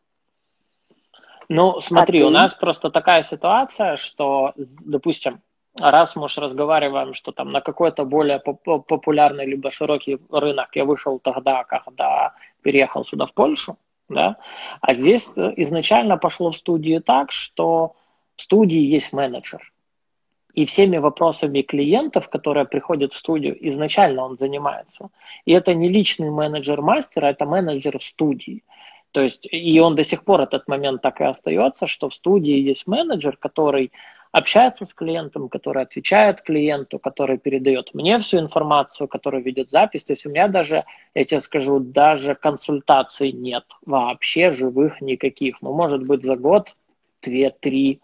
Ну, 1.49 1.81
смотри, 1.81 2.23
а 2.23 2.27
у 2.27 2.31
нас 2.31 2.55
просто 2.55 2.91
такая 2.91 3.23
ситуация, 3.23 3.97
что, 3.97 4.53
допустим, 4.57 5.41
раз 5.81 6.17
мы 6.17 6.25
уж 6.25 6.39
разговариваем, 6.39 7.15
что 7.15 7.33
там 7.33 7.51
на 7.51 7.61
какой-то 7.61 8.05
более 8.05 8.39
популярный 8.39 9.47
либо 9.47 9.71
широкий 9.71 10.19
рынок 10.31 10.69
я 10.75 10.85
вышел 10.85 11.19
тогда, 11.19 11.65
когда 11.65 12.35
переехал 12.63 13.05
сюда 13.05 13.27
в 13.27 13.35
Польшу, 13.35 13.77
да? 14.09 14.37
А 14.81 14.95
здесь 14.95 15.29
э, 15.37 15.53
изначально 15.57 16.17
пошло 16.17 16.51
в 16.51 16.57
студии 16.57 16.99
так, 16.99 17.33
что 17.33 17.95
в 18.37 18.43
студии 18.43 18.81
есть 18.81 19.13
менеджер. 19.13 19.73
И 20.55 20.67
всеми 20.67 20.99
вопросами 20.99 21.63
клиентов, 21.63 22.29
которые 22.29 22.67
приходят 22.67 23.15
в 23.15 23.17
студию, 23.17 23.57
изначально 23.69 24.25
он 24.25 24.37
занимается. 24.39 25.09
И 25.47 25.53
это 25.53 25.73
не 25.73 25.89
личный 25.89 26.31
менеджер 26.31 26.83
мастера, 26.83 27.27
это 27.27 27.47
менеджер 27.47 28.01
студии. 28.01 28.63
То 29.13 29.23
есть, 29.23 29.47
и 29.51 29.81
он 29.81 29.95
до 29.95 30.05
сих 30.05 30.25
пор 30.25 30.41
этот 30.43 30.69
момент 30.69 31.03
так 31.03 31.21
и 31.21 31.25
остается, 31.25 31.87
что 31.87 32.09
в 32.09 32.15
студии 32.15 32.59
есть 32.59 32.87
менеджер, 32.87 33.37
который 33.37 33.93
общается 34.33 34.87
с 34.87 34.95
клиентом, 34.95 35.49
который 35.49 35.83
отвечает 35.83 36.41
клиенту, 36.41 36.99
который 36.99 37.39
передает 37.39 37.95
мне 37.95 38.19
всю 38.19 38.39
информацию, 38.39 39.07
который 39.07 39.43
ведет 39.43 39.71
запись. 39.71 40.05
То 40.05 40.15
есть 40.15 40.27
у 40.27 40.31
меня 40.31 40.49
даже, 40.49 40.85
я 41.15 41.25
тебе 41.25 41.41
скажу, 41.41 41.79
даже 41.79 42.35
консультаций 42.35 43.31
нет 43.33 43.65
вообще 43.85 44.53
живых 44.53 45.01
никаких. 45.01 45.61
Ну, 45.61 45.75
может 45.75 46.05
быть, 46.07 46.25
за 46.25 46.37
год, 46.37 46.75
две, 47.23 47.51
три 47.51 48.01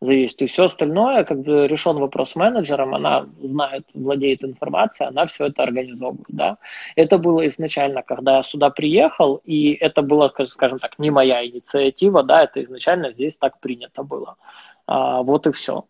зависит. 0.00 0.42
И 0.42 0.46
все 0.46 0.64
остальное, 0.64 1.24
как 1.24 1.40
бы 1.40 1.66
решен 1.66 1.96
вопрос 1.98 2.36
менеджером, 2.36 2.94
она 2.94 3.26
знает, 3.40 3.84
владеет 3.94 4.44
информацией, 4.44 5.08
она 5.08 5.26
все 5.26 5.46
это 5.46 5.62
организовывает. 5.62 6.26
Да? 6.28 6.58
Это 6.96 7.18
было 7.18 7.46
изначально, 7.48 8.02
когда 8.02 8.36
я 8.36 8.42
сюда 8.42 8.70
приехал, 8.70 9.40
и 9.44 9.72
это 9.72 10.02
было, 10.02 10.32
скажем 10.46 10.78
так, 10.78 10.98
не 10.98 11.10
моя 11.10 11.44
инициатива, 11.46 12.22
да, 12.22 12.44
это 12.44 12.62
изначально 12.64 13.12
здесь 13.12 13.36
так 13.36 13.60
принято 13.60 14.02
было. 14.02 14.36
А, 14.88 15.22
вот 15.22 15.46
и 15.46 15.52
все. 15.52 15.84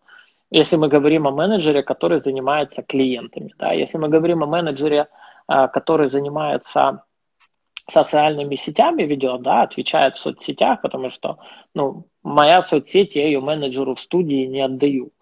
Если 0.51 0.77
мы 0.77 0.89
говорим 0.89 1.27
о 1.27 1.31
менеджере, 1.31 1.83
который 1.83 2.21
занимается 2.21 2.83
клиентами, 2.83 3.55
да, 3.59 3.73
если 3.73 3.97
мы 3.97 4.09
говорим 4.09 4.43
о 4.43 4.47
менеджере, 4.47 5.09
а, 5.47 5.69
который 5.69 6.09
занимается 6.09 7.05
социальными 7.89 8.57
сетями 8.57 9.05
ведет, 9.05 9.43
да, 9.43 9.63
отвечает 9.63 10.17
в 10.17 10.19
соцсетях, 10.19 10.83
потому 10.83 11.11
что, 11.11 11.39
ну, 11.75 12.07
моя 12.23 12.61
соцсеть, 12.61 13.15
я 13.15 13.27
ее 13.27 13.41
менеджеру 13.41 13.95
в 13.95 14.01
студии 14.01 14.47
не 14.47 14.61
отдаю 14.61 15.13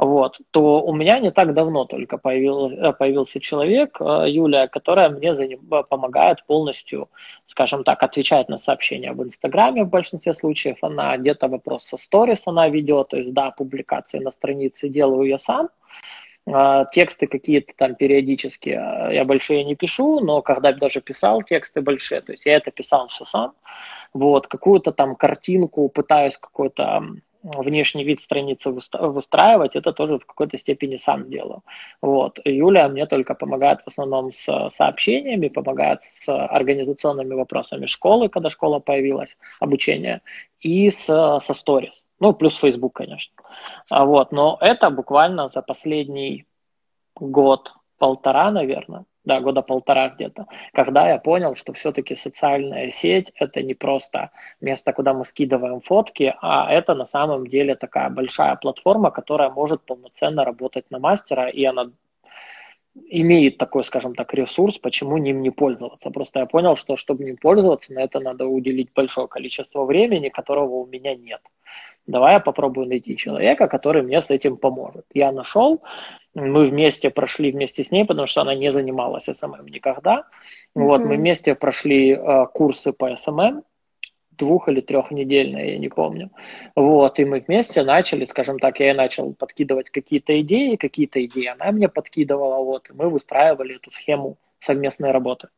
вот, 0.00 0.38
то 0.50 0.82
у 0.82 0.94
меня 0.94 1.18
не 1.20 1.30
так 1.30 1.52
давно 1.52 1.84
только 1.84 2.16
появил, 2.16 2.70
э, 2.70 2.92
появился 2.94 3.38
человек, 3.38 4.00
э, 4.00 4.30
Юлия, 4.30 4.66
которая 4.66 5.10
мне 5.10 5.34
за 5.34 5.46
ним, 5.46 5.60
э, 5.70 5.82
помогает 5.86 6.42
полностью, 6.46 7.10
скажем 7.46 7.84
так, 7.84 8.02
отвечать 8.02 8.48
на 8.48 8.56
сообщения 8.56 9.12
в 9.12 9.22
Инстаграме 9.22 9.84
в 9.84 9.90
большинстве 9.90 10.32
случаев. 10.32 10.78
Она 10.80 11.18
где-то 11.18 11.48
вопрос 11.48 11.84
со 11.84 11.98
сторис 11.98 12.44
она 12.46 12.70
ведет, 12.70 13.08
то 13.08 13.18
есть, 13.18 13.34
да, 13.34 13.50
публикации 13.50 14.20
на 14.20 14.30
странице 14.30 14.88
делаю 14.88 15.28
я 15.28 15.38
сам, 15.38 15.68
Тексты 16.92 17.26
какие-то 17.26 17.74
там 17.76 17.94
периодически 17.94 18.70
я 18.70 19.24
большие 19.26 19.62
не 19.62 19.76
пишу, 19.76 20.20
но 20.20 20.40
когда 20.40 20.72
даже 20.72 21.02
писал 21.02 21.42
тексты 21.42 21.82
большие, 21.82 22.22
то 22.22 22.32
есть 22.32 22.46
я 22.46 22.56
это 22.56 22.70
писал 22.70 23.06
все 23.08 23.26
сам. 23.26 23.52
Вот, 24.14 24.46
какую-то 24.46 24.92
там 24.92 25.14
картинку 25.16 25.88
пытаюсь 25.90 26.38
какой-то 26.38 27.02
внешний 27.42 28.04
вид 28.04 28.20
страницы 28.20 28.70
выстраивать, 28.70 29.76
это 29.76 29.92
тоже 29.92 30.18
в 30.18 30.26
какой-то 30.26 30.58
степени 30.58 30.96
сам 30.96 31.30
делаю. 31.30 31.62
Вот. 32.02 32.38
Юля 32.44 32.88
мне 32.88 33.06
только 33.06 33.34
помогает 33.34 33.80
в 33.82 33.88
основном 33.88 34.32
с 34.32 34.70
сообщениями, 34.70 35.48
помогает 35.48 36.02
с 36.02 36.28
организационными 36.28 37.34
вопросами 37.34 37.86
школы, 37.86 38.28
когда 38.28 38.50
школа 38.50 38.78
появилась, 38.78 39.36
обучение, 39.58 40.20
и 40.60 40.90
с, 40.90 41.04
со 41.04 41.54
сторис. 41.54 42.04
Ну, 42.18 42.34
плюс 42.34 42.56
Facebook, 42.56 42.94
конечно. 42.94 43.34
А 43.88 44.04
вот. 44.04 44.32
Но 44.32 44.58
это 44.60 44.90
буквально 44.90 45.48
за 45.48 45.62
последний 45.62 46.46
год, 47.14 47.74
полтора, 47.98 48.50
наверное, 48.50 49.04
да, 49.24 49.40
года 49.40 49.62
полтора 49.62 50.08
где-то, 50.08 50.46
когда 50.72 51.08
я 51.08 51.18
понял, 51.18 51.54
что 51.56 51.72
все-таки 51.72 52.16
социальная 52.16 52.90
сеть 52.90 53.32
это 53.34 53.62
не 53.62 53.74
просто 53.74 54.30
место, 54.60 54.92
куда 54.92 55.14
мы 55.14 55.24
скидываем 55.24 55.80
фотки, 55.80 56.34
а 56.40 56.72
это 56.72 56.94
на 56.94 57.06
самом 57.06 57.46
деле 57.46 57.74
такая 57.74 58.10
большая 58.10 58.56
платформа, 58.56 59.10
которая 59.10 59.50
может 59.50 59.82
полноценно 59.82 60.44
работать 60.44 60.90
на 60.90 60.98
мастера, 60.98 61.48
и 61.48 61.64
она 61.64 61.90
имеет 63.08 63.58
такой, 63.58 63.84
скажем 63.84 64.14
так, 64.14 64.34
ресурс, 64.34 64.78
почему 64.78 65.16
ним 65.18 65.42
не 65.42 65.50
пользоваться. 65.50 66.10
Просто 66.10 66.40
я 66.40 66.46
понял, 66.46 66.76
что 66.76 66.96
чтобы 66.96 67.24
ним 67.24 67.36
пользоваться, 67.36 67.92
на 67.92 68.00
это 68.00 68.20
надо 68.20 68.46
уделить 68.46 68.92
большое 68.94 69.28
количество 69.28 69.84
времени, 69.84 70.28
которого 70.28 70.74
у 70.76 70.86
меня 70.86 71.14
нет. 71.14 71.40
Давай 72.06 72.34
я 72.34 72.40
попробую 72.40 72.88
найти 72.88 73.16
человека, 73.16 73.68
который 73.68 74.02
мне 74.02 74.20
с 74.20 74.30
этим 74.30 74.56
поможет. 74.56 75.04
Я 75.14 75.30
нашел, 75.30 75.82
мы 76.34 76.64
вместе 76.64 77.10
прошли 77.10 77.50
вместе 77.50 77.82
с 77.84 77.90
ней, 77.90 78.04
потому 78.04 78.26
что 78.26 78.42
она 78.42 78.54
не 78.54 78.72
занималась 78.72 79.24
SMM 79.24 79.66
никогда. 79.66 80.18
Mm-hmm. 80.18 80.82
Вот, 80.82 81.00
мы 81.00 81.16
вместе 81.16 81.54
прошли 81.54 82.12
э, 82.12 82.46
курсы 82.52 82.92
по 82.92 83.14
SMM, 83.16 83.62
двух- 84.30 84.68
или 84.68 84.80
трехнедельные, 84.80 85.72
я 85.72 85.78
не 85.78 85.88
помню. 85.88 86.30
Вот, 86.76 87.18
и 87.18 87.24
мы 87.24 87.40
вместе 87.40 87.82
начали, 87.82 88.24
скажем 88.24 88.58
так, 88.58 88.80
я 88.80 88.94
начал 88.94 89.34
подкидывать 89.34 89.90
какие-то 89.90 90.40
идеи, 90.40 90.76
какие-то 90.76 91.24
идеи 91.24 91.46
она 91.46 91.72
мне 91.72 91.88
подкидывала, 91.88 92.64
вот, 92.64 92.90
и 92.90 92.92
мы 92.92 93.08
выстраивали 93.10 93.76
эту 93.76 93.90
схему 93.90 94.38
совместной 94.60 95.10
работы. 95.10 95.48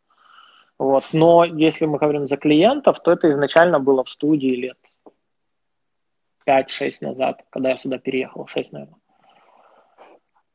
Вот. 0.79 1.05
Но 1.13 1.45
если 1.45 1.87
мы 1.87 1.99
говорим 1.99 2.27
за 2.27 2.37
клиентов, 2.37 3.01
то 3.03 3.13
это 3.13 3.31
изначально 3.31 3.79
было 3.79 4.03
в 4.03 4.09
студии 4.09 4.57
лет 4.57 4.79
5-6 6.47 6.99
назад, 7.03 7.45
когда 7.51 7.71
я 7.71 7.77
сюда 7.77 7.99
переехал, 7.99 8.47
6, 8.47 8.73
наверное. 8.73 8.99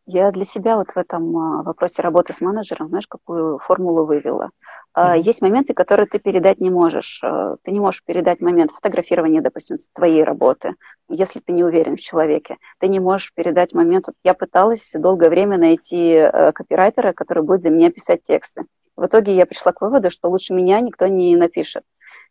Я 0.09 0.31
для 0.31 0.45
себя 0.45 0.77
вот 0.77 0.91
в 0.91 0.97
этом 0.97 1.35
а, 1.37 1.63
вопросе 1.63 2.01
работы 2.01 2.31
с 2.31 2.39
менеджером, 2.39 2.87
знаешь, 2.87 3.07
какую 3.07 3.59
формулу 3.59 4.05
вывела? 4.05 4.51
Mm-hmm. 4.97 5.19
Есть 5.19 5.41
моменты, 5.41 5.73
которые 5.73 6.07
ты 6.07 6.17
передать 6.17 6.61
не 6.61 6.69
можешь. 6.69 7.19
А, 7.21 7.57
ты 7.61 7.71
не 7.71 7.81
можешь 7.81 8.05
передать 8.05 8.39
момент 8.39 8.71
фотографирования, 8.71 9.41
допустим, 9.41 9.75
твоей 9.93 10.23
работы, 10.23 10.75
если 11.09 11.41
ты 11.41 11.51
не 11.51 11.65
уверен 11.65 11.97
в 11.97 11.99
человеке. 11.99 12.55
Ты 12.79 12.87
не 12.87 13.01
можешь 13.01 13.33
передать 13.33 13.73
момент... 13.73 14.05
Я 14.23 14.33
пыталась 14.33 14.93
долгое 14.97 15.29
время 15.29 15.57
найти 15.57 16.11
э, 16.11 16.53
копирайтера, 16.53 17.11
который 17.11 17.43
будет 17.43 17.63
за 17.63 17.69
меня 17.69 17.91
писать 17.91 18.23
тексты. 18.23 18.63
В 18.95 19.07
итоге 19.07 19.35
я 19.35 19.45
пришла 19.45 19.73
к 19.73 19.81
выводу, 19.81 20.09
что 20.09 20.29
лучше 20.29 20.53
меня 20.53 20.79
никто 20.79 21.07
не 21.07 21.35
напишет. 21.35 21.83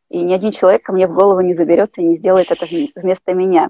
И 0.08 0.22
ни 0.22 0.32
один 0.32 0.50
человек 0.50 0.82
ко 0.82 0.92
мне 0.92 1.06
в 1.06 1.12
голову 1.12 1.42
не 1.42 1.52
заберется 1.52 2.00
и 2.00 2.04
не 2.04 2.16
сделает 2.16 2.50
это 2.50 2.64
вместо 2.94 3.34
меня. 3.34 3.68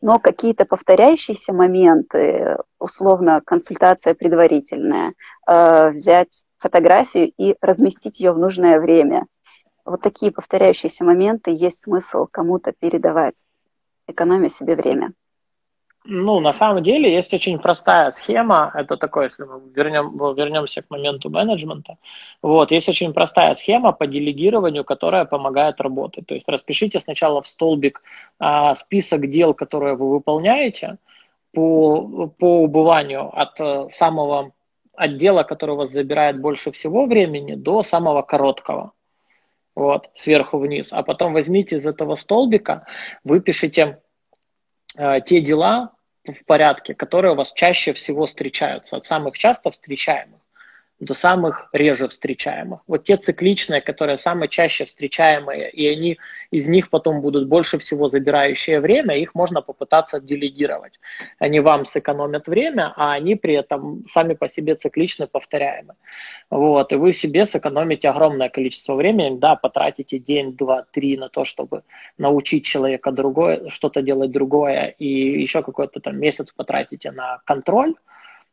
Но 0.00 0.18
какие-то 0.18 0.64
повторяющиеся 0.64 1.52
моменты, 1.52 2.56
условно 2.78 3.40
консультация 3.44 4.14
предварительная, 4.14 5.14
э, 5.46 5.90
взять 5.90 6.44
фотографию 6.58 7.32
и 7.36 7.56
разместить 7.60 8.20
ее 8.20 8.32
в 8.32 8.38
нужное 8.38 8.80
время. 8.80 9.26
Вот 9.84 10.02
такие 10.02 10.32
повторяющиеся 10.32 11.04
моменты 11.04 11.50
есть 11.50 11.82
смысл 11.82 12.26
кому-то 12.30 12.72
передавать, 12.78 13.44
экономя 14.06 14.48
себе 14.48 14.76
время. 14.76 15.12
Ну, 16.10 16.40
на 16.40 16.54
самом 16.54 16.82
деле 16.82 17.12
есть 17.12 17.34
очень 17.34 17.58
простая 17.58 18.10
схема. 18.12 18.72
Это 18.74 18.96
такое, 18.96 19.24
если 19.24 19.44
мы 19.44 19.60
вернем, 19.74 20.16
вернемся 20.34 20.80
к 20.80 20.88
моменту 20.88 21.28
менеджмента. 21.28 21.98
Вот, 22.40 22.70
есть 22.70 22.88
очень 22.88 23.12
простая 23.12 23.52
схема 23.52 23.92
по 23.92 24.06
делегированию, 24.06 24.84
которая 24.84 25.26
помогает 25.26 25.82
работать. 25.82 26.26
То 26.26 26.34
есть 26.34 26.48
распишите 26.48 26.98
сначала 27.00 27.42
в 27.42 27.46
столбик 27.46 28.02
а, 28.38 28.74
список 28.74 29.28
дел, 29.28 29.52
которые 29.52 29.96
вы 29.96 30.10
выполняете 30.10 30.96
по, 31.52 32.28
по 32.38 32.62
убыванию 32.62 33.28
от 33.38 33.60
э, 33.60 33.88
самого 33.90 34.52
отдела, 34.96 35.42
который 35.42 35.72
у 35.72 35.76
вас 35.76 35.90
забирает 35.90 36.40
больше 36.40 36.72
всего 36.72 37.04
времени, 37.04 37.54
до 37.54 37.82
самого 37.82 38.22
короткого. 38.22 38.92
Вот, 39.74 40.08
сверху 40.14 40.56
вниз. 40.56 40.88
А 40.90 41.02
потом 41.02 41.34
возьмите 41.34 41.76
из 41.76 41.84
этого 41.84 42.14
столбика, 42.14 42.86
выпишите 43.24 44.00
э, 44.96 45.20
те 45.20 45.42
дела, 45.42 45.92
в 46.32 46.44
порядке, 46.44 46.94
которые 46.94 47.32
у 47.32 47.36
вас 47.36 47.52
чаще 47.52 47.92
всего 47.92 48.26
встречаются, 48.26 48.96
от 48.96 49.06
самых 49.06 49.38
часто 49.38 49.70
встречаемых 49.70 50.40
до 51.00 51.14
самых 51.14 51.68
реже 51.72 52.08
встречаемых. 52.08 52.80
Вот 52.86 53.04
те 53.04 53.16
цикличные, 53.16 53.80
которые 53.80 54.18
самые 54.18 54.48
чаще 54.48 54.84
встречаемые, 54.84 55.70
и 55.70 55.86
они 55.86 56.18
из 56.50 56.68
них 56.68 56.90
потом 56.90 57.20
будут 57.20 57.46
больше 57.46 57.78
всего 57.78 58.08
забирающее 58.08 58.80
время, 58.80 59.16
их 59.16 59.34
можно 59.34 59.62
попытаться 59.62 60.20
делегировать. 60.20 60.98
Они 61.38 61.60
вам 61.60 61.84
сэкономят 61.84 62.48
время, 62.48 62.92
а 62.96 63.12
они 63.12 63.36
при 63.36 63.54
этом 63.54 64.04
сами 64.08 64.34
по 64.34 64.48
себе 64.48 64.74
циклично 64.74 65.28
повторяемы. 65.28 65.94
Вот, 66.50 66.92
и 66.92 66.96
вы 66.96 67.12
себе 67.12 67.46
сэкономите 67.46 68.08
огромное 68.08 68.48
количество 68.48 68.94
времени, 68.94 69.38
да, 69.38 69.54
потратите 69.54 70.18
день, 70.18 70.56
два, 70.56 70.84
три 70.90 71.16
на 71.16 71.28
то, 71.28 71.44
чтобы 71.44 71.82
научить 72.18 72.64
человека 72.64 73.12
другое, 73.12 73.68
что-то 73.68 74.02
делать 74.02 74.32
другое, 74.32 74.94
и 74.98 75.06
еще 75.40 75.62
какой-то 75.62 76.00
там 76.00 76.18
месяц 76.18 76.52
потратите 76.52 77.12
на 77.12 77.40
контроль, 77.44 77.94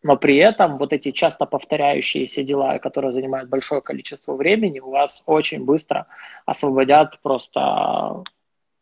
но 0.06 0.18
при 0.18 0.38
этом 0.38 0.76
вот 0.76 0.94
эти 0.94 1.10
часто 1.10 1.48
повторяющиеся 1.48 2.44
дела, 2.44 2.78
которые 2.78 3.12
занимают 3.12 3.50
большое 3.50 3.82
количество 3.82 4.36
времени, 4.36 4.80
у 4.80 4.92
вас 4.92 5.24
очень 5.26 5.66
быстро 5.66 6.06
освободят 6.46 7.20
просто 7.24 8.22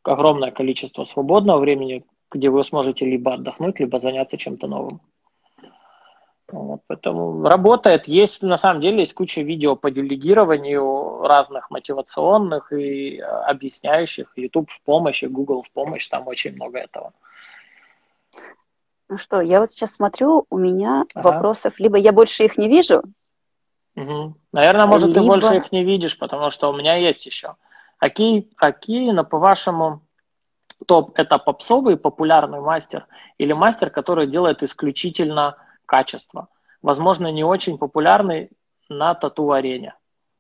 огромное 0.04 0.52
количество 0.52 1.06
свободного 1.06 1.60
времени, 1.60 2.04
где 2.30 2.50
вы 2.50 2.62
сможете 2.66 3.06
либо 3.06 3.36
отдохнуть, 3.36 3.80
либо 3.80 4.02
заняться 4.02 4.38
чем-то 4.38 4.68
новым. 4.68 5.00
Вот, 6.52 6.82
поэтому 6.88 7.42
работает. 7.48 8.10
Есть, 8.10 8.44
на 8.44 8.58
самом 8.58 8.82
деле, 8.82 9.00
есть 9.00 9.14
куча 9.14 9.44
видео 9.44 9.78
по 9.78 9.92
делегированию 9.92 11.22
разных 11.22 11.72
мотивационных 11.72 12.74
и 12.74 13.18
объясняющих. 13.20 14.34
YouTube 14.36 14.70
в 14.70 14.82
помощь, 14.82 15.24
и 15.24 15.28
Google 15.28 15.64
в 15.64 15.72
помощь, 15.72 16.06
там 16.10 16.28
очень 16.28 16.54
много 16.56 16.80
этого. 16.80 17.14
Ну 19.14 19.20
что, 19.20 19.42
я 19.42 19.60
вот 19.60 19.70
сейчас 19.70 19.94
смотрю, 19.94 20.48
у 20.50 20.58
меня 20.58 21.06
ага. 21.14 21.34
вопросов, 21.34 21.78
либо 21.78 21.98
я 22.00 22.12
больше 22.12 22.46
их 22.46 22.58
не 22.58 22.68
вижу. 22.68 23.04
Угу. 23.96 24.36
Наверное, 24.52 24.88
может, 24.88 25.10
либо... 25.10 25.22
ты 25.22 25.28
больше 25.28 25.58
их 25.58 25.72
не 25.72 25.84
видишь, 25.84 26.18
потому 26.18 26.50
что 26.50 26.72
у 26.72 26.76
меня 26.76 26.96
есть 26.96 27.24
еще. 27.28 27.56
Какие, 27.98 28.50
какие 28.56 29.12
на 29.12 29.24
по-вашему, 29.24 30.02
топ 30.88 31.12
это 31.14 31.38
попсовый 31.38 31.96
популярный 31.96 32.60
мастер 32.60 33.06
или 33.38 33.54
мастер, 33.54 33.92
который 33.92 34.26
делает 34.26 34.64
исключительно 34.64 35.58
качество? 35.86 36.48
Возможно, 36.82 37.32
не 37.32 37.44
очень 37.44 37.78
популярный 37.78 38.50
на 38.90 39.14
тату-арене. 39.14 39.94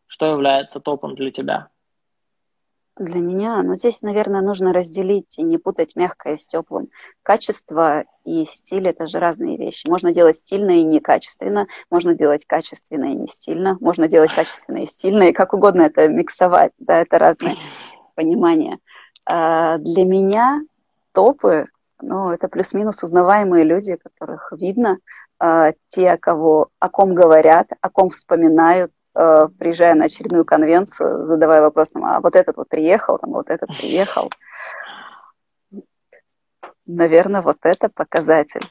Что 0.07 0.25
является 0.25 0.79
топом 0.79 1.13
для 1.13 1.29
тебя? 1.29 1.67
Для 2.95 3.21
меня, 3.21 3.63
ну 3.63 3.73
здесь, 3.73 4.03
наверное, 4.03 4.41
нужно 4.41 4.71
разделить 4.71 5.39
и 5.39 5.43
не 5.43 5.57
путать 5.57 5.95
мягкое 5.95 6.37
с 6.37 6.47
теплым. 6.47 6.89
Качество 7.23 8.03
и 8.23 8.45
стиль– 8.45 8.87
это 8.89 9.07
же 9.07 9.17
разные 9.17 9.57
вещи. 9.57 9.89
Можно 9.89 10.13
делать 10.13 10.37
стильно 10.37 10.71
и 10.71 10.83
некачественно, 10.83 11.65
можно 11.89 12.13
делать 12.13 12.45
качественно 12.45 13.05
и 13.05 13.15
не 13.15 13.27
стильно, 13.27 13.77
можно 13.81 14.07
делать 14.07 14.31
качественно 14.31 14.83
и 14.83 14.87
стильно, 14.87 15.23
и 15.23 15.33
как 15.33 15.55
угодно 15.55 15.83
это 15.83 16.07
миксовать, 16.07 16.71
да, 16.77 17.01
это 17.01 17.17
разные 17.17 17.55
понимания. 18.13 18.77
А 19.25 19.79
для 19.79 20.05
меня 20.05 20.61
топы, 21.13 21.69
ну, 21.99 22.29
это 22.29 22.47
плюс-минус 22.47 23.01
узнаваемые 23.01 23.63
люди, 23.63 23.95
которых 23.95 24.51
видно, 24.51 24.99
а, 25.39 25.73
те, 25.89 26.15
кого, 26.17 26.69
о 26.77 26.89
ком 26.89 27.15
говорят, 27.15 27.69
о 27.81 27.89
ком 27.89 28.11
вспоминают, 28.11 28.91
приезжая 29.13 29.95
на 29.95 30.05
очередную 30.05 30.45
конвенцию, 30.45 31.27
задавая 31.27 31.61
вопрос, 31.61 31.91
а 31.95 32.19
вот 32.19 32.35
этот 32.35 32.57
вот 32.57 32.69
приехал, 32.69 33.17
там, 33.19 33.31
вот 33.31 33.49
этот 33.49 33.69
приехал. 33.77 34.29
Наверное, 36.85 37.41
вот 37.41 37.57
это 37.63 37.89
показатель. 37.89 38.65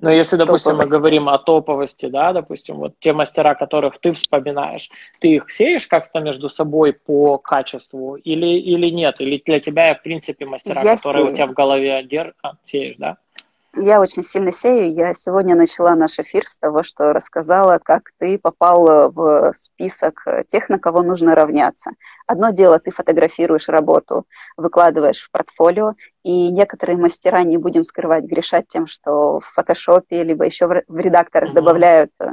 Но 0.00 0.12
если, 0.12 0.36
допустим, 0.36 0.72
топовости. 0.72 0.92
мы 0.92 0.98
говорим 0.98 1.28
о 1.28 1.38
топовости, 1.38 2.06
да, 2.06 2.32
допустим, 2.32 2.76
вот 2.76 2.94
те 3.00 3.12
мастера, 3.12 3.54
которых 3.54 3.98
ты 4.00 4.12
вспоминаешь, 4.12 4.90
ты 5.20 5.28
их 5.28 5.50
сеешь 5.50 5.86
как-то 5.86 6.20
между 6.20 6.48
собой 6.48 6.92
по 6.92 7.38
качеству 7.38 8.14
или, 8.16 8.46
или 8.46 8.90
нет? 8.90 9.16
Или 9.20 9.42
для 9.44 9.60
тебя, 9.60 9.94
в 9.94 10.02
принципе, 10.02 10.46
мастера, 10.46 10.82
Я 10.82 10.96
которые 10.96 11.24
сею. 11.24 11.32
у 11.32 11.36
тебя 11.36 11.46
в 11.46 11.52
голове 11.52 12.02
держат, 12.04 12.36
сеешь, 12.64 12.96
да? 12.96 13.16
Я 13.80 14.00
очень 14.00 14.24
сильно 14.24 14.52
сею. 14.52 14.92
Я 14.92 15.14
сегодня 15.14 15.54
начала 15.54 15.94
наш 15.94 16.18
эфир 16.18 16.48
с 16.48 16.58
того, 16.58 16.82
что 16.82 17.12
рассказала, 17.12 17.78
как 17.78 18.10
ты 18.18 18.36
попал 18.36 19.12
в 19.12 19.52
список 19.54 20.24
тех, 20.48 20.68
на 20.68 20.80
кого 20.80 21.02
нужно 21.02 21.36
равняться. 21.36 21.92
Одно 22.26 22.50
дело, 22.50 22.80
ты 22.80 22.90
фотографируешь 22.90 23.68
работу, 23.68 24.26
выкладываешь 24.56 25.20
в 25.20 25.30
портфолио, 25.30 25.94
и 26.24 26.50
некоторые 26.50 26.98
мастера, 26.98 27.42
не 27.44 27.56
будем 27.56 27.84
скрывать, 27.84 28.24
грешат 28.24 28.66
тем, 28.68 28.88
что 28.88 29.38
в 29.40 29.44
фотошопе, 29.54 30.24
либо 30.24 30.44
еще 30.44 30.66
в 30.66 30.96
редакторах 30.96 31.54
добавляют 31.54 32.10
э, 32.20 32.32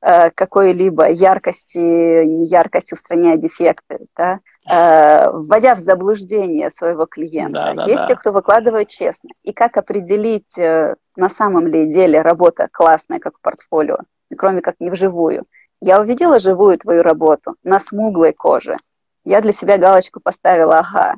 какой-либо 0.00 1.08
яркости, 1.10 2.46
яркость 2.46 2.92
устраняя 2.92 3.36
дефекты, 3.36 4.06
да, 4.16 4.40
Э, 4.70 5.30
вводя 5.30 5.74
в 5.74 5.80
заблуждение 5.80 6.70
своего 6.70 7.06
клиента. 7.06 7.52
Да, 7.52 7.74
да, 7.74 7.84
Есть 7.86 8.00
да. 8.00 8.06
те, 8.06 8.16
кто 8.16 8.32
выкладывает 8.32 8.88
честно. 8.88 9.30
И 9.42 9.52
как 9.52 9.78
определить 9.78 10.58
э, 10.58 10.94
на 11.16 11.30
самом 11.30 11.66
ли 11.66 11.90
деле 11.90 12.20
работа 12.20 12.68
классная, 12.70 13.18
как 13.18 13.38
в 13.38 13.40
портфолио, 13.40 13.98
кроме 14.36 14.60
как 14.60 14.74
не 14.78 14.90
вживую. 14.90 15.46
Я 15.80 16.00
увидела 16.00 16.38
живую 16.38 16.78
твою 16.78 17.02
работу 17.02 17.54
на 17.62 17.80
смуглой 17.80 18.34
коже. 18.34 18.76
Я 19.24 19.40
для 19.40 19.52
себя 19.52 19.78
галочку 19.78 20.20
поставила, 20.20 20.80
ага, 20.80 21.14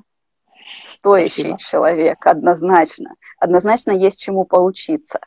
стоящий 0.89 1.49
Спасибо. 1.49 1.59
человек, 1.59 2.25
однозначно. 2.25 3.15
Однозначно 3.41 3.91
есть 3.91 4.21
чему 4.21 4.45
поучиться. 4.45 5.19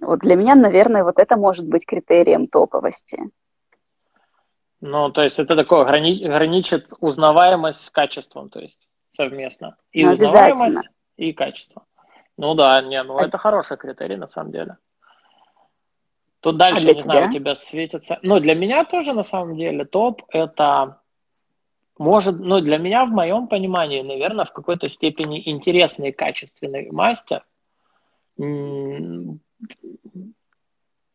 Вот 0.00 0.20
для 0.20 0.34
меня, 0.34 0.54
наверное, 0.54 1.04
вот 1.04 1.18
это 1.18 1.36
может 1.36 1.68
быть 1.68 1.86
критерием 1.86 2.46
топовости. 2.46 3.22
Ну, 4.80 5.10
то 5.10 5.22
есть 5.22 5.38
это 5.38 5.56
такое 5.56 5.84
грани- 5.84 6.26
граничит 6.26 6.88
узнаваемость 7.00 7.84
с 7.84 7.90
качеством, 7.90 8.48
то 8.48 8.60
есть 8.60 8.88
совместно. 9.10 9.76
И 9.92 10.04
ну, 10.04 10.12
узнаваемость, 10.12 10.88
и 11.16 11.32
качество. 11.32 11.84
Ну 12.38 12.54
да, 12.54 12.80
не, 12.80 13.02
ну 13.02 13.18
а... 13.18 13.26
это 13.26 13.36
хороший 13.36 13.76
критерий 13.76 14.16
на 14.16 14.26
самом 14.26 14.52
деле. 14.52 14.78
Тут 16.40 16.56
дальше, 16.56 16.88
а 16.88 16.88
не 16.88 16.94
тебя? 16.94 17.02
знаю, 17.02 17.28
у 17.28 17.32
тебя 17.32 17.54
светится. 17.54 18.18
Ну, 18.22 18.40
для 18.40 18.54
меня 18.54 18.84
тоже 18.84 19.12
на 19.12 19.22
самом 19.22 19.56
деле 19.56 19.84
топ 19.84 20.22
это 20.30 21.02
может, 21.98 22.40
ну, 22.40 22.62
для 22.62 22.78
меня 22.78 23.04
в 23.04 23.10
моем 23.10 23.46
понимании, 23.46 24.00
наверное, 24.00 24.46
в 24.46 24.52
какой-то 24.54 24.88
степени 24.88 25.42
интересный 25.50 26.12
качественный 26.12 26.90
мастер 26.90 27.44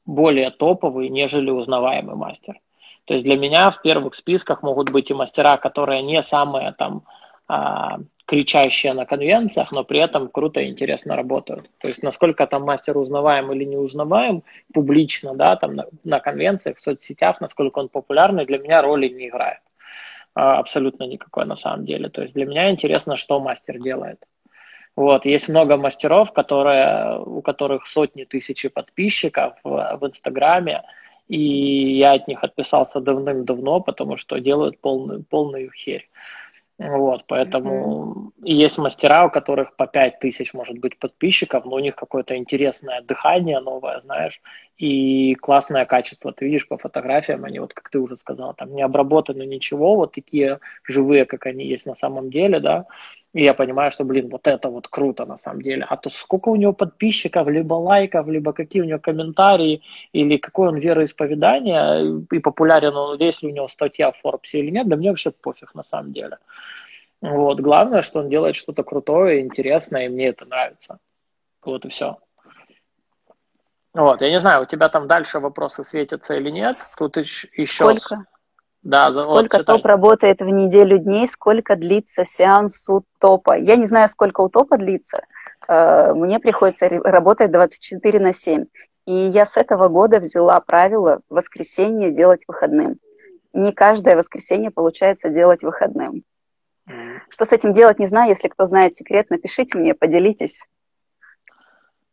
более 0.06 0.52
топовый, 0.52 1.10
нежели 1.10 1.50
узнаваемый 1.50 2.16
мастер. 2.16 2.60
То 3.06 3.14
есть 3.14 3.24
для 3.24 3.38
меня 3.38 3.70
в 3.72 3.82
первых 3.82 4.16
списках 4.16 4.64
могут 4.64 4.92
быть 4.92 5.10
и 5.12 5.14
мастера, 5.14 5.58
которые 5.58 6.02
не 6.02 6.22
самые 6.24 6.74
там 6.74 7.04
а, 7.48 8.00
кричащие 8.26 8.94
на 8.94 9.06
конвенциях, 9.06 9.72
но 9.72 9.84
при 9.84 10.00
этом 10.00 10.30
круто 10.30 10.60
и 10.60 10.70
интересно 10.70 11.16
работают. 11.16 11.70
То 11.80 11.88
есть 11.88 12.02
насколько 12.02 12.48
там 12.48 12.64
мастер 12.64 12.98
узнаваем 12.98 13.52
или 13.52 13.64
не 13.64 13.78
узнаваем 13.78 14.44
публично, 14.74 15.36
да, 15.36 15.56
там 15.56 15.76
на, 15.76 15.86
на 16.04 16.20
конвенциях, 16.20 16.78
в 16.78 16.82
соцсетях, 16.82 17.40
насколько 17.42 17.80
он 17.80 17.90
популярный, 17.90 18.46
для 18.46 18.58
меня 18.58 18.82
роли 18.82 19.08
не 19.08 19.28
играет. 19.28 19.60
А, 20.34 20.58
абсолютно 20.58 21.04
никакой 21.04 21.46
на 21.46 21.56
самом 21.56 21.86
деле. 21.86 22.10
То 22.10 22.24
есть 22.24 22.34
для 22.34 22.46
меня 22.46 22.72
интересно, 22.72 23.16
что 23.16 23.40
мастер 23.40 23.80
делает. 23.80 24.20
Вот, 24.96 25.26
есть 25.26 25.50
много 25.50 25.76
мастеров, 25.76 26.32
которые, 26.32 27.20
у 27.20 27.42
которых 27.42 27.86
сотни 27.86 28.24
тысяч 28.24 28.66
подписчиков 28.72 29.56
в, 29.64 29.98
в 30.00 30.08
Инстаграме, 30.08 30.84
и 31.28 31.98
я 31.98 32.14
от 32.14 32.28
них 32.28 32.44
отписался 32.44 33.02
давным-давно, 33.02 33.82
потому 33.82 34.16
что 34.16 34.40
делают 34.40 34.80
полную, 34.80 35.24
полную 35.24 35.72
херь. 35.72 36.08
Вот, 36.78 37.24
поэтому 37.28 38.32
mm-hmm. 38.42 38.48
есть 38.48 38.78
мастера, 38.78 39.26
у 39.26 39.30
которых 39.30 39.76
по 39.76 39.88
5 39.88 40.20
тысяч, 40.20 40.54
может 40.54 40.78
быть, 40.78 41.00
подписчиков, 41.00 41.64
но 41.66 41.76
у 41.76 41.80
них 41.80 41.96
какое-то 41.96 42.36
интересное 42.36 43.02
дыхание 43.02 43.62
новое, 43.62 44.02
знаешь, 44.02 44.42
и 44.78 45.36
классное 45.36 45.86
качество. 45.86 46.34
Ты 46.34 46.46
видишь 46.46 46.68
по 46.68 46.78
фотографиям, 46.78 47.46
они 47.46 47.60
вот, 47.60 47.74
как 47.74 47.90
ты 47.90 48.00
уже 48.00 48.18
сказал, 48.18 48.54
там 48.54 48.74
не 48.76 48.82
обработаны 48.82 49.46
ничего, 49.46 49.96
вот 49.96 50.14
такие 50.14 50.60
живые, 50.84 51.26
как 51.26 51.46
они 51.46 51.66
есть 51.66 51.86
на 51.86 51.96
самом 51.96 52.30
деле, 52.30 52.60
да, 52.60 52.86
и 53.36 53.44
я 53.44 53.54
понимаю, 53.54 53.92
что, 53.92 54.06
блин, 54.06 54.30
вот 54.30 54.48
это 54.48 54.70
вот 54.70 54.88
круто 54.88 55.26
на 55.26 55.38
самом 55.38 55.62
деле. 55.62 55.86
А 55.90 55.98
то 55.98 56.10
сколько 56.10 56.48
у 56.48 56.56
него 56.56 56.72
подписчиков, 56.72 57.50
либо 57.50 57.74
лайков, 57.74 58.28
либо 58.28 58.54
какие 58.54 58.82
у 58.82 58.86
него 58.86 59.00
комментарии, 59.00 59.82
или 60.14 60.38
какое 60.38 60.70
он 60.70 60.78
вероисповедание, 60.78 62.24
и 62.32 62.40
популярен 62.40 62.96
он, 62.96 63.20
если 63.20 63.48
у 63.48 63.50
него 63.50 63.68
статья 63.68 64.14
в 64.14 64.24
Forbes 64.24 64.52
или 64.54 64.72
нет, 64.72 64.88
да 64.88 64.96
мне 64.96 65.10
вообще 65.10 65.32
пофиг 65.32 65.76
на 65.76 65.84
самом 65.84 66.14
деле. 66.14 66.38
Вот. 67.20 67.60
Главное, 67.60 68.04
что 68.04 68.20
он 68.20 68.30
делает 68.30 68.56
что-то 68.56 68.84
крутое, 68.84 69.42
интересное, 69.42 70.06
и 70.06 70.10
мне 70.10 70.28
это 70.28 70.46
нравится. 70.46 71.00
Вот 71.62 71.86
и 71.86 71.90
все. 71.90 72.20
Вот, 73.96 74.20
я 74.20 74.30
не 74.30 74.42
знаю, 74.42 74.64
у 74.64 74.66
тебя 74.66 74.90
там 74.90 75.08
дальше 75.08 75.40
вопросы 75.40 75.86
светятся 75.86 76.34
или 76.34 76.50
нет. 76.50 76.76
Тут 76.98 77.16
еще... 77.16 77.48
Сколько? 77.64 78.26
Да, 78.84 79.18
сколько 79.18 79.58
вот, 79.58 79.66
топ 79.66 79.86
работает 79.86 80.42
в 80.42 80.48
неделю 80.48 81.00
дней, 81.00 81.28
сколько 81.28 81.78
длится 81.78 82.26
сеанс 82.26 82.88
у 82.90 83.04
топа. 83.20 83.58
Я 83.58 83.78
не 83.78 83.86
знаю, 83.86 84.10
сколько 84.10 84.42
у 84.42 84.50
топа 84.50 84.78
длится. 84.78 85.24
Э, 85.68 86.14
мне 86.14 86.40
приходится 86.40 86.90
работать 86.90 87.52
24 87.52 88.20
на 88.20 88.34
7. 88.34 88.66
И 89.08 89.14
я 89.14 89.46
с 89.46 89.56
этого 89.56 89.88
года 89.88 90.20
взяла 90.20 90.60
правило 90.60 91.22
воскресенье 91.30 92.12
делать 92.12 92.44
выходным. 92.48 92.98
Не 93.54 93.72
каждое 93.72 94.18
воскресенье 94.18 94.72
получается 94.72 95.30
делать 95.30 95.64
выходным. 95.64 96.24
Что 97.30 97.46
с 97.46 97.54
этим 97.54 97.72
делать, 97.72 97.98
не 97.98 98.08
знаю. 98.08 98.30
Если 98.30 98.50
кто 98.50 98.66
знает 98.66 98.96
секрет, 98.96 99.30
напишите 99.30 99.78
мне, 99.78 99.96
поделитесь. 99.96 100.68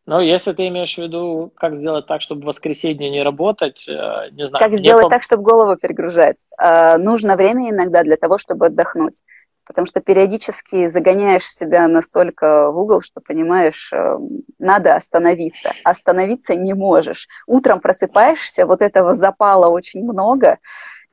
Ну, 0.05 0.21
если 0.21 0.53
ты 0.53 0.67
имеешь 0.69 0.97
в 0.97 0.99
виду, 0.99 1.53
как 1.55 1.77
сделать 1.77 2.07
так, 2.07 2.21
чтобы 2.21 2.43
в 2.43 2.47
воскресенье 2.47 3.09
не 3.09 3.23
работать, 3.23 3.89
э, 3.89 4.31
не 4.33 4.47
знаю. 4.49 4.65
Как 4.65 4.77
сделать 4.77 5.03
пом... 5.03 5.11
так, 5.11 5.23
чтобы 5.23 5.45
голову 5.45 5.77
перегружать? 5.77 6.39
Э, 6.61 6.97
нужно 6.97 7.37
время 7.37 7.71
иногда 7.71 8.03
для 8.03 8.17
того, 8.17 8.39
чтобы 8.39 8.67
отдохнуть. 8.67 9.23
Потому 9.65 9.87
что 9.87 10.01
периодически 10.01 10.89
загоняешь 10.89 11.47
себя 11.47 11.87
настолько 11.87 12.73
в 12.73 12.79
угол, 12.81 13.01
что 13.01 13.21
понимаешь, 13.21 13.93
э, 13.93 14.19
надо 14.59 14.97
остановиться. 14.97 15.71
Остановиться 15.85 16.57
не 16.57 16.75
можешь. 16.75 17.29
Утром 17.47 17.81
просыпаешься, 17.81 18.67
вот 18.67 18.83
этого 18.83 19.15
запала 19.15 19.69
очень 19.69 20.03
много, 20.03 20.59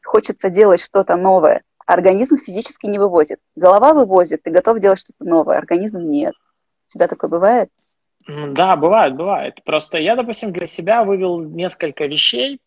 хочется 0.04 0.50
делать 0.50 0.82
что-то 0.82 1.16
новое. 1.16 1.62
Организм 1.86 2.38
физически 2.38 2.88
не 2.88 2.98
вывозит. 2.98 3.40
Голова 3.56 3.94
вывозит, 3.94 4.42
ты 4.42 4.50
готов 4.50 4.80
делать 4.80 5.00
что-то 5.00 5.26
новое, 5.26 5.58
организм 5.58 6.10
нет. 6.10 6.34
У 6.88 6.94
тебя 6.94 7.08
такое 7.08 7.30
бывает? 7.30 7.70
Да, 8.30 8.76
бывает, 8.76 9.16
бывает. 9.16 9.64
Просто 9.64 9.98
я, 9.98 10.16
допустим, 10.16 10.54
для 10.54 10.68
себя 10.68 11.04
вывел 11.04 11.40
несколько 11.40 12.06
вещей 12.06 12.60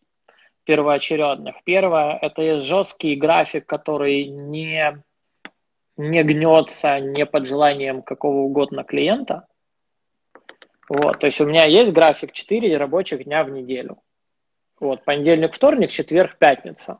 первоочередных. 0.65 1.55
Первое, 1.63 2.17
это 2.21 2.41
есть 2.41 2.65
жесткий 2.65 3.15
график, 3.15 3.65
который 3.65 4.25
не, 4.25 5.01
не 5.95 6.23
гнется 6.23 6.99
не 6.99 7.25
под 7.25 7.47
желанием 7.47 8.01
какого 8.01 8.39
угодно 8.39 8.83
клиента. 8.83 9.47
Вот, 10.89 11.19
то 11.19 11.27
есть 11.27 11.39
у 11.39 11.45
меня 11.45 11.65
есть 11.65 11.93
график 11.93 12.33
4 12.33 12.75
рабочих 12.75 13.23
дня 13.23 13.45
в 13.45 13.49
неделю. 13.49 13.99
Вот, 14.81 15.05
понедельник, 15.05 15.53
вторник, 15.53 15.91
четверг, 15.91 16.37
пятница. 16.37 16.99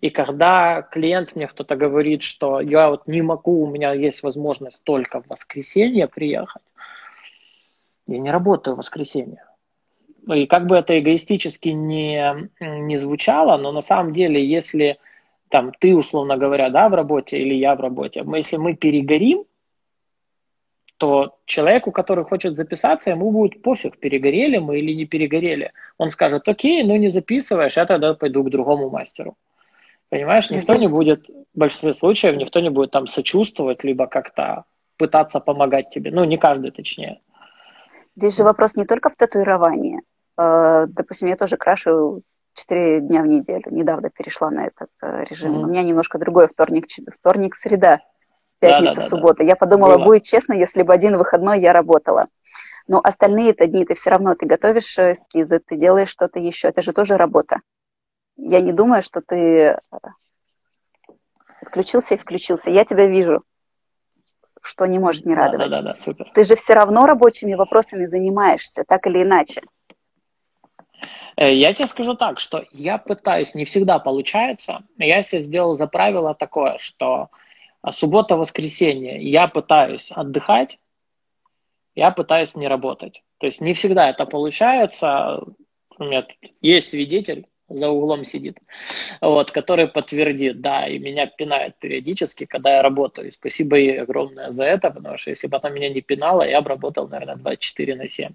И 0.00 0.08
когда 0.08 0.80
клиент 0.80 1.36
мне 1.36 1.46
кто-то 1.46 1.76
говорит, 1.76 2.22
что 2.22 2.60
я 2.60 2.88
вот 2.88 3.06
не 3.06 3.20
могу, 3.20 3.64
у 3.64 3.70
меня 3.70 3.92
есть 3.92 4.22
возможность 4.22 4.82
только 4.82 5.20
в 5.20 5.26
воскресенье 5.26 6.08
приехать, 6.08 6.62
я 8.08 8.18
не 8.18 8.30
работаю 8.30 8.74
в 8.74 8.78
воскресенье. 8.78 9.44
И 10.26 10.46
как 10.46 10.66
бы 10.66 10.76
это 10.76 10.98
эгоистически 10.98 11.68
не, 11.68 12.50
не 12.60 12.96
звучало, 12.96 13.56
но 13.56 13.72
на 13.72 13.80
самом 13.80 14.12
деле, 14.12 14.44
если 14.44 14.98
там 15.48 15.72
ты, 15.78 15.94
условно 15.94 16.36
говоря, 16.36 16.68
да, 16.70 16.88
в 16.88 16.94
работе 16.94 17.38
или 17.38 17.54
я 17.54 17.74
в 17.74 17.80
работе, 17.80 18.22
мы, 18.22 18.38
если 18.38 18.56
мы 18.56 18.74
перегорим, 18.74 19.44
то 20.98 21.38
человеку, 21.46 21.92
который 21.92 22.24
хочет 22.24 22.56
записаться, 22.56 23.10
ему 23.10 23.30
будет 23.30 23.62
пофиг, 23.62 23.98
перегорели 23.98 24.58
мы 24.58 24.80
или 24.80 24.92
не 24.92 25.06
перегорели. 25.06 25.72
Он 25.96 26.10
скажет, 26.10 26.48
окей, 26.48 26.82
ну 26.82 26.96
не 26.96 27.08
записываешь, 27.08 27.76
я 27.76 27.86
тогда 27.86 28.14
пойду 28.14 28.42
к 28.42 28.50
другому 28.50 28.90
мастеру. 28.90 29.36
Понимаешь, 30.08 30.50
никто 30.50 30.74
не 30.74 30.88
будет, 30.88 31.28
в 31.28 31.58
большинстве 31.58 31.94
случаев, 31.94 32.36
никто 32.36 32.60
не 32.60 32.70
будет 32.70 32.90
там 32.90 33.06
сочувствовать, 33.06 33.84
либо 33.84 34.06
как-то 34.06 34.64
пытаться 34.96 35.38
помогать 35.38 35.90
тебе. 35.90 36.10
Ну, 36.10 36.24
не 36.24 36.36
каждый, 36.36 36.72
точнее. 36.72 37.20
Здесь 38.18 38.36
же 38.36 38.42
вопрос 38.42 38.74
не 38.74 38.84
только 38.84 39.10
в 39.10 39.16
татуировании. 39.16 40.00
Э, 40.36 40.86
допустим, 40.88 41.28
я 41.28 41.36
тоже 41.36 41.56
крашу 41.56 42.22
4 42.54 43.00
дня 43.02 43.22
в 43.22 43.28
неделю. 43.28 43.62
Недавно 43.70 44.10
перешла 44.10 44.50
на 44.50 44.66
этот 44.66 44.88
э, 45.00 45.22
режим. 45.22 45.54
Mm-hmm. 45.54 45.62
У 45.62 45.66
меня 45.68 45.84
немножко 45.84 46.18
другой 46.18 46.48
вторник, 46.48 46.86
вторник, 47.14 47.54
среда, 47.54 48.00
пятница, 48.58 48.96
да, 48.96 49.02
да, 49.02 49.08
суббота. 49.08 49.38
Да, 49.38 49.44
Я 49.44 49.54
подумала, 49.54 49.98
Было. 49.98 50.06
будет 50.06 50.24
честно, 50.24 50.54
если 50.54 50.82
бы 50.82 50.92
один 50.92 51.16
выходной 51.16 51.60
я 51.60 51.72
работала. 51.72 52.26
Но 52.88 53.00
остальные 53.04 53.50
это 53.52 53.68
дни 53.68 53.84
ты 53.84 53.94
все 53.94 54.10
равно 54.10 54.34
ты 54.34 54.46
готовишь 54.46 54.98
э, 54.98 55.12
эскизы, 55.12 55.60
ты 55.60 55.76
делаешь 55.76 56.08
что-то 56.08 56.40
еще. 56.40 56.66
Это 56.66 56.82
же 56.82 56.92
тоже 56.92 57.16
работа. 57.16 57.60
Я 58.36 58.60
не 58.60 58.72
думаю, 58.72 59.04
что 59.04 59.20
ты 59.20 59.78
включился 61.64 62.14
и 62.14 62.18
включился. 62.18 62.72
Я 62.72 62.84
тебя 62.84 63.06
вижу 63.06 63.42
что 64.62 64.86
не 64.86 64.98
может 64.98 65.26
не 65.26 65.34
радовать. 65.34 65.70
Да, 65.70 65.82
да, 65.82 65.92
да, 65.92 65.94
супер. 65.94 66.30
Ты 66.34 66.44
же 66.44 66.56
все 66.56 66.74
равно 66.74 67.06
рабочими 67.06 67.54
вопросами 67.54 68.06
занимаешься, 68.06 68.84
так 68.86 69.06
или 69.06 69.22
иначе. 69.22 69.62
Э, 71.36 71.52
я 71.54 71.72
тебе 71.72 71.86
скажу 71.86 72.14
так, 72.14 72.40
что 72.40 72.64
я 72.72 72.98
пытаюсь, 72.98 73.54
не 73.54 73.64
всегда 73.64 73.98
получается. 73.98 74.82
Я 74.98 75.22
себе 75.22 75.42
сделал 75.42 75.76
за 75.76 75.86
правило 75.86 76.34
такое, 76.34 76.78
что 76.78 77.28
суббота-воскресенье 77.88 79.22
я 79.22 79.48
пытаюсь 79.48 80.10
отдыхать, 80.10 80.78
я 81.94 82.10
пытаюсь 82.10 82.54
не 82.54 82.68
работать. 82.68 83.22
То 83.38 83.46
есть 83.46 83.60
не 83.60 83.72
всегда 83.72 84.10
это 84.10 84.26
получается. 84.26 85.42
У 85.98 86.04
меня 86.04 86.22
тут 86.22 86.36
есть 86.60 86.90
свидетель, 86.90 87.46
за 87.68 87.88
углом 87.88 88.24
сидит, 88.24 88.58
вот, 89.20 89.50
который 89.50 89.88
подтвердит, 89.88 90.60
да, 90.60 90.86
и 90.86 90.98
меня 90.98 91.26
пинает 91.26 91.76
периодически, 91.78 92.46
когда 92.46 92.76
я 92.76 92.82
работаю. 92.82 93.32
спасибо 93.32 93.76
ей 93.76 94.00
огромное 94.00 94.52
за 94.52 94.64
это, 94.64 94.90
потому 94.90 95.16
что 95.16 95.30
если 95.30 95.46
бы 95.46 95.58
она 95.58 95.70
меня 95.70 95.90
не 95.90 96.00
пинала, 96.00 96.42
я 96.42 96.60
бы 96.60 96.68
работал, 96.70 97.08
наверное, 97.08 97.36
24 97.36 97.96
на 97.96 98.08
7. 98.08 98.32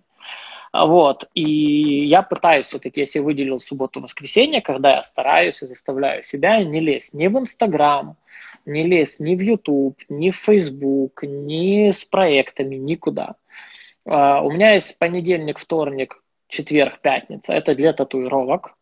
Вот, 0.73 1.29
и 1.36 2.05
я 2.07 2.23
пытаюсь 2.23 2.65
все-таки, 2.65 3.01
если 3.01 3.19
выделил 3.19 3.59
субботу-воскресенье, 3.59 4.61
когда 4.61 4.95
я 4.95 5.03
стараюсь 5.03 5.61
и 5.61 5.67
заставляю 5.67 6.23
себя 6.23 6.63
не 6.63 6.79
лезть 6.79 7.13
ни 7.13 7.27
в 7.27 7.38
Инстаграм, 7.38 8.17
не 8.65 8.84
лезть 8.84 9.19
ни 9.19 9.36
в 9.36 9.41
Ютуб, 9.41 10.01
ни 10.09 10.31
в 10.31 10.36
Фейсбук, 10.36 11.23
ни 11.23 11.91
с 11.91 12.03
проектами, 12.05 12.75
никуда. 12.75 13.36
Uh, 14.05 14.41
у 14.41 14.51
меня 14.51 14.73
есть 14.73 14.97
понедельник, 14.97 15.59
вторник, 15.59 16.21
четверг, 16.47 16.99
пятница. 17.01 17.53
Это 17.53 17.73
для 17.75 17.93
татуировок. 17.93 18.75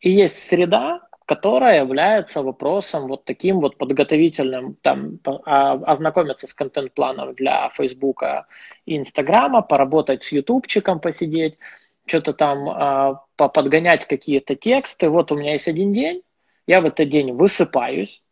И 0.00 0.10
есть 0.10 0.38
среда, 0.38 1.00
которая 1.26 1.80
является 1.80 2.42
вопросом 2.42 3.06
вот 3.06 3.24
таким 3.24 3.60
вот 3.60 3.76
подготовительным, 3.76 4.76
там, 4.80 5.18
а, 5.44 5.72
ознакомиться 5.72 6.46
с 6.46 6.54
контент-планом 6.54 7.34
для 7.34 7.68
Фейсбука 7.70 8.46
и 8.86 8.96
Инстаграма, 8.96 9.60
поработать 9.60 10.24
с 10.24 10.32
Ютубчиком, 10.32 11.00
посидеть, 11.00 11.58
что-то 12.06 12.32
там 12.32 12.68
а, 12.70 13.24
подгонять 13.36 14.06
какие-то 14.06 14.54
тексты. 14.54 15.10
Вот 15.10 15.30
у 15.30 15.36
меня 15.36 15.52
есть 15.52 15.68
один 15.68 15.92
день, 15.92 16.22
я 16.66 16.80
в 16.80 16.86
этот 16.86 17.10
день 17.10 17.32
высыпаюсь, 17.32 18.22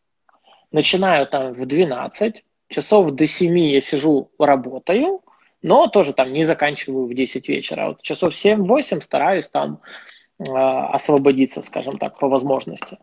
начинаю 0.72 1.26
там 1.26 1.52
в 1.52 1.66
12, 1.66 2.44
часов 2.68 3.10
до 3.10 3.26
7 3.26 3.58
я 3.58 3.80
сижу, 3.80 4.30
работаю, 4.38 5.22
но 5.62 5.86
тоже 5.88 6.12
там 6.12 6.32
не 6.32 6.44
заканчиваю 6.44 7.06
в 7.06 7.14
10 7.14 7.48
вечера. 7.48 7.88
Вот 7.88 8.02
часов 8.02 8.32
7-8 8.32 9.02
стараюсь 9.02 9.48
там 9.48 9.80
освободиться, 10.38 11.62
скажем 11.62 11.98
так, 11.98 12.18
по 12.18 12.28
возможности. 12.28 12.98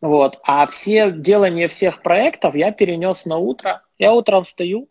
Вот. 0.00 0.38
А 0.44 0.66
все 0.66 1.10
делание 1.10 1.68
всех 1.68 2.02
проектов 2.02 2.54
я 2.54 2.70
перенес 2.72 3.24
на 3.24 3.38
утро. 3.38 3.82
Я 3.98 4.12
утром 4.12 4.42
встаю, 4.44 4.88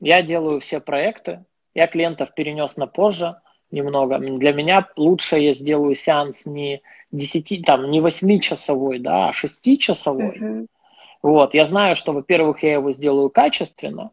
я 0.00 0.22
делаю 0.22 0.60
все 0.60 0.80
проекты, 0.80 1.44
я 1.74 1.86
клиентов 1.86 2.34
перенес 2.34 2.76
на 2.76 2.86
позже 2.86 3.40
немного. 3.70 4.18
Для 4.18 4.52
меня 4.52 4.88
лучше 4.96 5.38
я 5.38 5.54
сделаю 5.54 5.94
сеанс 5.94 6.46
не 6.46 6.82
10, 7.12 7.64
там, 7.64 7.90
не 7.90 8.00
8-часовой, 8.00 8.98
да, 8.98 9.28
а 9.28 9.32
6-часовой. 9.32 10.38
Mm-hmm. 10.38 10.66
Вот. 11.22 11.54
Я 11.54 11.66
знаю, 11.66 11.96
что, 11.96 12.12
во-первых, 12.12 12.62
я 12.62 12.74
его 12.74 12.92
сделаю 12.92 13.30
качественно, 13.30 14.10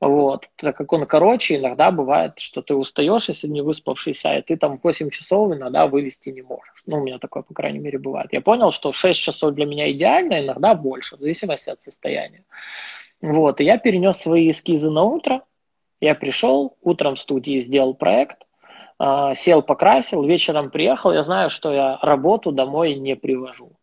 вот, 0.00 0.48
так 0.56 0.76
как 0.76 0.92
он 0.92 1.06
короче, 1.06 1.56
иногда 1.56 1.90
бывает, 1.90 2.38
что 2.38 2.60
ты 2.60 2.74
устаешь, 2.74 3.28
если 3.28 3.48
не 3.48 3.62
выспавшийся, 3.62 4.36
и 4.36 4.42
ты 4.42 4.56
там 4.56 4.78
8 4.82 5.10
часов 5.10 5.52
иногда 5.54 5.86
вывести 5.86 6.28
не 6.28 6.42
можешь. 6.42 6.82
Ну, 6.84 6.98
у 6.98 7.02
меня 7.02 7.18
такое, 7.18 7.42
по 7.42 7.54
крайней 7.54 7.78
мере, 7.78 7.98
бывает. 7.98 8.32
Я 8.32 8.42
понял, 8.42 8.70
что 8.70 8.92
6 8.92 9.18
часов 9.18 9.54
для 9.54 9.64
меня 9.64 9.90
идеально, 9.90 10.40
иногда 10.44 10.74
больше, 10.74 11.16
в 11.16 11.20
зависимости 11.20 11.70
от 11.70 11.80
состояния. 11.80 12.44
Вот, 13.22 13.60
и 13.60 13.64
я 13.64 13.78
перенес 13.78 14.18
свои 14.18 14.50
эскизы 14.50 14.90
на 14.90 15.02
утро, 15.02 15.42
я 16.00 16.14
пришел, 16.14 16.76
утром 16.82 17.14
в 17.14 17.18
студии 17.18 17.62
сделал 17.62 17.94
проект, 17.94 18.46
а, 18.98 19.34
сел, 19.34 19.62
покрасил, 19.62 20.22
вечером 20.24 20.70
приехал, 20.70 21.12
я 21.12 21.24
знаю, 21.24 21.48
что 21.48 21.72
я 21.72 21.98
работу 22.02 22.52
домой 22.52 22.94
не 22.94 23.16
привожу. 23.16 23.75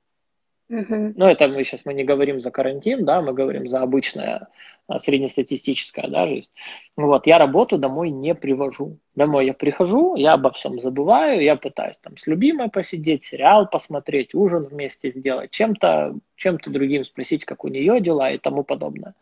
Ну, 0.74 1.26
это 1.26 1.48
мы 1.48 1.64
сейчас 1.64 1.86
мы 1.86 1.94
не 1.94 2.04
говорим 2.04 2.42
за 2.42 2.50
карантин, 2.50 3.06
да, 3.06 3.22
мы 3.22 3.34
говорим 3.34 3.70
за 3.70 3.82
обычная 3.82 4.48
а, 4.88 5.00
среднестатистическая 5.00 6.08
да, 6.08 6.26
жизнь. 6.26 6.50
Вот, 6.98 7.28
я 7.28 7.38
работу 7.38 7.78
домой 7.78 8.10
не 8.10 8.34
привожу. 8.34 8.98
Домой 9.16 9.46
я 9.46 9.54
прихожу, 9.54 10.16
я 10.16 10.34
обо 10.34 10.50
всем 10.52 10.80
забываю, 10.80 11.44
я 11.44 11.56
пытаюсь 11.56 11.98
там 12.00 12.18
с 12.18 12.26
любимой 12.26 12.70
посидеть, 12.70 13.24
сериал 13.24 13.70
посмотреть, 13.70 14.34
ужин 14.34 14.66
вместе 14.66 15.12
сделать, 15.12 15.52
чем-то 15.52 16.16
чем 16.36 16.58
другим 16.58 17.06
спросить, 17.06 17.46
как 17.46 17.64
у 17.64 17.68
нее 17.68 18.02
дела 18.02 18.32
и 18.32 18.40
тому 18.40 18.64
подобное. 18.64 19.14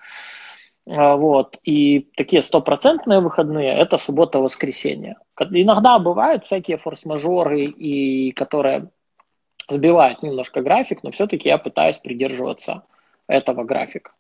А, 0.88 1.18
вот. 1.18 1.58
И 1.64 2.08
такие 2.16 2.42
стопроцентные 2.42 3.20
выходные– 3.20 3.74
это 3.78 3.98
суббота-воскресенье. 3.98 5.18
Иногда 5.38 6.00
бывают 6.00 6.46
всякие 6.46 6.78
форс-мажоры, 6.78 7.66
и 7.66 8.32
которые 8.32 8.90
сбивает 9.72 10.22
немножко 10.22 10.62
график, 10.62 11.04
но 11.04 11.12
все-таки 11.12 11.50
я 11.50 11.58
пытаюсь 11.58 11.98
придерживаться 11.98 12.84
этого 13.28 13.64
графика. 13.64 14.12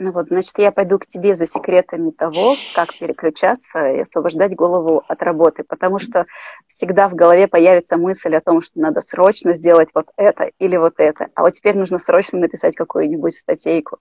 Ну 0.00 0.12
вот, 0.12 0.28
значит, 0.28 0.56
я 0.58 0.70
пойду 0.70 1.00
к 1.00 1.06
тебе 1.06 1.34
за 1.34 1.48
секретами 1.48 2.12
того, 2.12 2.54
как 2.72 2.96
переключаться 2.96 3.90
и 3.90 4.00
освобождать 4.00 4.54
голову 4.54 5.02
от 5.08 5.22
работы, 5.24 5.64
потому 5.64 5.98
что 5.98 6.26
всегда 6.68 7.08
в 7.08 7.16
голове 7.16 7.48
появится 7.48 7.96
мысль 7.96 8.36
о 8.36 8.40
том, 8.40 8.62
что 8.62 8.78
надо 8.78 9.00
срочно 9.00 9.54
сделать 9.54 9.88
вот 9.94 10.06
это 10.16 10.52
или 10.60 10.76
вот 10.76 10.94
это, 10.98 11.26
а 11.34 11.42
вот 11.42 11.54
теперь 11.54 11.76
нужно 11.76 11.98
срочно 11.98 12.38
написать 12.38 12.76
какую-нибудь 12.76 13.34
статейку. 13.36 13.98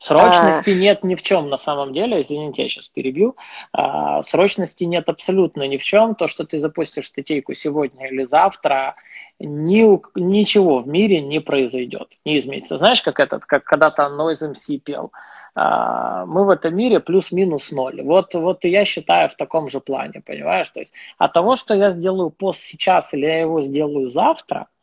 Срочности 0.00 0.70
а... 0.70 0.74
нет 0.74 1.02
ни 1.02 1.14
в 1.14 1.22
чем 1.22 1.48
на 1.48 1.58
самом 1.58 1.92
деле, 1.92 2.20
извините, 2.20 2.62
я 2.62 2.68
сейчас 2.68 2.88
перебью. 2.88 3.36
А, 3.72 4.22
срочности 4.22 4.84
нет 4.84 5.08
абсолютно 5.08 5.66
ни 5.66 5.76
в 5.76 5.82
чем. 5.82 6.14
То, 6.14 6.28
что 6.28 6.44
ты 6.44 6.58
запустишь 6.58 7.06
статейку 7.06 7.54
сегодня 7.54 8.08
или 8.08 8.24
завтра, 8.24 8.96
ни, 9.40 10.00
ничего 10.18 10.78
в 10.78 10.88
мире 10.88 11.20
не 11.20 11.40
произойдет, 11.40 12.16
не 12.24 12.38
изменится. 12.38 12.78
Знаешь, 12.78 13.02
как 13.02 13.18
этот, 13.20 13.44
как 13.44 13.64
когда-то 13.64 14.04
Noise 14.04 14.54
MC 14.54 14.78
пел, 14.78 15.12
а, 15.54 16.26
мы 16.26 16.46
в 16.46 16.50
этом 16.50 16.76
мире 16.76 17.00
плюс-минус 17.00 17.72
ноль. 17.72 18.02
Вот, 18.02 18.34
вот 18.34 18.64
я 18.64 18.84
считаю 18.84 19.28
в 19.28 19.34
таком 19.34 19.68
же 19.68 19.80
плане, 19.80 20.20
понимаешь? 20.24 20.68
То 20.68 20.80
есть 20.80 20.92
от 21.18 21.32
того, 21.32 21.56
что 21.56 21.74
я 21.74 21.90
сделаю 21.90 22.30
пост 22.30 22.60
сейчас 22.60 23.12
или 23.14 23.26
я 23.26 23.40
его 23.40 23.62
сделаю 23.62 24.08
завтра– 24.08 24.68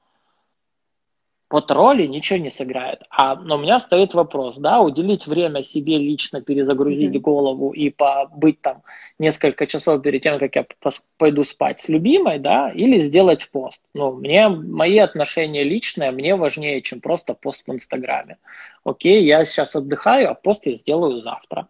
вот 1.50 1.72
роли 1.72 2.08
ничего 2.08 2.40
не 2.40 2.50
сыграет. 2.50 3.04
А, 3.10 3.36
но 3.36 3.56
у 3.56 3.60
меня 3.60 3.80
стоит 3.80 4.14
вопрос, 4.14 4.58
да, 4.58 4.82
уделить 4.82 5.28
время 5.28 5.64
себе 5.64 5.98
лично, 5.98 6.42
перезагрузить 6.42 7.16
mm-hmm. 7.16 7.20
голову 7.20 7.72
и 7.72 7.90
побыть 7.90 8.62
там 8.62 8.82
несколько 9.20 9.68
часов 9.68 10.02
перед 10.02 10.22
тем, 10.22 10.40
как 10.40 10.56
я 10.56 10.66
пойду 11.18 11.44
спать 11.44 11.82
с 11.82 11.88
любимой, 11.88 12.40
да, 12.40 12.72
или 12.72 12.98
сделать 12.98 13.50
пост. 13.52 13.80
Ну, 13.94 14.14
мне, 14.14 14.50
мои 14.50 14.98
отношения 14.98 15.64
личные 15.64 16.12
мне 16.12 16.36
важнее, 16.36 16.82
чем 16.82 17.00
просто 17.00 17.34
пост 17.34 17.68
в 17.68 17.72
Инстаграме. 17.72 18.38
Окей, 18.84 19.24
я 19.24 19.46
сейчас 19.46 19.76
отдыхаю, 19.76 20.32
а 20.32 20.34
пост 20.34 20.66
я 20.66 20.74
сделаю 20.74 21.22
завтра. 21.22 21.68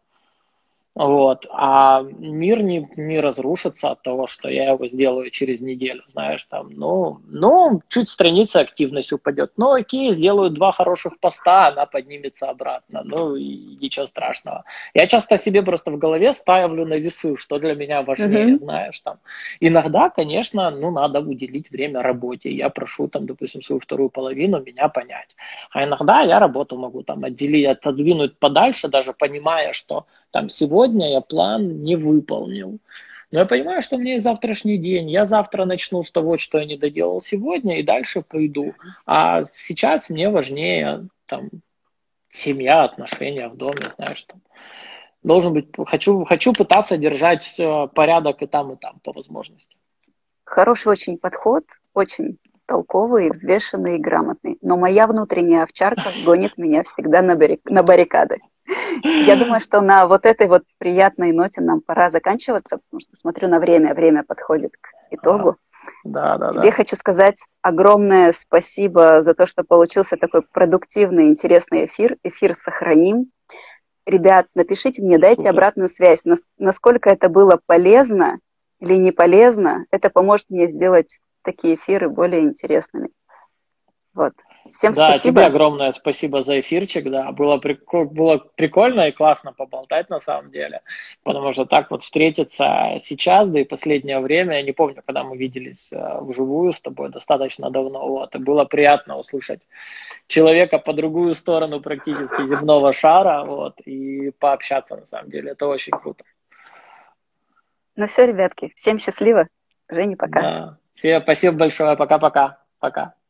Вот. 0.96 1.46
А 1.52 2.04
мир 2.04 2.64
не, 2.64 2.90
не 2.96 3.20
разрушится 3.20 3.92
от 3.92 4.02
того, 4.02 4.28
что 4.28 4.50
я 4.50 4.72
его 4.72 4.88
сделаю 4.88 5.30
через 5.30 5.60
неделю, 5.60 6.04
знаешь, 6.08 6.46
там, 6.46 6.70
ну, 6.70 7.20
ну, 7.28 7.82
чуть 7.90 8.10
страница 8.10 8.62
активность 8.62 9.12
упадет. 9.12 9.52
Ну, 9.58 9.74
окей, 9.74 10.14
сделаю 10.14 10.52
два 10.52 10.72
хороших 10.72 11.20
поста, 11.20 11.68
она 11.68 11.86
поднимется 11.86 12.50
обратно. 12.50 13.02
Ну, 13.04 13.36
и 13.36 13.78
ничего 13.82 14.06
страшного. 14.06 14.64
Я 14.94 15.06
часто 15.08 15.38
себе 15.38 15.64
просто 15.64 15.92
в 15.92 15.98
голове 15.98 16.32
ставлю 16.32 16.86
на 16.86 16.94
весы, 16.94 17.36
что 17.36 17.60
для 17.60 17.76
меня 17.76 18.02
важнее, 18.02 18.54
mm-hmm. 18.54 18.58
знаешь, 18.58 19.00
там. 19.02 19.18
Иногда, 19.60 20.10
конечно, 20.10 20.70
ну, 20.72 20.92
надо 20.92 21.20
уделить 21.20 21.72
время 21.72 22.04
работе. 22.04 22.50
Я 22.50 22.70
прошу, 22.70 23.10
там, 23.10 23.26
допустим, 23.26 23.62
свою 23.62 23.82
вторую 23.82 24.10
половину 24.10 24.62
меня 24.62 24.88
понять. 24.88 25.36
А 25.72 25.84
иногда 25.84 26.22
я 26.22 26.40
работу 26.40 26.78
могу 26.78 27.04
там 27.04 27.26
отделить, 27.26 27.66
отодвинуть 27.68 28.40
подальше, 28.40 28.88
даже 28.88 29.12
понимая, 29.12 29.74
что 29.74 30.06
там 30.36 30.50
сегодня 30.50 31.14
я 31.14 31.22
план 31.22 31.82
не 31.84 31.96
выполнил. 31.96 32.80
Но 33.32 33.40
я 33.40 33.46
понимаю, 33.46 33.82
что 33.82 33.96
у 33.96 34.00
меня 34.00 34.16
есть 34.16 34.26
завтрашний 34.26 34.78
день. 34.78 35.10
Я 35.10 35.26
завтра 35.26 35.64
начну 35.64 36.04
с 36.04 36.12
того, 36.12 36.36
что 36.36 36.58
я 36.58 36.66
не 36.66 36.76
доделал 36.76 37.22
сегодня, 37.22 37.80
и 37.80 37.84
дальше 37.84 38.22
пойду. 38.22 38.74
А 39.06 39.44
сейчас 39.44 40.10
мне 40.10 40.30
важнее 40.30 41.08
там, 41.26 41.52
семья, 42.28 42.84
отношения 42.84 43.48
в 43.48 43.56
доме, 43.56 43.84
знаешь, 43.96 44.24
там. 44.24 44.42
Должен 45.24 45.54
быть, 45.54 45.70
хочу, 45.88 46.26
хочу 46.26 46.52
пытаться 46.52 46.98
держать 46.98 47.56
э, 47.58 47.88
порядок 47.96 48.42
и 48.42 48.46
там, 48.46 48.74
и 48.74 48.76
там 48.76 49.00
по 49.06 49.14
возможности. 49.14 49.78
Хороший 50.44 50.90
очень 50.90 51.18
подход, 51.18 51.64
очень 51.94 52.40
толковый, 52.66 53.30
взвешенный 53.30 53.96
и 53.96 54.02
грамотный. 54.02 54.58
Но 54.62 54.76
моя 54.76 55.08
внутренняя 55.08 55.64
овчарка 55.64 56.10
гонит 56.26 56.58
меня 56.58 56.84
всегда 56.84 57.22
на, 57.22 57.38
баррик... 57.38 57.62
на 57.64 57.84
баррикады. 57.84 58.40
Я 59.04 59.36
думаю, 59.36 59.62
что 59.62 59.82
на 59.82 60.08
вот 60.08 60.26
этой 60.26 60.48
вот 60.48 60.64
приятной 60.78 61.32
ноте 61.32 61.62
нам 61.62 61.82
пора 61.82 62.10
заканчиваться, 62.10 62.78
потому 62.78 63.00
что 63.00 63.16
смотрю 63.16 63.48
на 63.48 63.60
время, 63.60 63.94
время 63.94 64.24
подходит 64.24 64.72
к 64.80 64.90
итогу. 65.12 65.58
Да, 66.04 66.38
да, 66.38 66.52
Тебе 66.52 66.70
да. 66.70 66.72
хочу 66.72 66.96
сказать 66.96 67.38
огромное 67.62 68.32
спасибо 68.34 69.22
за 69.22 69.36
то, 69.36 69.46
что 69.46 69.64
получился 69.64 70.18
такой 70.18 70.42
продуктивный, 70.42 71.28
интересный 71.28 71.86
эфир. 71.86 72.18
Эфир 72.24 72.56
сохраним. 72.56 73.32
Ребят, 74.06 74.48
напишите 74.56 75.02
мне, 75.02 75.18
дайте 75.18 75.42
Супер. 75.42 75.52
обратную 75.52 75.90
связь, 75.90 76.24
насколько 76.58 77.10
это 77.10 77.28
было 77.30 77.60
полезно 77.66 78.40
или 78.80 78.96
не 78.96 79.12
полезно. 79.12 79.86
Это 79.92 80.10
поможет 80.10 80.50
мне 80.50 80.68
сделать 80.70 81.20
такие 81.44 81.76
эфиры 81.76 82.10
более 82.10 82.42
интересными. 82.42 83.10
Вот. 84.14 84.34
Всем 84.76 84.92
да, 84.92 85.12
спасибо. 85.12 85.38
тебе 85.38 85.48
огромное 85.48 85.94
спасибо 85.94 86.44
за 86.44 86.60
эфирчик, 86.60 87.10
да, 87.10 87.32
было, 87.32 87.60
прик- 87.60 88.04
было 88.08 88.40
прикольно 88.56 89.08
и 89.08 89.14
классно 89.14 89.54
поболтать 89.54 90.10
на 90.10 90.20
самом 90.20 90.52
деле, 90.52 90.82
потому 91.24 91.54
что 91.54 91.66
так 91.66 91.90
вот 91.92 92.04
встретиться 92.04 92.98
сейчас, 93.00 93.48
да 93.48 93.62
и 93.62 93.64
последнее 93.64 94.20
время, 94.20 94.58
я 94.58 94.64
не 94.64 94.74
помню, 94.74 95.02
когда 95.06 95.24
мы 95.24 95.38
виделись 95.38 95.94
э, 95.94 96.18
вживую 96.20 96.74
с 96.74 96.82
тобой 96.82 97.10
достаточно 97.10 97.70
давно, 97.70 98.06
вот, 98.06 98.36
и 98.36 98.38
было 98.38 98.66
приятно 98.66 99.18
услышать 99.18 99.62
человека 100.28 100.78
по 100.78 100.92
другую 100.92 101.36
сторону 101.36 101.80
практически 101.80 102.44
земного 102.44 102.92
шара, 102.92 103.46
вот, 103.46 103.80
и 103.86 104.32
пообщаться 104.32 104.98
на 104.98 105.06
самом 105.08 105.30
деле, 105.30 105.52
это 105.52 105.68
очень 105.68 105.94
круто. 105.94 106.26
Ну 107.96 108.08
все, 108.08 108.28
ребятки, 108.28 108.74
всем 108.76 109.00
счастливо, 109.00 109.48
Женя, 109.88 110.18
пока. 110.18 110.42
Да. 110.42 110.78
Все, 110.96 111.22
спасибо 111.22 111.56
большое, 111.56 111.96
пока-пока, 111.96 112.58
пока. 112.80 112.92
-пока. 112.92 113.04
пока. 113.04 113.25